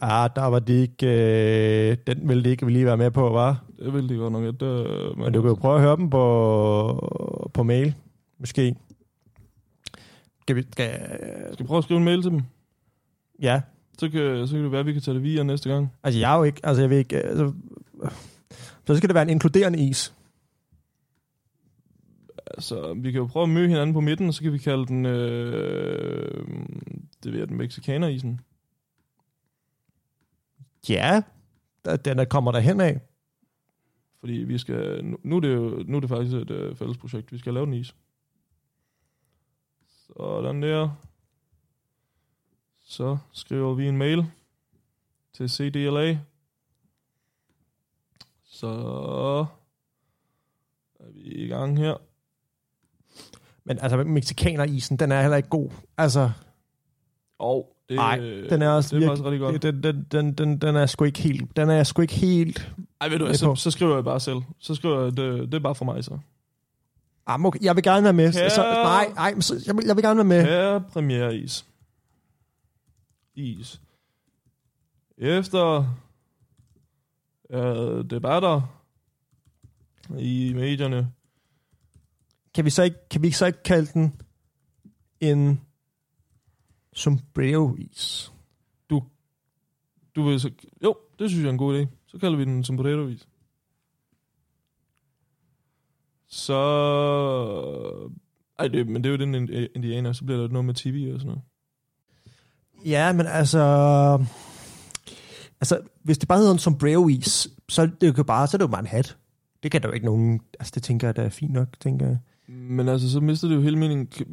ah, 0.00 0.30
der 0.36 0.44
var 0.44 0.58
det 0.58 0.74
ikke... 0.74 1.06
Øh, 1.06 1.96
den 2.06 2.28
ville 2.28 2.44
det 2.44 2.50
ikke 2.50 2.70
lige 2.70 2.86
være 2.86 2.96
med 2.96 3.10
på, 3.10 3.28
var. 3.28 3.64
Det 3.78 3.92
ville 3.92 4.08
det 4.08 4.18
godt 4.18 4.32
nok. 4.32 4.44
At, 4.44 4.62
øh, 4.62 5.18
Men 5.18 5.32
du 5.32 5.42
kan 5.42 5.48
jo 5.48 5.54
prøve 5.54 5.74
at 5.74 5.80
høre 5.80 5.96
dem 5.96 6.10
på, 6.10 7.50
på 7.54 7.62
mail, 7.62 7.94
måske. 8.38 8.76
Skal 10.42 10.56
vi... 10.56 10.62
Skal, 10.62 10.90
Skal 11.52 11.64
vi 11.64 11.66
prøve 11.66 11.78
at 11.78 11.84
skrive 11.84 11.98
en 11.98 12.04
mail 12.04 12.22
til 12.22 12.30
dem? 12.30 12.42
ja, 13.42 13.62
Så 13.98 14.08
kan, 14.08 14.48
så 14.48 14.54
kan 14.54 14.64
det 14.64 14.72
være, 14.72 14.80
at 14.80 14.86
vi 14.86 14.92
kan 14.92 15.02
tage 15.02 15.14
det 15.14 15.22
via 15.22 15.42
næste 15.42 15.70
gang. 15.70 15.92
altså 16.02 16.20
jeg 16.20 16.32
er 16.32 16.38
jo 16.38 16.44
ikke... 16.44 16.60
Altså 16.64 16.82
jeg 16.82 16.90
ved 16.90 16.98
ikke... 16.98 17.16
Altså, 17.16 17.52
så 18.86 18.96
skal 18.96 19.08
det 19.08 19.14
være 19.14 19.22
en 19.22 19.30
inkluderende 19.30 19.78
is. 19.78 20.14
Altså, 22.46 22.94
vi 22.94 23.12
kan 23.12 23.20
jo 23.20 23.26
prøve 23.26 23.42
at 23.42 23.48
møde 23.48 23.68
hinanden 23.68 23.94
på 23.94 24.00
midten, 24.00 24.28
og 24.28 24.34
så 24.34 24.42
kan 24.42 24.52
vi 24.52 24.58
kalde 24.58 24.86
den... 24.86 25.06
Øh, 25.06 26.46
det 27.22 27.32
ved 27.32 27.38
jeg, 27.38 27.48
den 27.48 27.56
mexikanerisen. 27.56 28.40
Ja, 30.88 31.22
den 31.84 32.18
der 32.18 32.24
kommer 32.24 32.52
der 32.52 32.58
hen 32.60 32.80
af. 32.80 33.00
Fordi 34.20 34.32
vi 34.32 34.58
skal... 34.58 35.04
Nu, 35.04 35.18
nu, 35.22 35.36
er, 35.36 35.40
det 35.40 35.54
jo, 35.54 35.84
nu 35.86 35.96
er 35.96 36.00
det 36.00 36.08
faktisk 36.08 36.36
et 36.36 36.50
øh, 36.50 36.76
fælles 36.76 36.96
projekt. 36.98 37.32
Vi 37.32 37.38
skal 37.38 37.54
lave 37.54 37.66
den 37.66 37.74
is. 37.74 37.94
Sådan 39.86 40.62
der. 40.62 41.07
Så 42.90 43.16
skriver 43.32 43.74
vi 43.74 43.88
en 43.88 43.96
mail 43.96 44.24
til 45.36 45.50
CDLA. 45.50 46.18
Så 48.44 48.66
er 51.00 51.04
vi 51.14 51.20
i 51.20 51.46
gang 51.48 51.78
her. 51.78 51.94
Men 53.64 53.78
altså, 53.82 53.96
mexikanerisen, 54.04 54.96
den 54.96 55.12
er 55.12 55.20
heller 55.20 55.36
ikke 55.36 55.48
god. 55.48 55.70
Altså, 55.98 56.30
Og 57.38 57.74
det, 57.88 57.96
Nej, 57.96 58.16
den 58.50 58.62
er 58.62 58.68
også 58.70 58.96
det 58.96 59.04
er 59.04 59.24
rigtig 59.24 59.40
godt. 59.40 59.62
den, 59.62 59.82
den, 59.82 60.06
den, 60.12 60.32
den, 60.34 60.58
den 60.58 60.76
er 60.76 60.86
sgu 60.86 61.04
ikke 61.04 61.18
helt... 61.18 61.56
Den 61.56 61.70
er 61.70 61.84
sgu 61.84 62.02
ikke 62.02 62.14
helt... 62.14 62.72
Ej, 63.00 63.08
ved 63.08 63.18
du 63.18 63.24
hvad, 63.24 63.34
så, 63.34 63.54
så 63.54 63.70
skriver 63.70 63.94
jeg 63.94 64.04
bare 64.04 64.20
selv. 64.20 64.38
Så 64.58 64.74
skriver 64.74 65.02
jeg, 65.04 65.16
det, 65.16 65.42
det 65.52 65.54
er 65.54 65.58
bare 65.62 65.74
for 65.74 65.84
mig 65.84 66.04
så. 66.04 66.18
Ah, 67.26 67.44
okay, 67.44 67.58
jeg 67.62 67.76
vil 67.76 67.82
gerne 67.84 68.04
være 68.04 68.12
med. 68.12 68.28
Kære- 68.32 68.50
Så, 68.50 68.62
nej, 68.62 69.08
nej, 69.14 69.40
så, 69.40 69.62
jeg, 69.66 69.76
vil, 69.76 69.84
jeg 69.86 69.96
vil 69.96 70.04
gerne 70.04 70.16
være 70.16 70.24
med. 70.24 70.42
Her 70.44 70.78
premiere 70.78 71.36
is. 71.36 71.66
Is. 73.38 73.82
Efter 75.18 75.94
øh, 77.50 78.10
debatter 78.10 78.84
i 80.18 80.52
medierne. 80.54 81.12
Kan 82.54 82.64
vi 82.64 82.70
så 82.70 82.82
ikke, 82.82 82.96
kan 83.10 83.22
vi 83.22 83.30
så 83.30 83.46
ikke 83.46 83.62
kalde 83.62 83.86
den 83.92 84.20
en 85.20 85.60
sombrero-is? 86.92 88.32
Du 90.18 90.22
vil 90.22 90.40
så... 90.40 90.50
Jo, 90.84 90.96
det 91.18 91.30
synes 91.30 91.42
jeg 91.42 91.48
er 91.48 91.52
en 91.52 91.58
god 91.58 91.82
idé. 91.82 91.86
Så 92.06 92.18
kalder 92.18 92.38
vi 92.38 92.44
den 92.44 92.64
sombrero-is. 92.64 93.28
Så... 96.26 96.60
Ej, 98.58 98.68
det, 98.68 98.88
men 98.88 99.04
det 99.04 99.08
er 99.08 99.10
jo 99.10 99.16
den 99.16 99.34
ind- 99.34 99.68
indianer, 99.74 100.12
så 100.12 100.24
bliver 100.24 100.40
der 100.40 100.48
noget 100.48 100.64
med 100.64 100.74
TV 100.74 101.10
og 101.14 101.20
sådan 101.20 101.26
noget. 101.26 101.42
Ja, 102.84 103.12
men 103.12 103.26
altså... 103.26 103.58
Altså, 105.60 105.80
hvis 106.02 106.18
det 106.18 106.28
bare 106.28 106.38
hedder 106.38 106.52
en 106.52 106.58
sombrero-is, 106.58 107.48
så 107.68 107.82
er 107.82 107.86
det 107.86 108.18
jo 108.18 108.22
bare, 108.22 108.46
så 108.46 108.56
er 108.56 108.58
det 108.58 108.62
jo 108.62 108.70
bare 108.70 108.80
en 108.80 108.86
hat. 108.86 109.16
Det 109.62 109.70
kan 109.70 109.82
der 109.82 109.88
jo 109.88 109.94
ikke 109.94 110.06
nogen... 110.06 110.40
Altså, 110.60 110.72
det 110.74 110.82
tænker 110.82 111.06
jeg, 111.08 111.16
der 111.16 111.22
er 111.22 111.28
fint 111.28 111.52
nok, 111.52 111.68
tænker 111.80 112.06
jeg. 112.06 112.18
Men 112.48 112.88
altså, 112.88 113.10
så 113.10 113.20
mister 113.20 113.48
det 113.48 113.54
jo 113.54 113.60
hele 113.60 113.78
meningen. 113.78 114.06
Kan, 114.06 114.26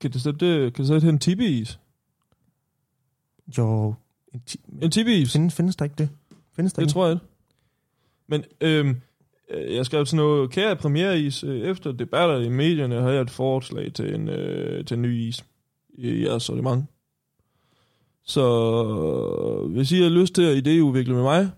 kan 0.00 0.10
det 0.12 0.22
så, 0.22 0.32
det, 0.32 0.74
kan 0.74 0.82
det 0.82 0.86
så 0.86 0.94
hedde 0.94 1.08
en 1.08 1.18
tibi-is? 1.18 1.78
Jo, 3.58 3.94
en 4.34 4.40
ti- 4.46 4.60
En 4.82 4.90
tibi-is? 4.90 5.32
findes, 5.32 5.54
findes 5.54 5.76
der 5.76 5.84
ikke 5.84 5.94
det? 5.98 6.08
Findes 6.56 6.72
der 6.72 6.80
Det 6.82 6.86
ikke? 6.88 6.92
tror 6.92 7.06
jeg 7.06 7.14
ikke. 7.14 7.26
Men 8.28 8.44
øhm, 8.60 8.96
øh, 9.50 9.74
jeg 9.76 9.86
skrev 9.86 10.06
sådan 10.06 10.16
noget, 10.16 10.50
kære 10.50 10.76
premiereis, 10.76 11.44
øh, 11.44 11.60
efter 11.60 11.92
debatter 11.92 12.36
i 12.38 12.48
medierne 12.48 12.94
har 13.02 13.10
jeg 13.10 13.22
et 13.22 13.30
forslag 13.30 13.92
til 13.92 14.14
en, 14.14 14.28
øh, 14.28 14.84
til 14.84 14.94
en 14.94 15.02
ny 15.02 15.28
is 15.28 15.44
i 15.94 16.24
jeres 16.24 16.42
sortiment. 16.42 16.84
Så 18.28 19.68
hvis 19.70 19.92
I 19.92 20.02
har 20.02 20.08
lyst 20.08 20.34
til 20.34 20.42
at 20.42 20.56
idéudvikle 20.56 21.12
med 21.12 21.22
mig, 21.22 21.50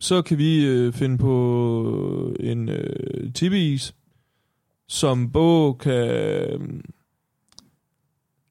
så 0.00 0.22
kan 0.22 0.38
vi 0.38 0.64
øh, 0.66 0.92
finde 0.92 1.18
på 1.18 2.34
en 2.40 2.68
øh, 2.68 3.32
tibi-is, 3.32 3.94
som 4.88 5.32
både 5.32 5.74
kan, 5.74 6.82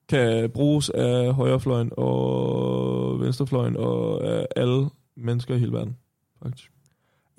kan 0.08 0.50
bruges 0.50 0.90
af 0.90 1.34
højrefløjen 1.34 1.90
og 1.96 3.20
venstrefløjen 3.20 3.76
og 3.76 4.24
af 4.24 4.46
alle 4.56 4.88
mennesker 5.16 5.54
i 5.54 5.58
hele 5.58 5.72
verden, 5.72 5.96
faktisk. 6.42 6.70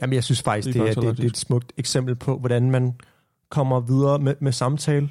Jamen, 0.01 0.13
jeg 0.13 0.23
synes 0.23 0.41
faktisk, 0.41 0.65
Det 0.65 0.73
det 0.73 0.81
er 0.81 0.85
er, 0.85 0.93
faktisk 0.93 1.09
det, 1.09 1.17
det 1.17 1.23
er 1.23 1.29
et 1.29 1.37
smukt 1.37 1.73
eksempel 1.77 2.15
på, 2.15 2.37
hvordan 2.37 2.71
man 2.71 2.93
kommer 3.49 3.79
videre 3.79 4.19
med, 4.19 4.35
med 4.39 4.51
samtale. 4.51 5.09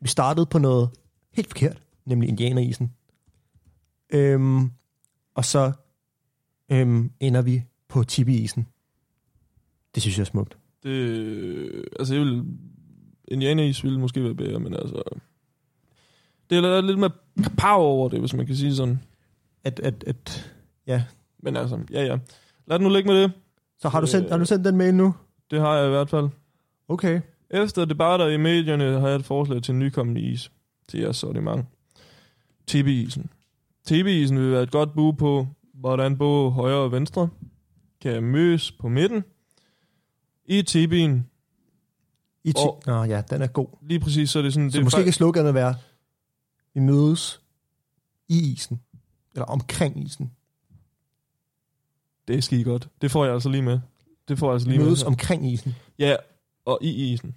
Vi 0.00 0.08
startede 0.08 0.46
på 0.46 0.58
noget 0.58 0.88
helt 1.34 1.48
forkert, 1.48 1.82
nemlig 2.06 2.28
indianerisen. 2.28 2.92
Øhm, 4.12 4.70
og 5.34 5.44
så 5.44 5.72
øhm, 6.72 7.10
ender 7.20 7.42
vi 7.42 7.64
på 7.88 8.04
tibi-isen. 8.04 8.68
Det 9.94 10.02
synes 10.02 10.18
jeg 10.18 10.22
er 10.22 10.26
smukt. 10.26 10.58
Det, 10.82 11.84
altså, 11.98 12.14
jeg 12.14 12.22
vil, 12.24 12.44
indianeris 13.28 13.84
ville 13.84 14.00
måske 14.00 14.24
være 14.24 14.34
bedre, 14.34 14.60
men 14.60 14.74
altså... 14.74 15.02
Det 16.50 16.58
er 16.58 16.80
lidt 16.80 16.98
mere 16.98 17.10
power 17.58 17.84
over 17.84 18.08
det, 18.08 18.20
hvis 18.20 18.34
man 18.34 18.46
kan 18.46 18.56
sige 18.56 18.74
sådan. 18.74 19.00
At, 19.64 19.80
at, 19.80 20.04
at, 20.06 20.52
ja. 20.86 21.04
Men 21.38 21.56
altså, 21.56 21.80
ja, 21.90 22.02
ja. 22.04 22.18
Lad 22.66 22.78
det 22.78 22.80
nu 22.80 22.88
ligge 22.88 23.08
med 23.08 23.22
det. 23.22 23.32
Så 23.78 23.88
har 23.88 24.00
du, 24.00 24.06
sendt, 24.06 24.24
Øh. 24.24 24.30
har 24.30 24.38
du 24.38 24.44
sendt 24.44 24.64
den 24.64 24.76
mail 24.76 24.94
nu? 24.94 25.14
Det 25.50 25.60
har 25.60 25.76
jeg 25.76 25.86
i 25.86 25.90
hvert 25.90 26.10
fald. 26.10 26.28
Okay. 26.88 27.20
Efter 27.50 27.84
debatter 27.84 28.26
i 28.26 28.36
medierne 28.36 29.00
har 29.00 29.08
jeg 29.08 29.16
et 29.16 29.24
forslag 29.24 29.62
til 29.62 29.72
en 29.72 29.78
nykommende 29.78 30.20
is 30.20 30.52
til 30.88 31.00
jeres 31.00 31.16
sortiment. 31.16 31.66
TB-isen. 32.66 33.30
TB-isen 33.88 34.38
vil 34.38 34.50
være 34.52 34.62
et 34.62 34.70
godt 34.70 34.94
bud 34.94 35.12
på, 35.12 35.46
hvordan 35.74 36.18
både 36.18 36.50
højre 36.50 36.76
og 36.76 36.92
venstre 36.92 37.28
kan 38.00 38.22
mødes 38.22 38.72
på 38.72 38.88
midten. 38.88 39.24
I 40.44 40.60
TB'en, 40.60 41.20
I 42.44 42.52
ti- 42.52 42.54
Og- 42.56 42.82
Nå 42.86 43.04
ja, 43.04 43.22
den 43.30 43.42
er 43.42 43.46
god. 43.46 43.68
lige 43.82 44.00
præcis, 44.00 44.30
så 44.30 44.38
er 44.38 44.42
det 44.42 44.52
sådan... 44.54 44.70
Så 44.70 44.76
det 44.78 44.84
måske 44.84 45.04
kan 45.04 45.12
sloganet 45.12 45.54
være, 45.54 45.74
vi 46.74 46.80
mødes 46.80 47.40
i 48.28 48.52
isen. 48.52 48.80
Eller 49.34 49.44
omkring 49.46 50.04
isen. 50.06 50.32
Det 52.28 52.36
er 52.36 52.40
skide 52.40 52.64
godt. 52.64 52.88
Det 53.02 53.10
får 53.10 53.24
jeg 53.24 53.34
altså 53.34 53.48
lige 53.48 53.62
med. 53.62 53.80
Det 54.28 54.38
får 54.38 54.46
jeg 54.46 54.52
altså 54.52 54.68
lige 54.68 54.78
mødes 54.80 55.00
med. 55.02 55.06
omkring 55.06 55.52
isen. 55.52 55.74
Ja, 55.98 56.16
og 56.64 56.78
i 56.82 57.12
isen. 57.12 57.34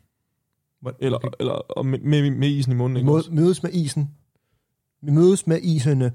Hvor- 0.80 0.96
Eller, 1.00 1.18
okay. 1.18 1.30
eller 1.40 1.54
og 1.54 1.86
med, 1.86 2.00
med, 2.00 2.32
med 2.32 2.48
isen 2.50 2.72
i 2.72 2.76
munden. 2.76 2.98
Ikke? 2.98 3.36
mødes 3.36 3.64
med 3.64 3.72
isen. 3.74 4.12
Vi 5.02 5.12
mødes 5.12 5.48
med 5.48 5.60
isene. 5.62 6.12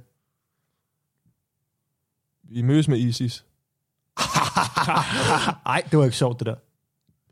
Vi 2.49 2.63
mødes 2.63 2.89
med 2.89 2.99
ISIS. 2.99 3.45
Nej, 5.67 5.83
det 5.91 5.99
var 5.99 6.05
ikke 6.05 6.17
sjovt, 6.17 6.39
det 6.39 6.47
der. 6.47 6.55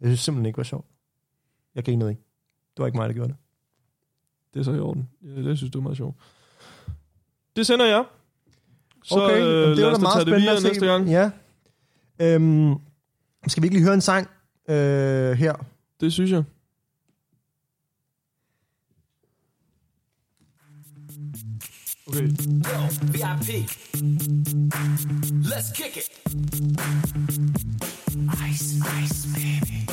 Jeg 0.00 0.08
synes 0.08 0.20
simpelthen 0.20 0.46
ikke 0.46 0.56
var 0.56 0.64
sjovt. 0.64 0.86
Jeg 1.74 1.84
grinede 1.84 2.10
ikke. 2.10 2.22
Det 2.76 2.80
var 2.80 2.86
ikke 2.86 2.98
mig, 2.98 3.08
der 3.08 3.14
gjorde 3.14 3.28
det. 3.28 3.36
Det 4.54 4.60
er 4.60 4.64
så 4.64 4.72
i 4.72 4.78
orden. 4.78 5.08
Ja, 5.22 5.42
det 5.42 5.58
synes 5.58 5.72
du 5.72 5.78
er 5.78 5.82
meget 5.82 5.96
sjovt. 5.96 6.16
Det 7.56 7.66
sender 7.66 7.86
jeg. 7.86 8.04
Så 9.04 9.14
okay, 9.20 9.42
øh, 9.42 9.68
det 9.68 9.76
lad 9.76 9.84
var 9.84 9.92
os 9.92 9.98
da 9.98 10.02
meget 10.02 10.14
tage 10.14 10.24
det 10.24 10.42
spændende 10.42 10.60
videre 10.60 10.62
næste 10.62 10.86
gang. 10.86 11.08
Ja. 11.08 11.30
Øhm, 12.18 12.74
skal 13.46 13.62
vi 13.62 13.66
ikke 13.66 13.76
lige 13.76 13.84
høre 13.84 13.94
en 13.94 14.00
sang 14.00 14.28
øh, 14.68 15.32
her? 15.32 15.54
Det 16.00 16.12
synes 16.12 16.30
jeg. 16.30 16.44
Okay. 22.16 22.26
Yo, 22.26 22.88
VIP. 23.10 23.66
Let's 25.42 25.72
kick 25.72 25.96
it. 25.96 26.08
Ice, 28.40 28.80
ice, 28.84 29.26
baby. 29.34 29.86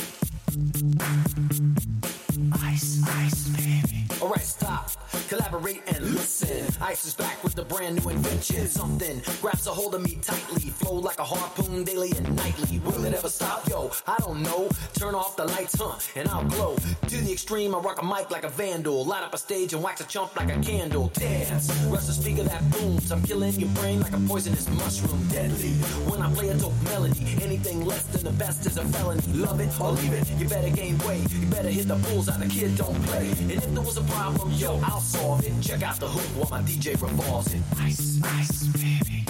Ice, 2.62 3.02
ice, 3.08 3.48
baby. 3.56 4.11
Alright, 4.22 4.42
stop. 4.42 4.88
Collaborate 5.28 5.82
and 5.88 6.14
listen. 6.14 6.64
Ice 6.80 7.04
is 7.04 7.14
back 7.14 7.42
with 7.42 7.58
a 7.58 7.64
brand 7.64 7.96
new 7.96 8.10
invention. 8.10 8.68
Something 8.68 9.20
grabs 9.40 9.66
a 9.66 9.70
hold 9.70 9.96
of 9.96 10.02
me 10.02 10.16
tightly. 10.22 10.70
Flow 10.70 10.94
like 10.94 11.18
a 11.18 11.24
harpoon 11.24 11.82
daily 11.82 12.12
and 12.16 12.36
nightly. 12.36 12.78
Will 12.78 13.04
it 13.04 13.14
ever 13.14 13.28
stop? 13.28 13.68
Yo, 13.68 13.90
I 14.06 14.16
don't 14.18 14.42
know. 14.42 14.68
Turn 14.94 15.16
off 15.16 15.36
the 15.36 15.46
lights, 15.46 15.74
huh? 15.76 15.98
And 16.14 16.28
I'll 16.28 16.44
glow. 16.44 16.76
To 17.08 17.16
the 17.16 17.32
extreme, 17.32 17.74
I 17.74 17.78
rock 17.78 18.00
a 18.00 18.04
mic 18.04 18.30
like 18.30 18.44
a 18.44 18.48
vandal. 18.48 19.04
Light 19.04 19.24
up 19.24 19.34
a 19.34 19.38
stage 19.38 19.72
and 19.72 19.82
wax 19.82 20.00
a 20.00 20.04
chump 20.04 20.36
like 20.36 20.54
a 20.54 20.60
candle. 20.60 21.08
Dance. 21.14 21.72
Rush 21.86 22.06
the 22.06 22.12
speaker 22.12 22.44
that 22.44 22.70
booms. 22.70 23.10
I'm 23.10 23.22
killing 23.22 23.52
your 23.54 23.70
brain 23.70 24.02
like 24.02 24.12
a 24.12 24.20
poisonous 24.28 24.68
mushroom. 24.68 25.26
Deadly. 25.32 25.72
When 26.08 26.22
I 26.22 26.32
play 26.32 26.50
a 26.50 26.54
dope 26.54 26.80
melody, 26.84 27.26
anything 27.42 27.84
less 27.84 28.04
than 28.04 28.22
the 28.22 28.32
best 28.32 28.66
is 28.66 28.76
a 28.76 28.84
felony. 28.84 29.20
Love 29.32 29.60
it 29.60 29.80
or 29.80 29.90
leave 29.90 30.12
it. 30.12 30.30
You 30.38 30.48
better 30.48 30.70
gain 30.70 30.96
weight. 30.98 31.28
You 31.32 31.46
better 31.48 31.70
hit 31.70 31.88
the 31.88 31.96
bullseye. 31.96 32.38
The 32.38 32.46
kid 32.48 32.76
don't 32.76 33.02
play. 33.06 33.28
And 33.30 33.50
if 33.50 33.66
there 33.74 33.82
was 33.82 33.96
a 33.96 34.11
problem, 34.12 34.52
yo, 34.52 34.78
I'll 34.84 35.00
solve 35.00 35.44
it. 35.46 35.52
Check 35.62 35.82
out 35.82 35.96
the 35.96 36.08
hook 36.08 36.24
while 36.36 36.60
my 36.60 36.66
DJ 36.66 37.00
revolves 37.00 37.52
it. 37.54 37.62
Ice, 37.80 38.20
ice, 38.24 38.66
baby. 38.68 39.24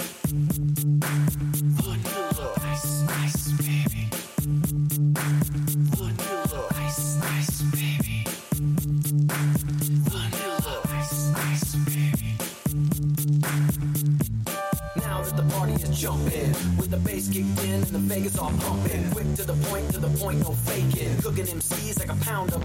Vanilla. 1.83 2.53
Baby. 3.61 4.09
Vanilla. 5.97 6.61
Baby. 7.71 8.25
Vanilla. 10.09 10.75
Baby. 11.85 12.37
Now 14.97 15.21
that 15.21 15.35
the 15.35 15.43
party 15.53 15.73
is 15.73 15.99
jumping, 15.99 16.53
with 16.77 16.91
the 16.91 16.97
bass 16.97 17.27
kicked 17.29 17.63
in 17.63 17.73
and 17.73 17.83
the 17.83 17.99
Vegas 17.99 18.37
all 18.37 18.51
pumping. 18.59 19.09
Quick 19.11 19.35
to 19.35 19.43
the 19.45 19.53
point, 19.67 19.91
to 19.93 19.99
the 19.99 20.09
point, 20.19 20.39
no 20.39 20.51
faking. 20.51 21.17
Cooking 21.21 21.45
MCs 21.45 21.99
like 21.99 22.11
a 22.11 22.15
pound 22.25 22.53
of 22.53 22.61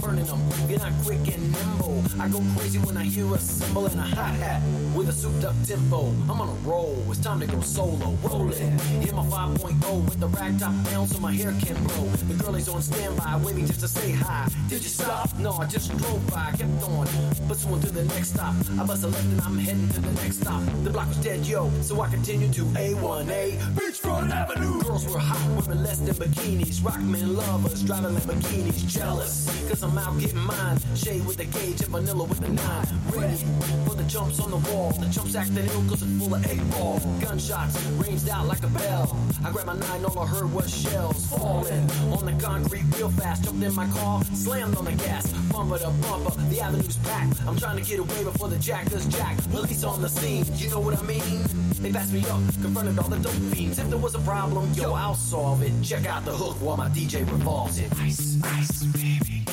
burning 0.00 0.24
them. 0.24 0.40
You're 0.68 0.78
not 0.78 0.92
quick 1.04 1.26
and 1.34 1.52
nimble. 1.52 2.02
I 2.18 2.28
go 2.28 2.42
crazy 2.56 2.78
when 2.78 2.96
I 2.96 3.04
hear 3.04 3.26
a 3.34 3.38
cymbal 3.38 3.86
and 3.86 4.00
a 4.00 4.02
hi 4.02 4.28
hat 4.42 4.62
with 4.94 5.08
a 5.08 5.12
souped 5.12 5.44
up 5.44 5.54
tempo. 5.66 6.08
I'm 6.30 6.40
on 6.40 6.48
a 6.48 6.68
roll, 6.68 7.04
it's 7.10 7.20
time 7.20 7.40
to 7.40 7.46
go 7.46 7.60
solo. 7.60 8.16
Rolling, 8.22 8.78
hit 9.00 9.14
my 9.14 9.24
5.0 9.26 10.04
with 10.04 10.20
the 10.20 10.28
rag 10.28 10.58
top 10.58 10.74
down 10.90 11.06
so 11.06 11.20
my 11.20 11.32
hair 11.32 11.52
can 11.60 11.76
blow. 11.84 12.06
The 12.28 12.34
girlie's 12.42 12.68
on 12.68 12.82
standby, 12.82 13.40
waiting 13.44 13.66
just 13.66 13.80
to 13.80 13.88
say 13.88 14.12
hi. 14.12 14.48
Did 14.68 14.82
you 14.82 14.88
stop? 14.88 15.36
No, 15.38 15.52
I 15.52 15.66
just 15.66 15.96
drove 15.96 16.26
by, 16.30 16.52
kept 16.52 16.82
on, 16.88 17.06
pursuing 17.48 17.80
to 17.80 17.90
the 17.90 18.04
next 18.04 18.34
stop. 18.34 18.54
I 18.78 18.84
bust 18.84 19.04
a 19.04 19.08
left 19.08 19.24
and 19.24 19.40
I'm 19.40 19.58
heading 19.58 19.88
to 19.90 20.00
the 20.00 20.12
next 20.22 20.40
stop. 20.40 20.62
The 20.84 20.90
block 20.90 21.08
was 21.08 21.18
dead, 21.18 21.46
yo, 21.46 21.70
so 21.82 22.00
I 22.00 22.08
continued 22.08 22.52
to 22.54 22.62
A1A 22.62 23.76
Beachfront 24.06 24.30
Avenue. 24.30 24.82
Girls 24.82 25.06
were 25.08 25.18
hot, 25.18 25.66
women 25.66 25.82
less 25.82 25.98
than 25.98 26.14
bikinis. 26.14 26.80
Rockmen 26.80 27.36
lovers, 27.36 27.82
driving 27.82 28.14
Lamborghinis. 28.14 28.86
Jealous, 28.86 29.68
cause 29.68 29.82
I'm 29.82 29.98
out 29.98 30.18
getting 30.20 30.38
mine. 30.38 30.78
Shade 30.94 31.26
with 31.26 31.36
the 31.36 31.44
gauge 31.46 31.80
and 31.80 31.90
vanilla 31.90 32.24
with 32.24 32.40
the 32.40 32.48
nine. 32.48 32.86
Ready 33.10 33.36
for 33.84 33.94
the 33.94 34.04
jumps 34.04 34.38
on 34.40 34.50
the 34.50 34.70
wall. 34.70 34.92
The 34.92 35.06
jumps 35.06 35.34
acting 35.34 35.66
ill 35.66 35.84
cause 35.88 36.02
it's 36.02 36.22
full 36.22 36.34
of 36.34 36.46
eight 36.46 36.70
ball. 36.70 37.00
Gunshots 37.20 37.82
ranged 37.98 38.28
out 38.28 38.46
like 38.46 38.62
a 38.62 38.68
bell. 38.68 39.16
I 39.44 39.50
grabbed 39.50 39.66
my 39.66 39.76
nine, 39.76 40.04
all 40.04 40.18
I 40.18 40.26
heard 40.26 40.52
was 40.52 40.72
shells 40.72 41.26
falling 41.26 41.90
on 42.12 42.26
the 42.26 42.36
concrete 42.40 42.84
real 42.96 43.10
fast. 43.10 43.44
Jumped 43.44 43.64
in 43.64 43.74
my 43.74 43.88
car, 43.88 44.22
slammed 44.34 44.76
on 44.76 44.84
the 44.84 44.92
gas. 44.92 45.32
Bumper 45.50 45.78
to 45.78 45.90
bumper, 46.02 46.30
the 46.48 46.60
avenue's 46.60 46.96
packed. 46.98 47.40
I'm 47.46 47.58
trying 47.58 47.76
to 47.76 47.82
get 47.82 47.98
away 47.98 48.22
before 48.22 48.48
the 48.48 48.58
jack 48.58 48.88
does 48.88 49.06
jack. 49.06 49.36
Police 49.50 49.82
on 49.82 50.00
the 50.00 50.08
scene, 50.08 50.44
you 50.54 50.70
know 50.70 50.80
what 50.80 50.96
I 50.96 51.02
mean? 51.02 51.65
They 51.86 51.92
passed 51.92 52.12
me 52.12 52.20
up, 52.22 52.40
confronted 52.62 52.98
all 52.98 53.08
the 53.08 53.16
dope 53.16 53.32
fiends. 53.54 53.78
If 53.78 53.88
there 53.90 53.98
was 53.98 54.16
a 54.16 54.18
problem, 54.18 54.72
yo, 54.72 54.92
I'll 54.94 55.14
solve 55.14 55.62
it. 55.62 55.72
Check 55.84 56.04
out 56.04 56.24
the 56.24 56.32
hook 56.32 56.56
while 56.60 56.76
my 56.76 56.88
DJ 56.88 57.20
revolves 57.30 57.78
it. 57.78 57.92
Ice, 58.00 58.40
ice, 58.42 58.82
baby. 58.86 59.44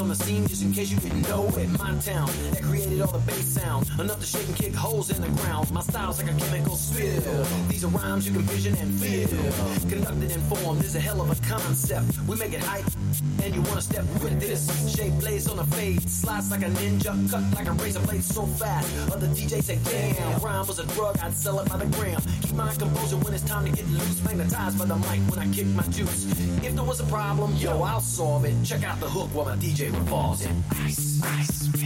On 0.00 0.08
the 0.08 0.14
scene, 0.14 0.46
just 0.46 0.62
in 0.62 0.72
case 0.72 0.90
you 0.90 0.98
didn't 0.98 1.22
know 1.28 1.46
it. 1.56 1.68
My 1.78 1.94
town 1.98 2.30
that 2.52 2.62
created 2.62 3.00
all 3.02 3.12
the 3.12 3.18
bass 3.20 3.46
sounds, 3.46 3.90
enough 3.98 4.20
to 4.20 4.26
shake 4.26 4.46
and 4.48 4.56
kick 4.56 4.74
holes 4.74 5.10
in 5.10 5.20
the 5.20 5.28
ground. 5.42 5.70
My 5.70 5.82
style's 5.82 6.22
like 6.22 6.32
a 6.32 6.38
chemical 6.38 6.76
spill. 6.76 7.44
These 7.68 7.84
are 7.84 7.88
rhymes 7.88 8.26
you 8.26 8.32
can 8.32 8.42
vision 8.42 8.74
and 8.76 8.92
feel. 8.94 9.28
Conducted 9.88 10.30
in 10.30 10.40
form, 10.42 10.78
this 10.78 10.88
is 10.88 10.96
a 10.96 11.00
hell 11.00 11.20
of 11.20 11.30
a 11.30 11.46
concept. 11.46 12.06
We 12.26 12.36
make 12.36 12.52
it 12.52 12.60
hype, 12.60 12.86
and 13.42 13.54
you 13.54 13.62
wanna 13.62 13.82
step 13.82 14.04
with 14.22 14.40
this. 14.40 14.62
Shape 14.94 15.12
plays 15.20 15.48
on 15.48 15.58
a 15.58 15.64
fade, 15.64 16.08
slice 16.08 16.50
like 16.50 16.62
a 16.62 16.70
ninja, 16.70 17.30
cut 17.30 17.42
like 17.54 17.68
a 17.68 17.72
razor 17.72 18.00
blade 18.00 18.24
so 18.24 18.46
fast. 18.46 18.88
Other 19.12 19.28
DJs 19.28 19.64
say, 19.64 19.78
damn, 19.84 20.40
rhyme 20.40 20.66
was 20.66 20.78
a 20.78 20.86
drug, 20.94 21.18
I'd 21.22 21.34
sell 21.34 21.60
it 21.60 21.68
by 21.68 21.76
the 21.76 21.86
gram. 21.96 22.20
Keep 22.42 22.54
my 22.54 22.74
composure 22.74 23.16
when 23.18 23.34
it's 23.34 23.44
time 23.44 23.66
to 23.66 23.72
get 23.72 23.86
loose. 23.88 24.24
Magnetized 24.24 24.78
by 24.78 24.86
the 24.86 24.96
mic 24.96 25.20
when 25.30 25.38
I 25.38 25.52
kick 25.52 25.66
my 25.66 25.82
juice. 25.84 26.26
If 26.62 26.74
there 26.74 26.84
was 26.84 27.00
a 27.00 27.04
problem, 27.04 27.54
yo, 27.56 27.82
I'll 27.82 28.00
solve 28.00 28.44
it. 28.44 28.54
Check 28.64 28.84
out 28.84 29.00
the 29.00 29.08
hook 29.08 29.28
while 29.34 29.46
my 29.46 29.56
DJ 29.56 29.89
revolves 29.90 30.44
it. 30.44 30.52
Ice, 30.84 31.20
ice, 31.22 31.79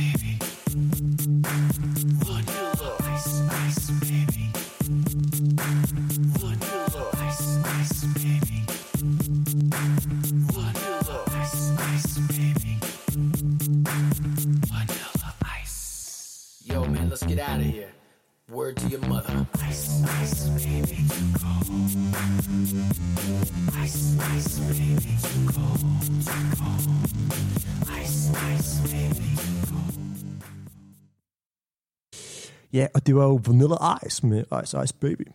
og 33.04 33.06
det 33.06 33.16
var 33.16 33.24
jo 33.24 33.40
Vanilla 33.46 34.06
Ice 34.06 34.26
med 34.26 34.44
Ice 34.64 34.76
Ice 34.84 34.94
Baby. 35.00 35.28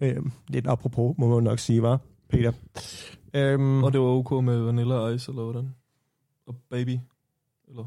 Øhm, 0.00 0.32
lidt 0.48 0.66
apropos, 0.66 1.14
må 1.18 1.34
man 1.34 1.42
nok 1.44 1.58
sige, 1.58 1.82
var 1.82 2.00
Peter. 2.28 2.52
Øhm, 3.34 3.84
Og 3.84 3.92
det 3.92 4.00
var 4.00 4.06
ok 4.06 4.44
med 4.44 4.58
Vanilla 4.62 5.08
Ice, 5.08 5.30
eller 5.30 5.42
hvordan? 5.42 5.74
Og 6.46 6.54
Baby, 6.70 6.98
eller? 7.68 7.84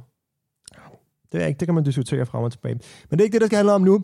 Det 1.32 1.44
er 1.44 1.48
ikke, 1.48 1.60
det 1.60 1.68
kan 1.68 1.76
man 1.76 1.84
diskutere 1.84 2.26
frem 2.26 2.44
og 2.44 2.52
tilbage. 2.52 2.80
Men 3.10 3.20
det 3.20 3.20
er 3.20 3.24
ikke 3.24 3.34
det, 3.34 3.42
der 3.42 3.48
skal 3.48 3.58
handle 3.58 3.74
om 3.74 3.82
nu. 3.82 4.04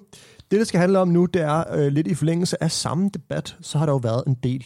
Det, 0.52 0.60
der 0.60 0.64
skal 0.64 0.80
handle 0.80 1.00
om 1.00 1.08
nu, 1.08 1.26
det 1.26 1.42
er 1.42 1.64
øh, 1.78 1.88
lidt 1.92 2.08
i 2.08 2.14
forlængelse 2.14 2.64
af 2.64 2.72
samme 2.72 3.10
debat, 3.14 3.58
så 3.62 3.78
har 3.78 3.86
der 3.86 3.94
jo 3.94 3.98
været 4.04 4.24
en 4.28 4.34
del. 4.44 4.66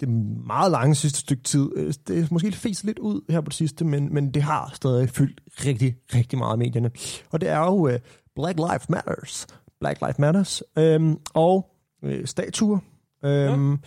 Det 0.00 0.08
meget 0.46 0.70
lange 0.70 0.94
sidste 0.94 1.18
stykke 1.18 1.42
tid. 1.42 1.70
Øh, 1.76 1.94
Det 2.08 2.18
er 2.18 2.26
måske 2.30 2.52
fæst 2.52 2.84
lidt 2.84 2.98
ud 2.98 3.20
her 3.28 3.40
på 3.40 3.44
det 3.48 3.54
sidste, 3.54 3.84
men, 3.84 4.14
men 4.14 4.34
det 4.34 4.42
har 4.42 4.70
stadig 4.74 5.10
fyldt 5.10 5.40
rigtig, 5.66 5.96
rigtig 6.14 6.38
meget 6.38 6.56
i 6.56 6.58
medierne. 6.58 6.90
Og 7.30 7.40
det 7.40 7.48
er 7.48 7.58
jo 7.58 7.88
øh, 7.88 7.98
Black 8.36 8.58
Lives 8.58 8.88
Matters. 8.88 9.46
Black 9.80 10.00
Lives 10.00 10.18
Matters. 10.18 10.62
Øhm, 10.78 11.16
og 11.34 11.70
øh, 12.04 12.26
statuer. 12.26 12.78
Øhm, 13.24 13.72
ja. 13.72 13.78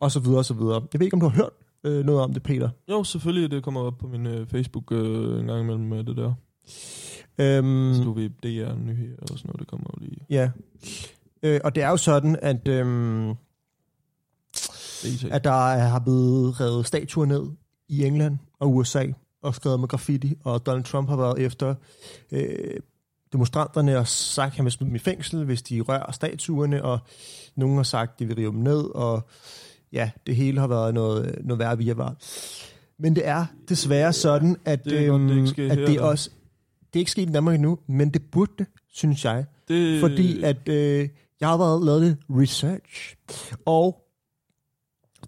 Og 0.00 0.10
så 0.12 0.20
videre, 0.20 0.38
og 0.38 0.44
så 0.44 0.54
videre. 0.54 0.82
Jeg 0.92 1.00
ved 1.00 1.04
ikke, 1.06 1.14
om 1.14 1.20
du 1.20 1.28
har 1.28 1.36
hørt 1.36 1.50
øh, 1.84 2.04
noget 2.04 2.20
om 2.20 2.32
det, 2.32 2.42
Peter. 2.42 2.70
Jo, 2.88 3.04
selvfølgelig, 3.04 3.50
det 3.50 3.62
kommer 3.62 3.80
op 3.80 3.98
på 3.98 4.06
min 4.06 4.26
øh, 4.26 4.46
Facebook 4.46 4.92
øh, 4.92 5.40
en 5.40 5.46
gang 5.46 5.60
imellem 5.60 5.84
med 5.84 6.04
det 6.04 6.16
der. 6.16 6.34
Øhm, 7.38 7.94
Så 7.94 8.02
du 8.04 8.12
ved, 8.12 8.30
DR 8.30 8.74
nyheder 8.78 9.16
og 9.22 9.28
sådan 9.28 9.40
noget, 9.48 9.60
det 9.60 9.68
kommer 9.68 9.86
jo 9.94 10.04
lige. 10.04 10.26
Ja. 10.30 10.50
Øh, 11.42 11.60
og 11.64 11.74
det 11.74 11.82
er 11.82 11.88
jo 11.88 11.96
sådan, 11.96 12.36
at, 12.42 12.68
øhm, 12.68 13.34
at 15.30 15.44
der 15.44 15.70
er- 15.72 15.88
har 15.88 15.98
blevet 15.98 16.60
revet 16.60 16.86
statuer 16.86 17.26
ned 17.26 17.42
i 17.88 18.04
England 18.04 18.38
og 18.60 18.74
USA 18.74 19.06
og 19.42 19.54
skrevet 19.54 19.80
med 19.80 19.88
graffiti, 19.88 20.34
og 20.44 20.66
Donald 20.66 20.84
Trump 20.84 21.08
har 21.08 21.16
været 21.16 21.38
efter 21.38 21.74
øh, 22.32 22.80
demonstranterne 23.32 23.98
og 23.98 24.08
sagt, 24.08 24.50
at 24.52 24.56
han 24.56 24.64
vil 24.64 24.72
smide 24.72 24.88
dem 24.88 24.96
i 24.96 24.98
fængsel, 24.98 25.44
hvis 25.44 25.62
de 25.62 25.80
rører 25.80 26.12
statuerne, 26.12 26.84
og 26.84 26.98
nogen 27.56 27.76
har 27.76 27.82
sagt, 27.82 28.12
at 28.12 28.18
de 28.18 28.26
vil 28.26 28.36
rive 28.36 28.52
dem 28.52 28.60
ned, 28.60 28.94
og 28.94 29.28
ja, 29.92 30.10
det 30.26 30.36
hele 30.36 30.60
har 30.60 30.66
været 30.66 30.94
noget, 30.94 31.38
noget 31.44 31.58
værre 31.58 31.78
via 31.78 31.94
var. 31.94 32.16
Men 32.98 33.16
det 33.16 33.28
er 33.28 33.46
desværre 33.68 34.12
sådan, 34.12 34.56
at 34.64 34.84
Det 34.84 35.06
er 35.06 35.08
godt, 35.08 35.22
det 35.22 35.36
ikke 35.36 35.62
øhm, 35.62 35.70
at 35.70 35.78
her, 35.78 35.86
det 35.86 35.94
er 35.94 36.00
da. 36.00 36.06
også 36.06 36.30
det 36.92 36.98
er 36.98 37.00
ikke 37.00 37.10
sket 37.10 37.28
i 37.28 37.32
Danmark 37.32 37.54
endnu, 37.54 37.78
men 37.86 38.10
det 38.10 38.22
burde 38.30 38.52
det, 38.58 38.66
synes 38.92 39.24
jeg. 39.24 39.44
Det, 39.68 40.00
Fordi 40.00 40.42
at 40.42 40.68
øh, 40.68 41.08
jeg 41.40 41.48
har 41.48 41.56
været 41.56 41.84
lavet 41.84 42.02
lidt 42.02 42.18
research, 42.30 43.16
og 43.66 44.04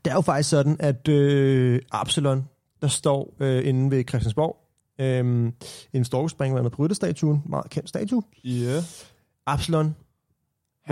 det 0.04 0.10
er 0.10 0.14
jo 0.14 0.20
faktisk 0.20 0.48
sådan, 0.48 0.76
at 0.80 1.08
øh, 1.08 1.80
Absalon, 1.92 2.48
der 2.82 2.88
står 2.88 3.34
øh, 3.40 3.68
inde 3.68 3.90
ved 3.90 4.04
Christiansborg, 4.08 4.56
øh, 4.98 5.52
en 5.92 6.04
storkespring 6.04 6.54
med 6.54 6.70
Bryttestatuen, 6.70 7.42
meget 7.46 7.70
kendt 7.70 7.88
statue. 7.88 8.22
Ja. 8.44 8.82
Absalon, 9.46 9.84
han 9.84 9.94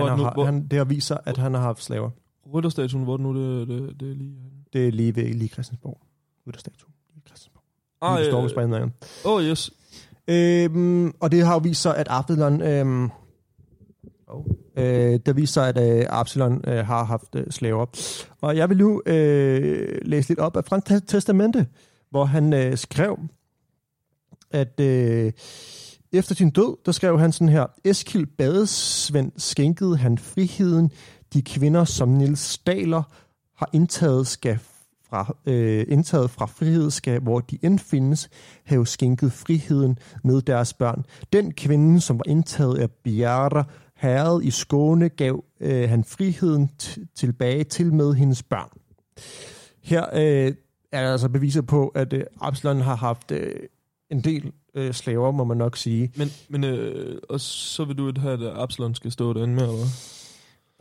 Hvor 0.04 0.08
har, 0.08 0.16
nu- 0.16 0.30
hvor, 0.34 0.44
han, 0.44 0.66
det 0.66 0.78
har 0.78 0.84
vist 0.84 1.06
sig, 1.06 1.20
at 1.24 1.36
han 1.36 1.54
har 1.54 1.60
haft 1.60 1.82
slaver. 1.82 2.10
Rytterstatuen, 2.54 3.04
hvor 3.04 3.16
det 3.16 3.26
nu 3.26 3.34
det, 3.36 3.68
det, 3.68 4.00
det 4.00 4.10
er 4.10 4.14
lige... 4.14 4.36
Det 4.72 4.88
er 4.88 4.92
lige 4.92 5.16
ved 5.16 5.24
lige 5.34 5.48
Christiansborg. 5.48 6.00
Rytterstatuen. 6.46 6.92
Lige 7.14 7.22
Christiansborg. 7.26 7.62
Ah, 8.00 8.18
Lige 8.18 8.26
øh. 8.28 8.90
Åh, 9.24 9.32
oh, 9.36 9.42
yes. 9.42 9.70
Øhm, 10.28 11.12
og 11.20 11.32
det 11.32 11.46
har 11.46 11.52
jo 11.52 11.58
vist 11.58 11.82
sig, 11.82 11.96
at 11.96 12.06
Absalon... 12.10 12.62
Øhm, 12.62 13.10
oh, 14.26 14.44
øh, 14.76 15.20
der 15.26 15.32
viser 15.32 15.52
sig, 15.52 15.68
at 15.68 15.98
øh, 15.98 16.06
Absalon 16.08 16.60
øh, 16.68 16.86
har 16.86 17.04
haft 17.04 17.34
øh, 17.34 17.46
slaver. 17.50 17.86
Og 18.40 18.56
jeg 18.56 18.68
vil 18.68 18.76
nu 18.78 19.02
øh, 19.06 19.98
læse 20.02 20.28
lidt 20.28 20.38
op 20.38 20.56
af 20.56 20.64
fra 20.64 20.80
Te- 20.80 21.00
Testamente, 21.00 21.66
hvor 22.10 22.24
han 22.24 22.52
øh, 22.52 22.76
skrev, 22.76 23.18
at 24.52 24.80
øh, 24.80 25.32
efter 26.12 26.34
sin 26.34 26.50
død, 26.50 26.76
der 26.86 26.92
skrev 26.92 27.20
han 27.20 27.32
sådan 27.32 27.48
her, 27.48 27.66
Eskild 27.84 28.26
Badesvend 28.26 29.32
skænkede 29.36 29.96
han 29.96 30.18
friheden, 30.18 30.90
de 31.32 31.42
kvinder, 31.42 31.84
som 31.84 32.08
Nils 32.08 32.40
Staler 32.40 33.02
har 33.56 33.70
indtaget, 33.72 34.26
skal 34.26 34.58
fra, 35.08 35.36
øh, 35.46 35.84
indtaget 35.88 36.30
fra 36.30 36.46
frihed, 36.46 36.90
skal, 36.90 37.20
hvor 37.20 37.40
de 37.40 37.58
end 37.62 37.78
findes, 37.78 38.28
have 38.64 38.86
skænket 38.86 39.32
friheden 39.32 39.98
med 40.24 40.42
deres 40.42 40.74
børn. 40.74 41.04
Den 41.32 41.52
kvinde, 41.52 42.00
som 42.00 42.18
var 42.18 42.24
indtaget 42.26 42.78
af 42.78 42.90
Bjerre, 42.90 43.64
herred 43.96 44.42
i 44.42 44.50
Skåne, 44.50 45.08
gav 45.08 45.44
øh, 45.60 45.88
han 45.88 46.04
friheden 46.04 46.70
t- 46.82 47.14
tilbage 47.16 47.64
til 47.64 47.94
med 47.94 48.14
hendes 48.14 48.42
børn. 48.42 48.70
Her 49.82 50.06
øh, 50.14 50.54
er 50.92 51.02
der 51.04 51.12
altså 51.12 51.28
beviser 51.28 51.62
på, 51.62 51.88
at 51.88 52.12
øh, 52.12 52.24
Absalon 52.40 52.80
har 52.80 52.96
haft 52.96 53.32
øh, 53.32 53.54
en 54.12 54.20
del 54.20 54.52
øh, 54.74 54.92
slaver, 54.92 55.30
må 55.30 55.44
man 55.44 55.56
nok 55.56 55.76
sige. 55.76 56.12
Men, 56.16 56.28
men 56.48 56.64
øh, 56.64 57.18
og 57.28 57.40
så 57.40 57.84
vil 57.84 57.98
du 57.98 58.08
ikke 58.08 58.20
have, 58.20 58.50
at 58.50 58.62
Absalon 58.62 58.94
skal 58.94 59.12
stå 59.12 59.32
derinde 59.32 59.54
med, 59.54 59.62
eller 59.62 59.74
hvad? 59.76 59.86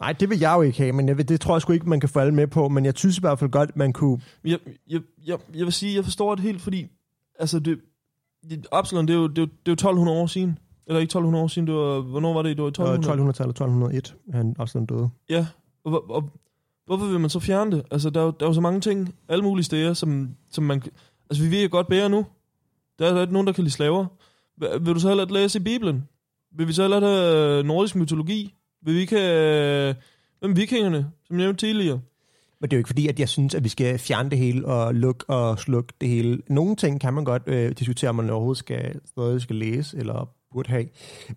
Nej, 0.02 0.12
det 0.14 0.30
vil 0.30 0.40
jeg 0.40 0.54
jo 0.58 0.62
ikke 0.62 0.78
have, 0.78 0.92
men 0.94 1.08
jeg 1.08 1.18
vil, 1.18 1.28
det 1.30 1.42
tror 1.42 1.56
jeg 1.56 1.62
sgu 1.62 1.74
ikke, 1.74 1.90
man 1.90 2.00
kan 2.00 2.10
få 2.10 2.20
alle 2.20 2.34
med 2.34 2.48
på, 2.48 2.70
men 2.70 2.86
jeg 2.86 2.94
synes 2.96 3.18
i 3.18 3.22
hvert 3.22 3.40
fald 3.40 3.50
godt, 3.50 3.76
man 3.78 3.94
kunne... 3.94 4.22
Jeg, 4.46 4.60
jeg, 4.90 5.02
jeg, 5.26 5.38
jeg 5.56 5.66
vil 5.66 5.74
sige, 5.74 5.96
jeg 5.96 6.04
forstår 6.04 6.36
det 6.36 6.44
helt, 6.44 6.62
fordi 6.62 6.86
altså 7.40 7.60
det, 7.60 7.80
det, 8.50 8.68
Absalon, 8.72 9.08
det 9.08 9.14
er, 9.14 9.18
jo, 9.18 9.28
det, 9.28 9.38
er 9.38 9.42
jo, 9.42 9.46
det 9.46 9.52
er 9.52 9.72
jo 9.72 9.74
1200 9.74 10.18
år 10.20 10.28
siden. 10.28 10.60
Eller 10.88 11.00
ikke 11.00 11.10
1200 11.10 11.44
år 11.44 11.48
siden, 11.48 11.68
det 11.68 11.76
var, 11.76 12.00
hvornår 12.02 12.34
var 12.34 12.42
det? 12.42 12.58
Det 12.58 12.62
var 12.64 12.68
i 12.68 12.70
1200? 12.70 13.30
1200-tallet, 13.32 13.50
1201, 13.52 14.16
han 14.34 14.56
Absalon 14.60 14.86
døde. 14.86 15.10
Ja, 15.30 15.48
og, 15.84 15.90
hvor- 15.92 16.06
og, 16.16 16.30
hvorfor 16.86 17.06
vil 17.06 17.20
man 17.20 17.30
så 17.30 17.40
fjerne 17.40 17.72
det? 17.72 17.84
Altså, 17.92 18.10
der 18.10 18.20
er 18.22 18.26
jo, 18.26 18.32
der 18.40 18.46
er 18.46 18.50
jo 18.50 18.54
så 18.54 18.62
mange 18.62 18.82
ting, 18.82 19.16
alle 19.30 19.44
mulige 19.44 19.64
steder, 19.66 19.94
som, 19.94 20.30
som 20.50 20.64
man... 20.64 20.82
Altså, 21.30 21.44
vi 21.44 21.52
ved 21.52 21.64
jo 21.64 21.70
godt 21.72 21.88
bedre 21.88 22.10
nu. 22.10 22.26
Der 23.02 23.10
er 23.10 23.14
der 23.14 23.22
ikke 23.22 23.34
nogen, 23.34 23.48
der 23.48 23.54
kan 23.54 23.64
lide 23.64 23.74
slaver. 23.74 24.06
Vil 24.82 24.96
du 24.96 25.00
så 25.00 25.08
heller 25.08 25.26
læse 25.26 25.60
i 25.60 25.62
Bibelen? 25.64 26.04
Vil 26.58 26.68
vi 26.68 26.74
så 26.74 26.82
heller 26.82 27.00
have 27.00 27.64
nordisk 27.64 27.96
mytologi? 27.96 28.54
Vil 28.86 28.96
vi 28.96 29.00
ikke 29.00 29.16
have... 29.20 29.90
øh, 29.90 29.96
Hvem 30.40 30.52
er 30.52 30.56
vikingerne, 30.56 31.12
som 31.28 31.36
jeg 31.38 31.44
nævnte 31.46 31.66
tidligere? 31.66 32.00
Men 32.62 32.70
det 32.70 32.76
er 32.76 32.78
jo 32.78 32.80
ikke 32.80 32.88
fordi, 32.88 33.08
at 33.08 33.20
jeg 33.20 33.30
synes, 33.30 33.56
at 33.56 33.64
vi 33.64 33.70
skal 33.70 34.00
fjerne 34.00 34.30
det 34.30 34.38
hele 34.38 34.66
og 34.66 34.96
lukke 34.96 35.30
og 35.30 35.60
slukke 35.60 35.94
det 36.02 36.10
hele. 36.10 36.40
Nogle 36.50 36.76
ting 36.76 37.02
kan 37.02 37.14
man 37.14 37.26
godt 37.26 37.44
øh, 37.48 37.72
diskutere, 37.72 38.10
om 38.10 38.16
man 38.16 38.30
overhovedet 38.30 38.58
skal, 38.58 39.00
stadig 39.06 39.42
skal 39.42 39.56
læse 39.56 39.98
eller 39.98 40.30
burde 40.54 40.70
have. 40.70 40.86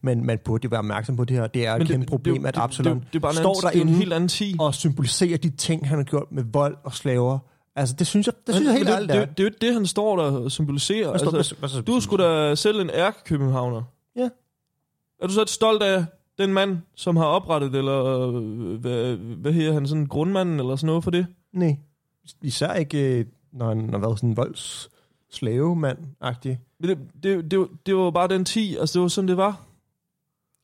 Men 0.03 0.27
man 0.27 0.39
burde 0.45 0.65
jo 0.65 0.69
være 0.69 0.79
opmærksom 0.79 1.17
på 1.17 1.25
det 1.25 1.37
her. 1.37 1.47
Det 1.47 1.67
er 1.67 1.75
et 1.75 1.81
det- 1.81 1.89
kæmpe 1.89 2.01
det- 2.01 2.09
problem, 2.11 2.41
det- 2.43 2.49
at 2.49 2.55
det- 2.55 2.61
Absalon 2.61 2.97
det- 3.01 3.07
det 3.13 3.17
er 3.19 3.21
bare 3.21 3.35
står 3.35 3.43
anden- 3.51 3.55
det 3.63 3.75
er 3.75 3.79
jo 3.79 3.83
en 3.83 3.87
derinde 3.89 3.99
helt 3.99 4.13
anden 4.13 4.29
tid. 4.29 4.61
og 4.61 4.75
symboliserer 4.75 5.37
de 5.37 5.51
ting, 5.51 5.89
han 5.89 5.99
har 5.99 6.05
gjort 6.05 6.33
med 6.33 6.45
vold 6.53 6.77
og 6.85 6.95
slaver. 6.95 7.39
Altså, 7.77 7.95
det 7.99 8.07
synes 8.07 8.27
jeg, 8.27 8.35
det 8.47 8.55
synes 8.55 8.59
Men- 8.59 8.67
jeg 8.67 8.75
helt 8.77 8.89
men 8.89 8.95
ærligt 8.95 9.13
det, 9.13 9.17
er. 9.21 9.25
det, 9.27 9.39
det, 9.39 9.45
er 9.45 9.49
jo 9.49 9.55
det, 9.61 9.75
han 9.75 9.87
står 9.87 10.17
der 10.17 10.49
symboliserer. 10.49 11.11
Altså, 11.13 11.31
hvad- 11.59 11.83
du 11.83 11.93
er 11.95 12.01
sgu 12.01 12.17
da 12.17 12.55
selv 12.55 12.81
en 12.81 12.91
ærkekøbenhavner. 12.91 13.83
Ja. 14.17 14.29
Er 15.21 15.27
du 15.27 15.33
så 15.33 15.43
et 15.43 15.51
stolt 15.51 15.83
af 15.83 16.05
den 16.39 16.53
mand, 16.55 16.79
som 16.95 17.17
har 17.17 17.25
oprettet, 17.25 17.75
eller 17.75 18.05
øh, 18.29 18.81
hvad, 18.81 19.17
hvad 19.17 19.53
hedder 19.53 19.73
han, 19.73 19.89
sådan 19.89 20.07
grundmanden, 20.07 20.61
eller 20.61 20.77
sådan 20.77 20.87
noget 20.87 21.05
for 21.05 21.11
det? 21.11 21.27
Nej. 21.53 21.77
Især 22.43 22.73
ikke, 22.75 23.19
øh, 23.19 23.27
når 23.53 23.69
han 23.69 23.91
har 23.91 23.99
været 23.99 24.19
sådan 24.19 24.31
en 24.31 24.37
volds 24.37 24.89
slavemand-agtig. 25.31 26.59
Men 26.81 26.89
det, 26.89 26.99
det, 27.23 27.51
det, 27.51 27.69
det 27.87 27.97
var 27.97 28.11
bare 28.11 28.29
den 28.29 28.45
10, 28.45 28.77
altså 28.77 28.93
det 28.99 29.03
var 29.03 29.09
sådan, 29.09 29.29
det 29.29 29.37
var. 29.37 29.63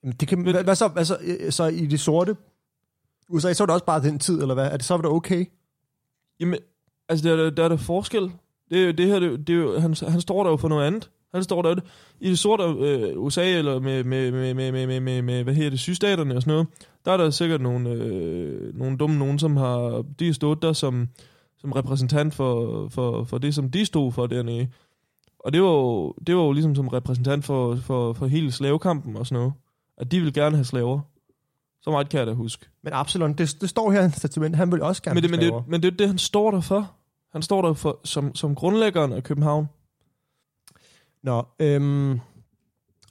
Jamen, 0.02 0.16
Det 0.20 0.28
kan, 0.28 0.42
hvad, 0.42 0.64
hvad 0.64 0.74
så, 0.74 0.88
hvad 0.88 1.04
så, 1.04 1.18
øh, 1.22 1.52
så 1.52 1.64
i 1.64 1.86
det 1.86 2.00
sorte 2.00 2.36
USA, 3.28 3.52
så 3.52 3.62
var 3.62 3.66
det 3.66 3.74
også 3.74 3.84
bare 3.86 4.02
den 4.02 4.18
tid, 4.18 4.40
eller 4.42 4.54
hvad? 4.54 4.66
Er 4.66 4.76
det 4.76 4.84
så 4.86 4.94
var 4.94 5.02
det 5.02 5.10
okay? 5.10 5.44
Jamen, 6.40 6.58
altså 7.10 7.28
der, 7.28 7.32
er 7.32 7.36
der, 7.36 7.50
der 7.50 7.64
er 7.64 7.68
der 7.68 7.76
forskel. 7.76 8.30
Det, 8.70 8.98
det 8.98 9.06
her, 9.06 9.18
det, 9.18 9.46
det 9.46 9.82
han, 9.82 9.94
han 10.08 10.20
står 10.20 10.42
der 10.42 10.50
jo 10.50 10.56
for 10.56 10.68
noget 10.68 10.86
andet. 10.86 11.10
Han 11.34 11.44
står 11.44 11.62
der 11.62 11.76
i 12.20 12.30
det 12.30 12.38
sorte 12.38 12.62
øh, 12.64 13.22
USA, 13.22 13.58
eller 13.58 13.80
med, 13.80 14.04
med, 14.04 14.32
med, 14.32 14.54
med, 14.54 14.72
med, 14.72 14.86
med, 14.86 15.00
med, 15.00 15.22
med, 15.22 15.44
hvad 15.44 15.54
hedder 15.54 15.70
det, 15.70 15.80
sydstaterne 15.80 16.36
og 16.36 16.42
sådan 16.42 16.52
noget, 16.52 16.66
der 17.04 17.12
er 17.12 17.16
der 17.16 17.30
sikkert 17.30 17.60
nogle, 17.60 17.90
øh, 17.90 18.74
nogle 18.74 18.96
dumme 18.96 19.18
nogen, 19.18 19.38
som 19.38 19.56
har, 19.56 20.04
de 20.18 20.28
er 20.28 20.32
stået 20.32 20.62
der 20.62 20.72
som, 20.72 21.08
som 21.58 21.72
repræsentant 21.72 22.34
for, 22.34 22.88
for, 22.88 23.24
for 23.24 23.38
det, 23.38 23.54
som 23.54 23.70
de 23.70 23.84
stod 23.84 24.12
for 24.12 24.26
dernede. 24.26 24.68
Og 25.38 25.52
det 25.52 25.62
var 25.62 25.68
jo, 25.68 26.14
det 26.26 26.36
var 26.36 26.42
jo 26.42 26.52
ligesom 26.52 26.74
som 26.74 26.88
repræsentant 26.88 27.44
for, 27.44 27.76
for, 27.76 28.12
for 28.12 28.26
hele 28.26 28.52
slavekampen 28.52 29.16
og 29.16 29.26
sådan 29.26 29.38
noget. 29.38 29.52
At 29.98 30.12
de 30.12 30.20
vil 30.20 30.32
gerne 30.32 30.56
have 30.56 30.64
slaver. 30.64 31.00
Så 31.82 31.90
meget 31.90 32.08
kan 32.08 32.18
jeg 32.18 32.26
da 32.26 32.32
huske. 32.32 32.66
Men 32.82 32.92
Absalon, 32.92 33.32
det, 33.32 33.56
det 33.60 33.68
står 33.68 33.90
her 33.90 33.98
i 33.98 34.02
hans 34.02 34.20
testament, 34.20 34.56
han 34.56 34.72
vil 34.72 34.82
også 34.82 35.02
gerne 35.02 35.14
Men 35.14 35.22
det, 35.22 35.30
have 35.30 35.52
men, 35.52 35.60
det, 35.62 35.68
men 35.68 35.82
det 35.82 35.92
er 35.92 35.96
det, 35.96 36.06
han 36.06 36.18
står 36.18 36.50
der 36.50 36.60
for. 36.60 36.90
Han 37.32 37.42
står 37.42 37.62
der 37.62 37.72
for, 37.72 38.00
som, 38.04 38.34
som 38.34 38.54
grundlæggeren 38.54 39.12
af 39.12 39.22
København. 39.22 39.66
Nå, 41.22 41.46
øhm, 41.58 42.12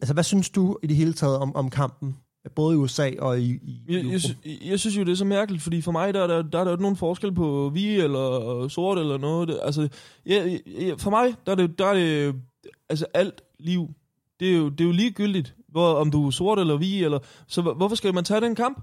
altså 0.01 0.13
hvad 0.13 0.23
synes 0.23 0.49
du 0.49 0.77
i 0.83 0.87
det 0.87 0.95
hele 0.95 1.13
taget 1.13 1.37
om, 1.37 1.55
om 1.55 1.69
kampen? 1.69 2.17
Både 2.55 2.73
i 2.75 2.77
USA 2.77 3.11
og 3.19 3.39
i, 3.39 3.43
i 3.51 3.81
Jeg, 3.87 4.05
jeg, 4.11 4.21
sy- 4.21 4.47
jeg 4.65 4.79
synes 4.79 4.97
jo, 4.97 5.03
det 5.03 5.11
er 5.11 5.15
så 5.15 5.25
mærkeligt, 5.25 5.63
fordi 5.63 5.81
for 5.81 5.91
mig, 5.91 6.13
der, 6.13 6.23
er 6.23 6.27
der, 6.27 6.41
der 6.41 6.59
er 6.59 6.63
der 6.63 6.71
jo 6.71 6.75
ikke 6.75 6.81
nogen 6.81 6.97
forskel 6.97 7.31
på 7.35 7.71
vi 7.73 7.95
eller 7.99 8.67
sort 8.67 8.97
eller 8.97 9.17
noget. 9.17 9.47
Det, 9.47 9.59
altså, 9.63 9.89
jeg, 10.25 10.59
jeg, 10.79 10.99
for 10.99 11.09
mig, 11.09 11.35
der 11.45 11.51
er 11.51 11.55
det, 11.55 11.79
der 11.79 11.85
er 11.85 11.93
det 11.93 12.35
altså 12.89 13.05
alt 13.13 13.41
liv. 13.59 13.93
Det 14.39 14.49
er 14.53 14.57
jo, 14.57 14.69
det 14.69 14.81
er 14.81 14.85
jo 14.85 14.91
ligegyldigt, 14.91 15.55
hvor, 15.67 15.93
om 15.93 16.11
du 16.11 16.27
er 16.27 16.31
sort 16.31 16.59
eller 16.59 16.77
vi, 16.77 17.03
eller, 17.03 17.19
så 17.47 17.61
hvor- 17.61 17.73
hvorfor 17.73 17.95
skal 17.95 18.13
man 18.13 18.23
tage 18.23 18.41
den 18.41 18.55
kamp? 18.55 18.81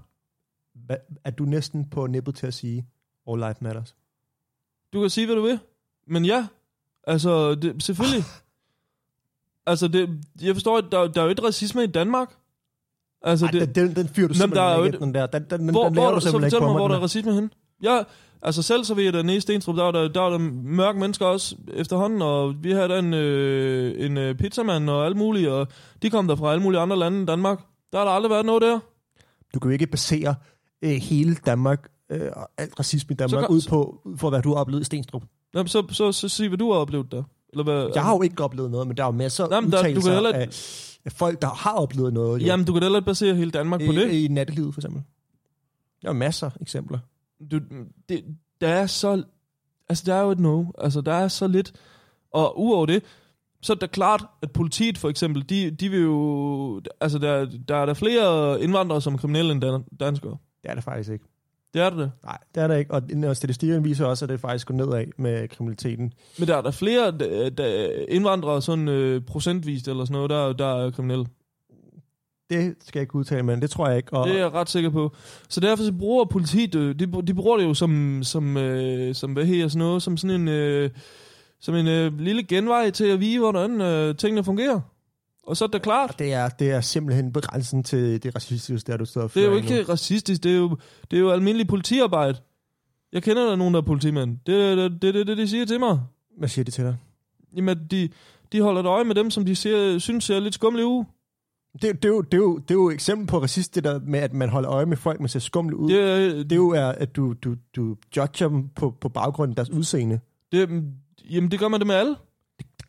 Hvad, 0.75 0.97
er 1.23 1.31
du 1.31 1.43
næsten 1.45 1.89
på 1.89 2.07
nippet 2.07 2.35
til 2.35 2.47
at 2.47 2.53
sige, 2.53 2.85
all 3.29 3.39
life 3.47 3.57
matters? 3.61 3.95
Du 4.93 5.01
kan 5.01 5.09
sige, 5.09 5.25
hvad 5.25 5.35
du 5.35 5.41
vil. 5.41 5.59
Men 6.07 6.25
ja, 6.25 6.47
altså, 7.07 7.55
det, 7.55 7.83
selvfølgelig. 7.83 8.23
altså, 9.71 9.87
det, 9.87 10.09
jeg 10.41 10.55
forstår, 10.55 10.77
at 10.77 10.85
der, 10.91 11.07
der 11.07 11.19
er 11.21 11.23
jo 11.23 11.29
ikke 11.29 11.43
racisme 11.43 11.83
i 11.83 11.87
Danmark. 11.87 12.35
Altså, 13.21 13.45
Ej, 13.45 13.51
den, 13.51 13.75
den, 13.75 13.95
den 13.95 14.07
fyrer 14.07 14.27
du 14.27 14.33
men 14.41 14.51
der 14.51 14.61
er 14.61 14.75
simpelthen 14.75 14.85
ikke, 14.85 14.95
et- 14.97 15.01
den 15.01 15.13
der. 15.13 15.25
Den, 15.25 15.43
den, 15.49 15.59
den, 15.59 15.69
hvor, 15.69 15.83
den 15.83 15.93
hvor, 15.93 16.11
du 16.11 16.19
så 16.19 16.29
simpelthen 16.29 16.51
fortæl 16.51 16.65
mig, 16.67 16.75
hvor 16.75 16.87
der 16.87 16.95
er 16.95 16.99
racisme 16.99 17.33
hen. 17.33 17.53
Ja, 17.83 18.03
altså 18.41 18.61
selv 18.61 18.83
så 18.83 18.93
ved 18.93 19.03
jeg, 19.03 19.15
at 19.15 19.25
nede 19.25 19.37
i 19.37 19.39
Stenstrup, 19.39 19.75
der 19.75 19.83
er 19.83 19.91
der, 19.91 20.07
der, 20.07 20.21
er 20.21 20.29
der 20.29 20.37
mørke 20.63 20.99
mennesker 20.99 21.25
også 21.25 21.55
efterhånden, 21.73 22.21
og 22.21 22.63
vi 22.63 22.71
havde 22.71 22.87
der 22.89 22.99
en, 22.99 23.13
øh, 23.13 24.05
en 24.05 24.17
øh, 24.17 24.35
pizzamand 24.35 24.89
og 24.89 25.05
alt 25.05 25.17
muligt, 25.17 25.49
og 25.49 25.67
de 26.01 26.09
kom 26.09 26.27
der 26.27 26.35
fra 26.35 26.51
alle 26.51 26.63
mulige 26.63 26.79
andre 26.81 26.97
lande 26.99 27.19
end 27.19 27.27
Danmark. 27.27 27.59
Der 27.91 27.97
har 27.97 28.05
der 28.05 28.11
aldrig 28.11 28.29
været 28.29 28.45
noget 28.45 28.61
der. 28.61 28.79
Du 29.53 29.59
kan 29.59 29.69
jo 29.69 29.73
ikke 29.73 29.87
basere 29.87 30.35
øh, 30.81 30.89
hele 30.91 31.35
Danmark 31.45 31.89
øh, 32.09 32.29
og 32.33 32.49
alt 32.57 32.79
racisme 32.79 33.13
i 33.13 33.15
Danmark 33.15 33.41
kan- 33.45 33.55
ud 33.55 33.61
på, 33.69 34.01
for, 34.17 34.29
hvad 34.29 34.41
du 34.41 34.49
har 34.53 34.55
oplevet 34.61 34.81
i 34.81 34.85
Stenstrup. 34.85 35.23
Jamen, 35.53 35.67
så, 35.67 35.83
så, 35.91 36.11
så 36.11 36.29
sig, 36.29 36.47
hvad 36.47 36.57
du 36.57 36.71
har 36.71 36.79
oplevet 36.79 37.11
der. 37.11 37.23
Eller 37.49 37.63
hvad, 37.63 37.89
Jeg 37.95 38.03
har 38.03 38.13
jo 38.15 38.21
ikke 38.21 38.43
oplevet 38.43 38.71
noget, 38.71 38.87
men 38.87 38.97
der 38.97 39.03
er 39.03 39.07
jo 39.07 39.11
masser 39.11 39.45
af 39.45 39.49
Jamen, 39.51 39.71
der- 39.71 39.93
du 39.93 40.01
kan 40.01 40.13
heller- 40.13 40.33
af, 40.33 40.47
af 41.05 41.11
folk, 41.11 41.41
der 41.41 41.47
har 41.47 41.73
oplevet 41.73 42.13
noget. 42.13 42.41
Jo. 42.41 42.45
Jamen, 42.45 42.65
du 42.65 42.73
kan 42.73 42.81
da 42.81 42.85
heller 42.85 42.99
ikke 42.99 43.05
basere 43.05 43.35
hele 43.35 43.51
Danmark 43.51 43.81
på 43.85 43.91
det. 43.91 44.11
I, 44.11 44.25
I 44.25 44.27
nattelivet, 44.27 44.73
for 44.73 44.81
eksempel. 44.81 45.01
Der 46.01 46.09
er 46.09 46.13
masser 46.13 46.47
af 46.47 46.51
eksempler. 46.61 46.99
du, 47.51 47.59
det, 48.09 48.23
der 48.61 48.67
er 48.67 48.85
så, 48.87 49.23
altså 49.89 50.03
der 50.05 50.13
er 50.15 50.21
jo 50.21 50.31
et 50.31 50.39
no, 50.39 50.65
altså 50.77 51.01
der 51.01 51.13
er 51.13 51.27
så 51.27 51.47
lidt, 51.47 51.73
og 52.33 52.59
uover 52.61 52.85
det, 52.85 53.03
så 53.61 53.73
er 53.73 53.77
det 53.77 53.91
klart, 53.91 54.25
at 54.41 54.51
politiet 54.51 54.97
for 54.97 55.09
eksempel, 55.09 55.49
de, 55.49 55.71
de 55.71 55.89
vil 55.89 56.01
jo, 56.01 56.81
altså 57.01 57.17
der, 57.19 57.45
der 57.67 57.75
er 57.75 57.85
der 57.85 57.93
flere 57.93 58.61
indvandrere 58.61 59.01
som 59.01 59.17
kriminelle 59.17 59.51
end 59.51 59.61
dan- 59.65 59.97
danskere. 59.99 60.37
Det 60.63 60.71
er 60.71 60.75
det 60.75 60.83
faktisk 60.83 61.09
ikke. 61.11 61.25
Det 61.77 61.85
er 61.85 61.89
det. 61.89 62.11
Nej, 62.23 62.37
det 62.55 62.63
er 62.63 62.67
der 62.67 62.75
ikke. 62.75 62.93
Og, 62.93 63.01
og 63.27 63.35
statistikken 63.35 63.83
viser 63.83 64.05
også, 64.05 64.25
at 64.25 64.29
det 64.29 64.39
faktisk 64.39 64.67
går 64.67 64.75
nedad 64.75 65.05
med 65.17 65.47
kriminaliteten. 65.47 66.13
Men 66.39 66.47
der 66.47 66.57
er 66.57 66.61
der 66.61 66.71
flere 66.71 67.11
der, 67.11 67.49
der 67.49 67.89
indvandrere, 68.09 68.61
sådan 68.61 68.87
øh, 68.87 69.21
procentvist 69.21 69.87
eller 69.87 70.05
sådan 70.05 70.13
noget, 70.13 70.29
der, 70.29 70.53
der 70.53 70.85
er 70.85 70.91
kriminelle. 70.91 71.25
Det 72.49 72.75
skal 72.81 72.99
jeg 72.99 73.01
ikke 73.01 73.15
udtale, 73.15 73.43
men 73.43 73.61
det 73.61 73.69
tror 73.69 73.87
jeg 73.87 73.97
ikke. 73.97 74.13
Og, 74.13 74.27
Det 74.27 74.35
er 74.35 74.39
jeg 74.39 74.53
ret 74.53 74.69
sikker 74.69 74.89
på. 74.89 75.15
Så 75.49 75.59
derfor 75.59 75.83
så 75.83 75.93
bruger 75.93 76.25
politiet, 76.25 76.75
øh, 76.75 76.99
de, 76.99 77.21
de 77.27 77.33
bruger 77.33 77.57
det 77.57 77.63
jo 77.63 77.73
som, 77.73 78.19
som, 78.23 78.57
øh, 78.57 79.15
som 79.15 79.33
hvad 79.33 79.45
hedder 79.45 79.67
sådan 79.67 79.79
noget, 79.79 80.03
som 80.03 80.17
sådan 80.17 80.41
en, 80.41 80.47
øh, 80.47 80.89
som 81.59 81.75
en 81.75 81.87
øh, 81.87 82.19
lille 82.19 82.43
genvej 82.43 82.89
til 82.89 83.05
at 83.05 83.19
vide, 83.19 83.39
hvordan 83.39 83.81
øh, 83.81 84.15
tingene 84.15 84.43
fungerer. 84.43 84.79
Og 85.47 85.57
så 85.57 85.65
er 85.65 85.67
det 85.67 85.81
klart. 85.81 86.19
det, 86.19 86.33
er, 86.33 86.49
det 86.49 86.71
er 86.71 86.81
simpelthen 86.81 87.33
på 87.33 87.39
grænsen 87.39 87.83
til 87.83 88.23
det 88.23 88.35
racistiske, 88.35 88.91
der 88.91 88.97
du 88.97 89.05
står 89.05 89.27
Det 89.27 89.37
er 89.37 89.47
jo 89.47 89.55
ikke 89.55 89.83
racistisk, 89.83 90.43
det 90.43 90.51
er 90.51 90.57
jo, 90.57 90.77
det 91.11 91.17
er 91.17 91.21
jo 91.21 91.31
almindelig 91.31 91.67
politiarbejde. 91.67 92.37
Jeg 93.13 93.23
kender 93.23 93.49
der 93.49 93.55
nogen, 93.55 93.73
der 93.73 93.81
er 93.81 93.85
politimænd. 93.85 94.37
Det 94.45 94.55
er 94.55 94.75
det, 94.75 95.01
det, 95.01 95.13
det, 95.13 95.27
det, 95.27 95.37
de 95.37 95.47
siger 95.47 95.65
til 95.65 95.79
mig. 95.79 95.99
Hvad 96.37 96.49
siger 96.49 96.65
de 96.65 96.71
til 96.71 96.83
dig? 96.83 96.95
Jamen, 97.55 97.77
de, 97.91 98.09
de 98.51 98.61
holder 98.61 98.81
et 98.81 98.85
øje 98.85 99.03
med 99.03 99.15
dem, 99.15 99.31
som 99.31 99.45
de 99.45 99.55
ser, 99.55 99.99
synes 99.99 100.23
ser 100.23 100.39
lidt 100.39 100.53
skumle 100.53 100.85
ud. 100.85 101.03
Det, 101.81 102.03
det, 102.03 102.05
er 102.05 102.09
jo, 102.09 102.21
det, 102.21 102.33
er 102.33 102.37
jo, 102.37 102.57
det 102.57 102.71
er 102.71 102.75
jo 102.75 102.89
et 102.89 102.93
eksempel 102.93 103.27
på 103.27 103.41
racist, 103.41 103.75
det 103.75 103.83
der 103.83 103.99
med, 103.99 104.19
at 104.19 104.33
man 104.33 104.49
holder 104.49 104.71
øje 104.71 104.85
med 104.85 104.97
folk, 104.97 105.19
man 105.19 105.29
ser 105.29 105.39
skumle 105.39 105.75
ud. 105.75 105.89
Det 105.89 105.97
Det, 105.97 106.39
er, 106.39 106.43
det 106.43 106.51
er 106.51 106.55
jo, 106.55 106.69
er, 106.69 106.87
at 106.87 107.15
du, 107.15 107.33
du, 107.33 107.55
du 107.75 107.95
judger 108.17 108.47
dem 108.47 108.67
på, 108.69 108.93
på 109.01 109.09
baggrund 109.09 109.51
af 109.51 109.55
deres 109.55 109.69
udseende. 109.69 110.19
det, 110.51 110.83
jamen, 111.29 111.51
det 111.51 111.59
gør 111.59 111.67
man 111.67 111.79
det 111.79 111.87
med 111.87 111.95
alle. 111.95 112.15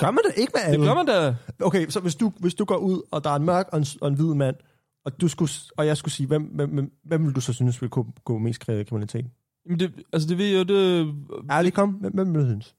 Det 0.01 0.07
gør 0.07 0.11
man 0.11 0.25
da 0.25 0.41
ikke 0.41 0.53
med 0.55 0.63
alle. 0.65 0.79
Det 0.79 0.89
gør 0.89 0.95
man 0.95 1.07
da. 1.07 1.37
Okay, 1.63 1.89
så 1.89 2.01
hvis 2.01 2.15
du, 2.15 2.33
hvis 2.39 2.55
du 2.55 2.65
går 2.65 2.77
ud, 2.77 3.03
og 3.11 3.25
der 3.25 3.31
er 3.31 3.37
en 3.37 3.45
mørk 3.45 3.69
og 3.73 3.79
en, 3.79 3.87
og 4.01 4.09
en 4.09 4.15
hvid 4.15 4.35
mand, 4.35 4.57
og, 5.05 5.21
du 5.21 5.29
skulle, 5.29 5.51
og 5.77 5.87
jeg 5.87 5.97
skulle 5.97 6.15
sige, 6.15 6.27
hvem, 6.27 6.43
hvem, 6.43 6.71
hvem, 6.71 6.93
hvem 7.05 7.27
vil 7.27 7.35
du 7.35 7.41
så 7.41 7.53
synes 7.53 7.83
vil 7.83 7.91
gå, 7.91 8.07
gå 8.25 8.39
mest 8.39 8.63
kri- 8.63 8.83
kriminalitet? 8.85 9.27
Jamen, 9.67 9.81
det, 9.81 9.93
altså, 10.13 10.29
det 10.29 10.39
ved 10.39 10.47
jeg 10.47 10.59
jo, 10.59 10.63
det, 10.75 11.15
Ærligt, 11.51 11.75
kom. 11.75 11.91
Hvem, 11.91 12.13
hvem 12.13 12.35
vil 12.35 12.43
du 12.43 12.47
synes? 12.47 12.75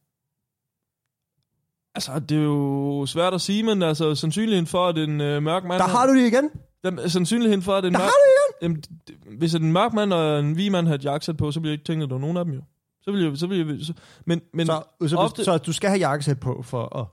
Altså, 1.96 2.20
det 2.20 2.38
er 2.38 2.42
jo 2.44 3.06
svært 3.06 3.34
at 3.34 3.42
sige, 3.42 3.64
men 3.64 3.84
altså, 3.84 4.16
sandsynligheden 4.16 4.68
for, 4.68 4.88
at 4.88 4.98
en 4.98 5.22
øh, 5.22 5.44
mørk 5.44 5.64
mand... 5.64 5.80
Der 5.80 5.88
har 5.88 6.06
du 6.08 6.16
det 6.16 6.28
igen. 6.28 6.50
Jamen, 6.84 7.10
sandsynligheden 7.10 7.62
for, 7.62 7.76
at 7.76 7.86
en 7.86 7.94
Der 7.94 8.00
mørk... 8.00 8.06
har 8.06 8.10
du 8.10 8.18
det 8.26 8.68
igen. 8.68 8.84
Jamen, 9.26 9.38
hvis 9.38 9.54
en 9.56 9.74
mørk 9.74 9.94
mand 9.94 10.14
og 10.14 10.40
en 10.40 10.54
hvid 10.54 10.70
mand 10.70 10.88
havde 10.88 10.96
et 10.96 11.06
jakkesæt 11.06 11.38
på, 11.38 11.52
så 11.52 11.60
ville 11.60 11.70
jeg 11.70 11.74
ikke 11.74 11.86
tænke, 11.86 12.04
at 12.04 12.10
der 12.10 12.16
var 12.16 12.22
nogen 12.22 12.38
af 12.38 12.46
dem 12.46 12.54
jo. 12.54 12.62
Så 13.10 13.12
ville 13.12 13.30
jeg... 13.30 13.38
Så 13.38 13.48
ville 13.48 13.76
jeg 13.78 13.86
så, 13.86 13.94
men, 14.26 14.42
men 14.54 14.66
Så, 14.66 14.84
så, 15.08 15.16
ofte, 15.16 15.44
så 15.44 15.58
du 15.58 15.74
skal 15.74 15.90
have 15.90 16.00
jakkesæt 16.00 16.40
på 16.40 16.62
for 16.62 16.98
at, 17.00 17.06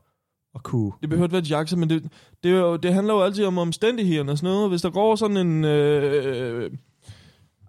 at 0.55 0.62
kunne... 0.62 0.92
det 1.01 1.09
behøver 1.09 1.26
ikke 1.26 1.32
være 1.32 1.42
et 1.42 1.51
jakkesæt, 1.51 1.78
men 1.78 1.90
det, 1.90 2.09
det, 2.42 2.51
jo, 2.51 2.76
det 2.76 2.94
handler 2.94 3.14
jo 3.14 3.20
altid 3.20 3.44
om 3.44 3.59
omstændighederne 3.59 4.32
og 4.32 4.38
sådan 4.38 4.55
noget. 4.55 4.68
Hvis 4.68 4.82
der 4.82 4.90
går 4.90 5.16
sådan 5.16 5.36
en... 5.36 5.64
Øh, 5.64 6.70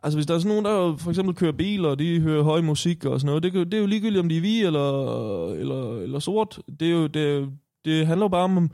altså, 0.04 0.18
hvis 0.18 0.26
der 0.26 0.36
er 0.36 0.40
sådan 0.40 0.64
nogen, 0.64 0.66
der 0.66 0.98
for 0.98 1.10
eksempel 1.10 1.36
kører 1.36 1.52
bil, 1.52 1.86
og 1.86 2.00
de 2.00 2.20
hører 2.20 2.44
høj 2.44 2.62
musik 2.62 3.06
og 3.06 3.20
sådan 3.20 3.26
noget, 3.26 3.44
det, 3.44 3.54
det 3.54 3.74
er 3.74 3.82
jo 3.82 3.86
ligegyldigt, 3.86 4.20
om 4.20 4.30
de 4.30 4.38
er 4.38 4.42
hvide 4.42 4.66
eller, 4.66 5.52
eller, 5.54 5.98
eller 5.98 6.20
sort. 6.20 6.60
Det, 6.80 6.88
er 6.88 6.92
jo, 6.92 7.08
det, 7.08 7.50
det 7.86 8.08
handler 8.08 8.24
jo 8.24 8.30
bare 8.30 8.44
om, 8.44 8.70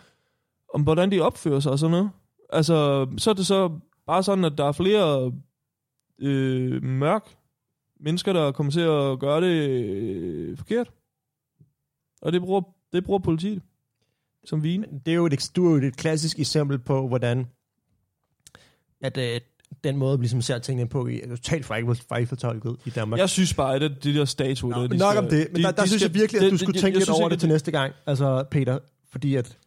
om, 0.74 0.82
hvordan 0.82 1.12
de 1.12 1.22
opfører 1.22 1.60
sig 1.60 1.72
og 1.72 1.80
sådan 1.80 1.91
noget. 1.91 2.10
Altså, 2.49 3.08
så 3.18 3.30
er 3.30 3.34
det 3.34 3.45
så 3.45 3.72
bare 4.08 4.24
sådan, 4.24 4.45
at 4.45 4.58
der 4.58 4.66
er 4.66 4.72
flere 4.72 5.32
øh, 6.20 6.84
mørk 6.84 7.36
mennesker, 8.04 8.34
der 8.34 8.51
kommer 8.51 8.72
til 8.72 8.80
at 8.82 9.20
gøre 9.20 9.41
det 9.41 9.70
øh, 9.70 10.58
forkert. 10.58 10.91
Og 12.22 12.34
det 12.34 12.41
bruger, 12.41 12.62
det 12.93 13.04
bruger 13.04 13.20
politiet 13.20 13.62
som 14.45 14.64
vin. 14.64 14.86
Det 15.06 15.12
er 15.12 15.16
jo 15.16 15.26
et, 15.26 15.51
du 15.56 15.68
er 15.74 15.82
jo 15.82 15.88
et 15.88 15.97
klassisk 15.97 16.39
eksempel 16.39 16.80
på, 16.80 17.08
hvordan 17.08 17.47
at 19.01 19.18
øh, 19.18 19.41
den 19.84 19.97
måde, 19.97 20.18
vi 20.20 20.24
ligesom 20.24 20.41
ser 20.41 20.60
tingene 20.60 20.89
på, 20.89 21.08
i- 21.08 21.22
er 21.22 21.28
totalt 21.30 21.66
fejlfortolket 22.10 22.76
i 22.86 22.89
Danmark. 22.89 23.20
Jeg 23.20 23.30
synes 23.30 23.54
bare, 23.54 23.76
at 23.76 23.82
de 24.04 24.14
der 24.14 24.26
statuer... 24.26 24.72
Nå, 24.76 24.82
der, 24.82 24.88
de 24.88 24.97
nok 24.97 25.14
skal- 25.14 25.24
om 25.24 25.30
det, 25.30 25.47
men 25.51 25.56
de- 25.56 25.64
der, 25.64 25.72
der 25.72 25.82
de 25.82 25.88
synes 25.88 26.01
skal- 26.01 26.12
jeg 26.12 26.20
virkelig, 26.22 26.41
at 26.41 26.45
du 26.45 26.49
det- 26.51 26.60
skulle 26.60 26.74
det- 26.74 26.82
tænke 26.82 26.95
jeg 26.95 26.99
lidt 26.99 27.06
synes 27.08 27.20
over 27.20 27.28
ikke, 27.30 27.32
det 27.34 27.39
til 27.39 27.49
næste 27.49 27.72
gang, 27.72 27.93
altså 28.06 28.45
Peter, 28.51 28.80
fordi 29.08 29.36
at 29.36 29.58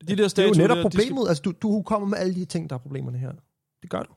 De 0.00 0.06
der 0.06 0.16
det 0.16 0.24
er 0.24 0.28
statuer... 0.28 0.54
jo 0.54 0.62
netop 0.62 0.76
der, 0.76 0.82
de 0.82 0.88
problemet, 0.90 1.28
altså 1.28 1.42
du, 1.42 1.52
du 1.62 1.82
kommer 1.82 2.08
med 2.08 2.18
alle 2.18 2.34
de 2.34 2.44
ting, 2.44 2.70
der 2.70 2.76
er 2.76 2.80
problemerne 2.80 3.18
her. 3.18 3.32
Det 3.82 3.90
gør 3.90 4.02
du. 4.02 4.12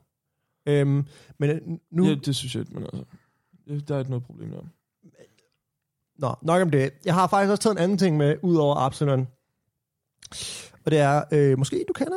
Øhm, 0.68 1.06
men 1.38 1.50
øh, 1.50 1.60
nu, 1.90 2.04
Skal, 2.04 2.14
ja, 2.14 2.20
det 2.24 2.36
synes 2.36 2.54
jeg 2.56 2.64
men 2.70 2.82
altså... 2.82 3.04
ja, 3.68 3.74
Der 3.88 3.94
er 3.94 3.98
ikke 3.98 4.10
noget 4.10 4.24
problem 4.24 4.50
der. 4.50 4.60
Nå, 6.18 6.34
nok 6.42 6.62
om 6.62 6.70
det. 6.70 6.90
Jeg 7.04 7.14
har 7.14 7.26
faktisk 7.26 7.50
også 7.50 7.62
taget 7.62 7.76
en 7.76 7.82
anden 7.82 7.98
ting 7.98 8.16
med, 8.16 8.36
ud 8.42 8.56
over 8.56 8.76
Absalon. 8.76 9.28
Og 10.84 10.90
det 10.90 10.98
er, 10.98 11.22
øh, 11.32 11.58
måske 11.58 11.84
du 11.88 11.92
kender 11.92 12.16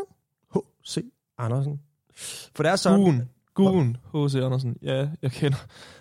H.C. 0.56 0.98
Andersen. 1.38 1.82
For 2.56 2.64
det 2.64 2.72
er 2.72 2.76
sådan... 2.76 3.00
Guen. 3.00 3.30
Guen. 3.54 3.98
H.C. 4.14 4.36
Andersen. 4.36 4.78
Ja, 4.82 5.10
jeg 5.22 5.32
kender... 5.32 5.58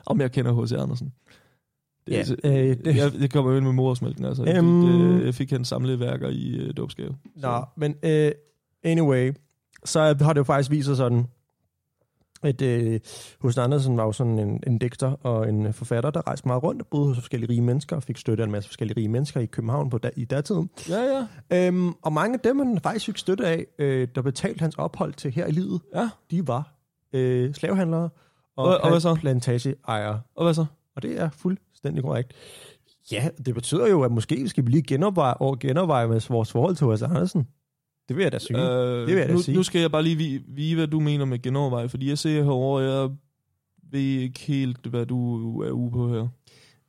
Om 0.06 0.20
jeg 0.20 0.32
kender 0.32 0.62
H.C. 0.64 0.72
Andersen. 0.72 1.12
Det, 2.06 2.12
Ja, 2.44 2.48
ja, 2.50 2.62
øh, 2.70 2.76
det, 2.84 2.96
jeg, 2.96 3.12
det 3.12 3.32
kommer 3.32 3.50
jo 3.50 3.56
ind 3.56 3.64
med 3.64 3.72
modersmælken, 3.72 4.24
altså. 4.24 4.44
Jeg 4.44 4.56
Øhm. 4.56 4.82
fik, 4.86 5.20
øh, 5.20 5.26
jeg 5.26 5.34
fik 5.34 5.50
hans 5.50 5.68
samlede 5.68 6.00
værker 6.00 6.28
i 6.28 6.48
øh, 6.56 6.76
dåbsgave. 6.76 7.16
Nå, 7.34 7.64
men 7.76 7.94
øh, 8.02 8.32
anyway, 8.82 9.32
så 9.84 10.00
har 10.20 10.32
det 10.32 10.38
jo 10.38 10.44
faktisk 10.44 10.70
vist 10.70 10.86
sig 10.86 10.96
sådan, 10.96 11.26
at 12.46 12.62
øh, 12.62 13.00
hos 13.40 13.58
Andersen 13.58 13.96
var 13.96 14.04
jo 14.04 14.12
sådan 14.12 14.38
en, 14.38 14.62
en 14.66 14.78
digter 14.78 15.26
og 15.26 15.48
en 15.48 15.72
forfatter, 15.72 16.10
der 16.10 16.26
rejste 16.26 16.48
meget 16.48 16.62
rundt 16.62 16.82
og 16.82 16.88
boede 16.90 17.08
hos 17.08 17.16
forskellige 17.16 17.50
rige 17.50 17.60
mennesker 17.60 17.96
og 17.96 18.02
fik 18.02 18.16
støtte 18.16 18.42
af 18.42 18.46
en 18.46 18.52
masse 18.52 18.68
forskellige 18.70 18.96
rige 18.96 19.08
mennesker 19.08 19.40
i 19.40 19.46
København 19.46 19.90
på 19.90 19.98
da, 19.98 20.10
i 20.16 20.24
datiden. 20.24 20.70
Ja, 20.88 21.26
ja. 21.50 21.66
Øhm, 21.68 21.92
og 22.02 22.12
mange 22.12 22.34
af 22.34 22.40
dem, 22.40 22.58
han 22.58 22.80
faktisk 22.82 23.06
fik 23.06 23.18
støtte 23.18 23.46
af, 23.46 23.66
øh, 23.78 24.08
der 24.14 24.22
betalte 24.22 24.60
hans 24.60 24.74
ophold 24.74 25.12
til 25.14 25.30
her 25.30 25.46
i 25.46 25.50
livet, 25.50 25.80
Ja. 25.94 26.08
de 26.30 26.48
var 26.48 26.74
øh, 27.12 27.54
slavehandlere 27.54 28.08
og, 28.56 28.64
Og- 28.64 28.78
og 28.78 28.90
hvad 28.90 29.00
så? 29.00 29.14
plantageejere. 29.14 30.20
Og 30.36 30.44
hvad 30.44 30.54
så? 30.54 30.64
Og 30.96 31.02
det 31.02 31.20
er 31.20 31.30
fuldstændig 31.30 32.04
korrekt. 32.04 32.32
Ja, 33.12 33.28
det 33.46 33.54
betyder 33.54 33.86
jo, 33.88 34.02
at 34.02 34.12
måske 34.12 34.48
skal 34.48 34.66
vi 34.66 34.70
lige 34.70 34.82
genoverveje, 34.82 35.34
over- 35.40 35.56
genoverveje 35.60 36.06
med 36.08 36.20
vores 36.28 36.52
forhold 36.52 36.76
til 36.76 36.86
H.S. 36.86 37.02
Andersen. 37.02 37.46
Det 38.08 38.16
vil 38.16 38.22
jeg 38.22 38.32
da 38.32 38.38
sige. 38.38 38.58
Øh, 38.58 39.00
det 39.00 39.06
vil 39.06 39.16
jeg 39.16 39.28
da 39.28 39.32
nu, 39.32 39.42
sige. 39.42 39.56
nu 39.56 39.62
skal 39.62 39.80
jeg 39.80 39.92
bare 39.92 40.02
lige 40.02 40.42
vide, 40.48 40.74
hvad 40.74 40.86
du 40.86 41.00
mener 41.00 41.24
med 41.24 41.42
genovervej, 41.42 41.88
fordi 41.88 42.08
jeg 42.08 42.18
ser 42.18 42.42
herovre, 42.42 42.82
jeg 42.82 43.10
ved 43.92 44.00
ikke 44.00 44.40
helt, 44.40 44.86
hvad 44.86 45.06
du 45.06 45.62
er 45.62 45.70
ude 45.70 45.90
på 45.90 46.14
her. 46.14 46.28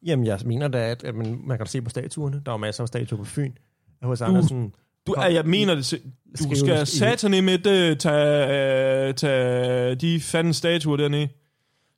Jamen, 0.06 0.26
jeg 0.26 0.40
mener 0.46 0.68
da, 0.68 0.92
at, 0.92 1.04
at 1.04 1.16
man, 1.16 1.42
man 1.44 1.58
kan 1.58 1.68
se 1.68 1.82
på 1.82 1.90
statuerne. 1.90 2.42
Der 2.46 2.52
er 2.52 2.54
jo 2.54 2.58
masser 2.58 2.84
af 2.84 2.88
statuer 2.88 3.18
på 3.18 3.26
Fyn. 3.26 3.52
H.S. 4.04 4.22
Andersen. 4.22 4.74
Du, 5.08 5.14
ja, 5.18 5.34
jeg 5.34 5.46
mener 5.46 5.76
det. 5.76 6.02
Du 6.50 6.56
skal 6.56 6.82
satané 6.82 7.42
med 7.42 7.58
det, 7.58 8.00
tage, 8.00 9.14
tage 9.14 9.96
de 9.96 10.20
fanden 10.20 10.54
statuer 10.54 10.98
dernede. 10.98 11.28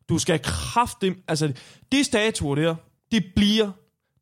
Du 0.09 0.17
skal 0.17 0.39
kraftigt... 0.43 1.17
Altså, 1.27 1.53
de 1.91 2.03
statuer 2.03 2.55
der, 2.55 2.75
de 3.11 3.21
bliver... 3.35 3.71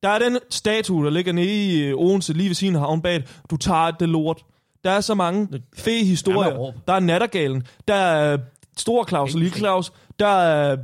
Der 0.04 0.10
er 0.10 0.20
den 0.20 0.38
statue, 0.50 1.06
der 1.06 1.10
ligger 1.10 1.34
nede 1.34 1.68
i 1.68 1.84
øh, 1.84 1.98
Odense, 1.98 2.34
lige 2.34 2.50
ved 2.50 2.56
siden 2.56 2.76
af 2.76 2.82
havnbad. 2.82 3.22
Du 3.50 3.58
tager 3.58 3.92
det 3.92 4.10
lort. 4.10 4.46
Der 4.84 4.92
er 4.92 5.02
så 5.02 5.14
mange 5.16 5.48
fede 5.76 6.06
historier. 6.06 6.72
Der 6.88 6.94
er 6.94 7.00
Nattergalen. 7.00 7.64
Der 7.88 7.94
er 7.94 8.38
Stor 8.78 9.06
Claus 9.08 9.34
og 9.34 9.40
Lille 9.40 9.58
Claus. 9.58 9.92
Der 10.20 10.28
er 10.28 10.78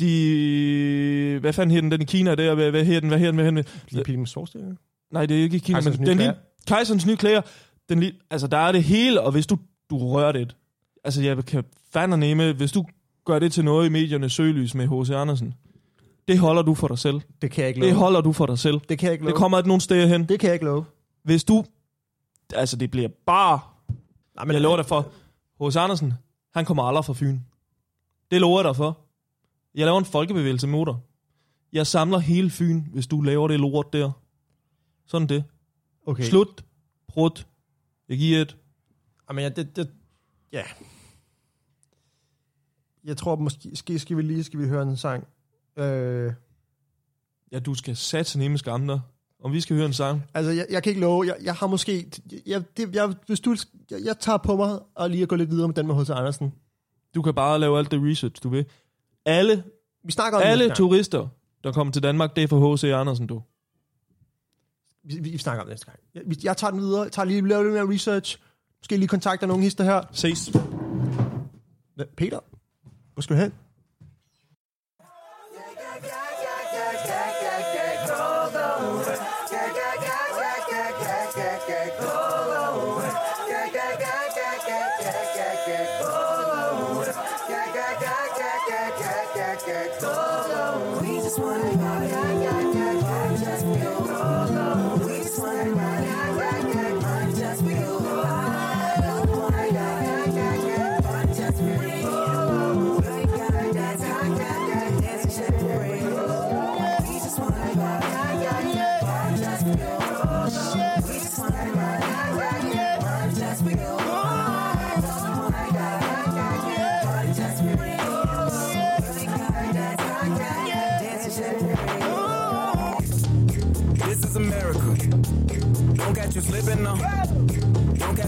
de... 0.00 1.38
Hvad 1.40 1.52
fanden 1.52 1.70
hedder 1.70 1.82
den, 1.82 1.92
den 1.92 2.02
i 2.02 2.04
Kina 2.04 2.34
der? 2.34 2.54
Hvad, 2.54 2.70
hvad 2.70 2.84
hedder 2.84 3.00
den? 3.00 3.08
Hvad 3.08 3.18
hedder 3.18 3.32
den? 3.32 3.40
Hvad 3.40 3.52
hedder 3.52 3.62
den? 3.62 3.80
Lige 3.90 4.04
Pilgrims 4.04 4.34
Forstilling. 4.34 4.78
Nej, 5.12 5.26
det 5.26 5.38
er 5.38 5.42
ikke 5.42 5.56
i 5.56 5.60
Kina. 5.60 5.80
Kejserens 5.80 5.98
men 5.98 6.04
nye 6.04 6.10
den 6.10 6.18
lille, 6.18 6.34
Kejserens 6.66 7.06
nye 7.06 7.16
klæder. 7.16 7.40
Den 7.88 8.00
lille, 8.00 8.18
altså, 8.30 8.46
der 8.46 8.58
er 8.58 8.72
det 8.72 8.84
hele, 8.84 9.20
og 9.20 9.32
hvis 9.32 9.46
du, 9.46 9.58
du 9.90 9.98
rører 9.98 10.32
det, 10.32 10.56
altså, 11.04 11.22
jeg 11.22 11.44
kan 11.44 11.64
fandme 11.92 12.16
nemme, 12.16 12.52
hvis 12.52 12.72
du 12.72 12.84
gør 13.24 13.38
det 13.38 13.52
til 13.52 13.64
noget 13.64 13.86
i 13.86 13.88
medierne 13.88 14.30
søgelys 14.30 14.74
med 14.74 14.88
H.C. 14.88 15.10
Andersen, 15.10 15.54
det 16.28 16.38
holder 16.38 16.62
du 16.62 16.74
for 16.74 16.88
dig 16.88 16.98
selv. 16.98 17.20
Det 17.42 17.50
kan 17.50 17.62
jeg 17.62 17.68
ikke 17.68 17.80
love. 17.80 17.90
Det 17.90 17.98
holder 17.98 18.20
du 18.20 18.32
for 18.32 18.46
dig 18.46 18.58
selv. 18.58 18.80
det 18.88 18.98
kan 18.98 19.06
jeg 19.06 19.12
ikke 19.12 19.24
love. 19.24 19.32
Det 19.32 19.38
kommer 19.38 19.58
ikke 19.58 19.68
nogen 19.68 19.80
steder 19.80 20.06
hen. 20.06 20.24
det 20.24 20.40
kan 20.40 20.46
jeg 20.46 20.54
ikke 20.54 20.64
love. 20.64 20.84
Hvis 21.24 21.44
du, 21.44 21.64
altså, 22.54 22.76
det 22.76 22.90
bliver 22.90 23.08
bare, 23.26 23.60
Nej, 24.34 24.44
men 24.44 24.52
jeg 24.54 24.62
lover 24.62 24.76
dig 24.76 24.86
for, 24.86 25.12
H.C. 25.60 25.76
Andersen, 25.76 26.14
han 26.54 26.64
kommer 26.64 26.82
aldrig 26.82 27.04
fra 27.04 27.12
Fyn. 27.12 27.38
Det 28.30 28.40
lover 28.40 28.58
jeg 28.60 28.64
dig 28.68 28.76
for. 28.76 28.98
Jeg 29.74 29.84
laver 29.86 29.98
en 29.98 30.04
folkebevægelse 30.04 30.66
mod 30.66 30.86
dig. 30.86 30.96
Jeg 31.72 31.86
samler 31.86 32.18
hele 32.18 32.50
Fyn, 32.50 32.82
hvis 32.92 33.06
du 33.06 33.20
laver 33.20 33.48
det 33.48 33.60
lort 33.60 33.92
der. 33.92 34.10
Sådan 35.06 35.28
det. 35.28 35.44
Okay. 36.06 36.22
Slut. 36.22 36.64
Prut. 37.08 37.46
Jeg 38.08 38.18
giver 38.18 38.42
et. 38.42 38.56
Jamen, 39.28 39.42
ja, 39.42 39.48
det, 39.48 39.76
det, 39.76 39.90
ja. 40.52 40.64
Jeg 43.04 43.16
tror 43.16 43.36
måske, 43.36 43.76
skal, 43.76 44.00
skal 44.00 44.16
vi 44.16 44.22
lige 44.22 44.44
skal 44.44 44.60
vi 44.60 44.68
høre 44.68 44.82
en 44.82 44.96
sang. 44.96 45.26
Øh, 45.76 46.32
Ja, 47.52 47.58
du 47.58 47.74
skal 47.74 47.96
satse 47.96 48.38
nemme 48.38 48.58
skamme 48.58 48.92
dig. 48.92 49.00
Om 49.44 49.52
vi 49.52 49.60
skal 49.60 49.76
høre 49.76 49.86
en 49.86 49.92
sang. 49.92 50.22
altså, 50.34 50.52
jeg, 50.52 50.66
jeg 50.70 50.82
kan 50.82 50.90
ikke 50.90 51.00
love, 51.00 51.26
jeg, 51.26 51.36
jeg 51.42 51.54
har 51.54 51.66
måske, 51.66 52.10
jeg, 52.46 52.62
det, 52.76 52.94
jeg, 52.94 53.14
hvis 53.26 53.40
du, 53.40 53.56
jeg, 53.90 53.98
jeg 54.04 54.18
tager 54.18 54.38
på 54.38 54.56
mig 54.56 54.78
og 54.94 55.10
lige 55.10 55.22
at 55.22 55.28
gå 55.28 55.36
lidt 55.36 55.50
videre 55.50 55.68
med 55.68 55.74
den 55.74 55.86
med 55.86 55.94
H.C. 55.94 56.10
Andersen. 56.10 56.52
Du 57.14 57.22
kan 57.22 57.34
bare 57.34 57.58
lave 57.58 57.78
alt 57.78 57.90
det 57.90 58.00
research, 58.02 58.42
du 58.42 58.48
vil. 58.48 58.64
Alle, 59.26 59.64
Vi 60.04 60.12
snakker 60.12 60.38
om 60.38 60.42
det 60.42 60.50
alle 60.50 60.64
gang. 60.64 60.76
turister, 60.76 61.28
der 61.64 61.72
kommer 61.72 61.92
til 61.92 62.02
Danmark, 62.02 62.36
det 62.36 62.44
er 62.44 62.48
for 62.48 62.74
H.C. 62.76 62.84
Andersen, 62.84 63.26
du. 63.26 63.42
Vi, 65.04 65.18
vi, 65.20 65.30
vi 65.30 65.38
snakker 65.38 65.60
om 65.62 65.66
det 65.66 65.72
næste 65.72 65.86
gang. 65.86 65.98
Jeg, 66.14 66.44
jeg 66.44 66.56
tager 66.56 66.70
den 66.70 66.80
videre, 66.80 67.08
tager 67.08 67.26
lige, 67.26 67.48
laver 67.48 67.62
lidt 67.62 67.74
mere 67.74 67.94
research. 67.94 68.38
Måske 68.80 68.96
lige 68.96 69.08
kontakter 69.08 69.46
nogle 69.46 69.62
hister 69.62 69.84
her. 69.84 70.02
Ses. 70.12 70.52
Peter, 72.16 72.38
hvor 73.14 73.20
skal 73.20 73.36
du 73.36 73.40
hen? 73.40 73.52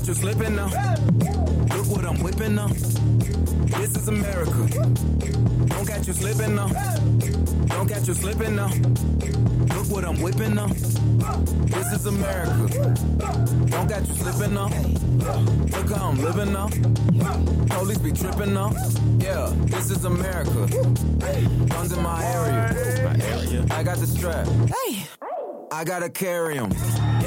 Don't 0.01 0.07
catch 0.07 0.17
you 0.17 0.23
slipping 0.33 0.57
now. 0.57 0.65
Look 1.77 1.87
what 1.89 2.05
I'm 2.07 2.23
whipping 2.23 2.55
now. 2.55 2.69
This 2.69 3.97
is 3.99 4.09
America. 4.09 4.67
Don't 5.67 5.87
catch 5.87 6.07
you 6.07 6.15
slipping 6.15 6.55
now. 6.55 6.69
Don't 7.67 7.87
catch 7.87 8.09
you 8.09 8.15
slipping 8.15 8.57
now. 8.57 8.69
Look 9.77 9.91
what 9.91 10.07
I'm 10.07 10.23
whipping 10.23 10.55
now. 10.55 10.69
This 10.69 11.93
is 11.93 12.07
America. 12.07 12.95
Don't 13.67 13.89
catch 13.91 14.09
you 14.09 14.15
slipping 14.15 14.55
now. 14.55 14.69
Look 14.69 15.91
how 15.91 16.09
I'm 16.09 16.19
living 16.19 16.55
now. 16.55 16.69
Police 17.77 17.99
be 17.99 18.13
tripping 18.13 18.55
now. 18.55 18.73
Yeah, 19.19 19.53
this 19.67 19.91
is 19.91 20.07
America. 20.07 20.67
Guns 21.69 21.93
in 21.93 22.03
my 22.03 22.25
area. 22.25 23.67
I 23.71 23.83
got 23.83 23.99
the 23.99 24.07
strap. 24.07 24.47
Hey. 24.47 25.07
I 25.71 25.85
gotta 25.85 26.09
carry 26.09 26.55
him. 26.55 26.71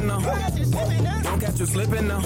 Now. 0.00 0.18
Don't 1.22 1.40
catch 1.40 1.60
you 1.60 1.66
slipping 1.66 2.08
now. 2.08 2.20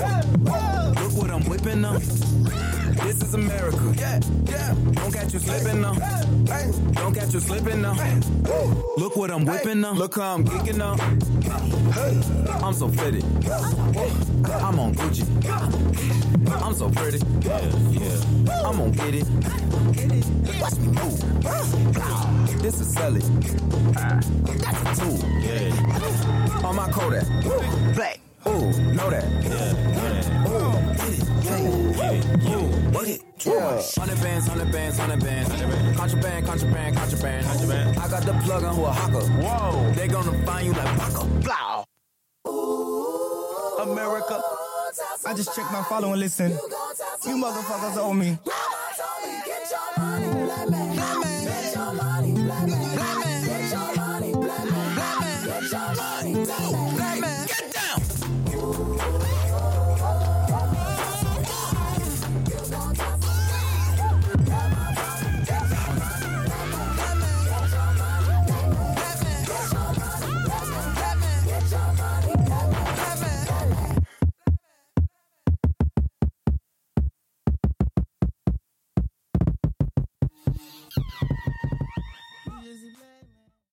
Look 1.01 1.13
what 1.15 1.31
I'm 1.31 1.45
whipping 1.49 1.81
now. 1.81 1.99
This 1.99 3.23
is 3.23 3.35
America. 3.35 3.95
Yeah, 3.99 4.21
yeah. 4.47 4.75
Don't 4.93 5.13
catch 5.13 5.33
you 5.33 5.41
slipping 5.41 5.81
now. 5.81 5.95
Don't 6.95 7.15
catch 7.15 7.35
you 7.35 7.41
slipping 7.41 7.83
now. 7.83 7.95
Look 8.97 9.17
what 9.17 9.31
I'm 9.31 9.45
whipping 9.45 9.81
now. 9.81 9.93
Look 9.93 10.15
how 10.17 10.35
I'm 10.35 10.47
kicking 10.47 10.79
now. 10.79 10.97
I'm 12.63 12.73
so 12.73 12.89
fitted. 12.89 13.25
I'm 13.25 14.79
on 14.79 14.95
Gucci. 14.95 15.25
I'm 16.63 16.75
so 16.75 16.89
pretty. 16.91 17.19
Yeah, 17.41 17.61
yeah. 17.91 18.67
I'm 18.67 18.77
gonna 18.79 18.91
get 18.91 19.15
it. 19.15 19.27
Watch 20.61 20.77
me 20.79 20.89
move. 20.89 22.63
This 22.63 22.81
is 22.81 22.93
Sally. 22.93 23.21
That's 23.93 24.83
a 24.83 25.05
tool. 25.05 25.19
Yeah 25.41 25.86
on 26.67 26.77
my 26.77 26.91
Kodak. 26.91 27.25
Black, 27.95 28.21
ooh, 28.47 28.71
know 28.93 29.11
that. 29.11 29.25
Hundred 33.97 34.21
bands, 34.21 34.49
hundred 34.49 34.73
bands, 34.73 34.99
hundred 34.99 35.21
bands. 35.21 35.49
Contraband, 35.97 36.47
contraband, 36.47 36.97
contraband, 36.97 37.47
contraband. 37.47 37.99
I 37.99 38.09
got 38.09 38.23
the 38.25 38.33
plug 38.45 38.65
on 38.65 38.75
who 38.75 38.85
a 38.85 38.91
hawker. 38.91 39.27
Whoa, 39.43 39.93
they 39.93 40.09
gonna 40.09 40.45
find 40.45 40.67
you 40.67 40.73
like 40.73 40.99
Paco. 40.99 41.25
Blah. 41.45 41.85
Ooh, 42.49 43.79
America. 43.83 44.43
I 45.27 45.35
just 45.35 45.55
checked 45.55 45.73
my 45.73 45.83
follow 45.85 46.13
and 46.13 46.21
listen. 46.21 46.51
You 46.51 47.37
motherfuckers 47.37 47.97
owe 47.97 48.13
me. 48.13 48.39
Mama 48.45 48.79
told 48.97 49.31
me, 49.31 49.39
get 49.45 49.71
your 49.71 50.05
money, 50.05 50.47
let 50.49 50.71
me. 51.21 51.26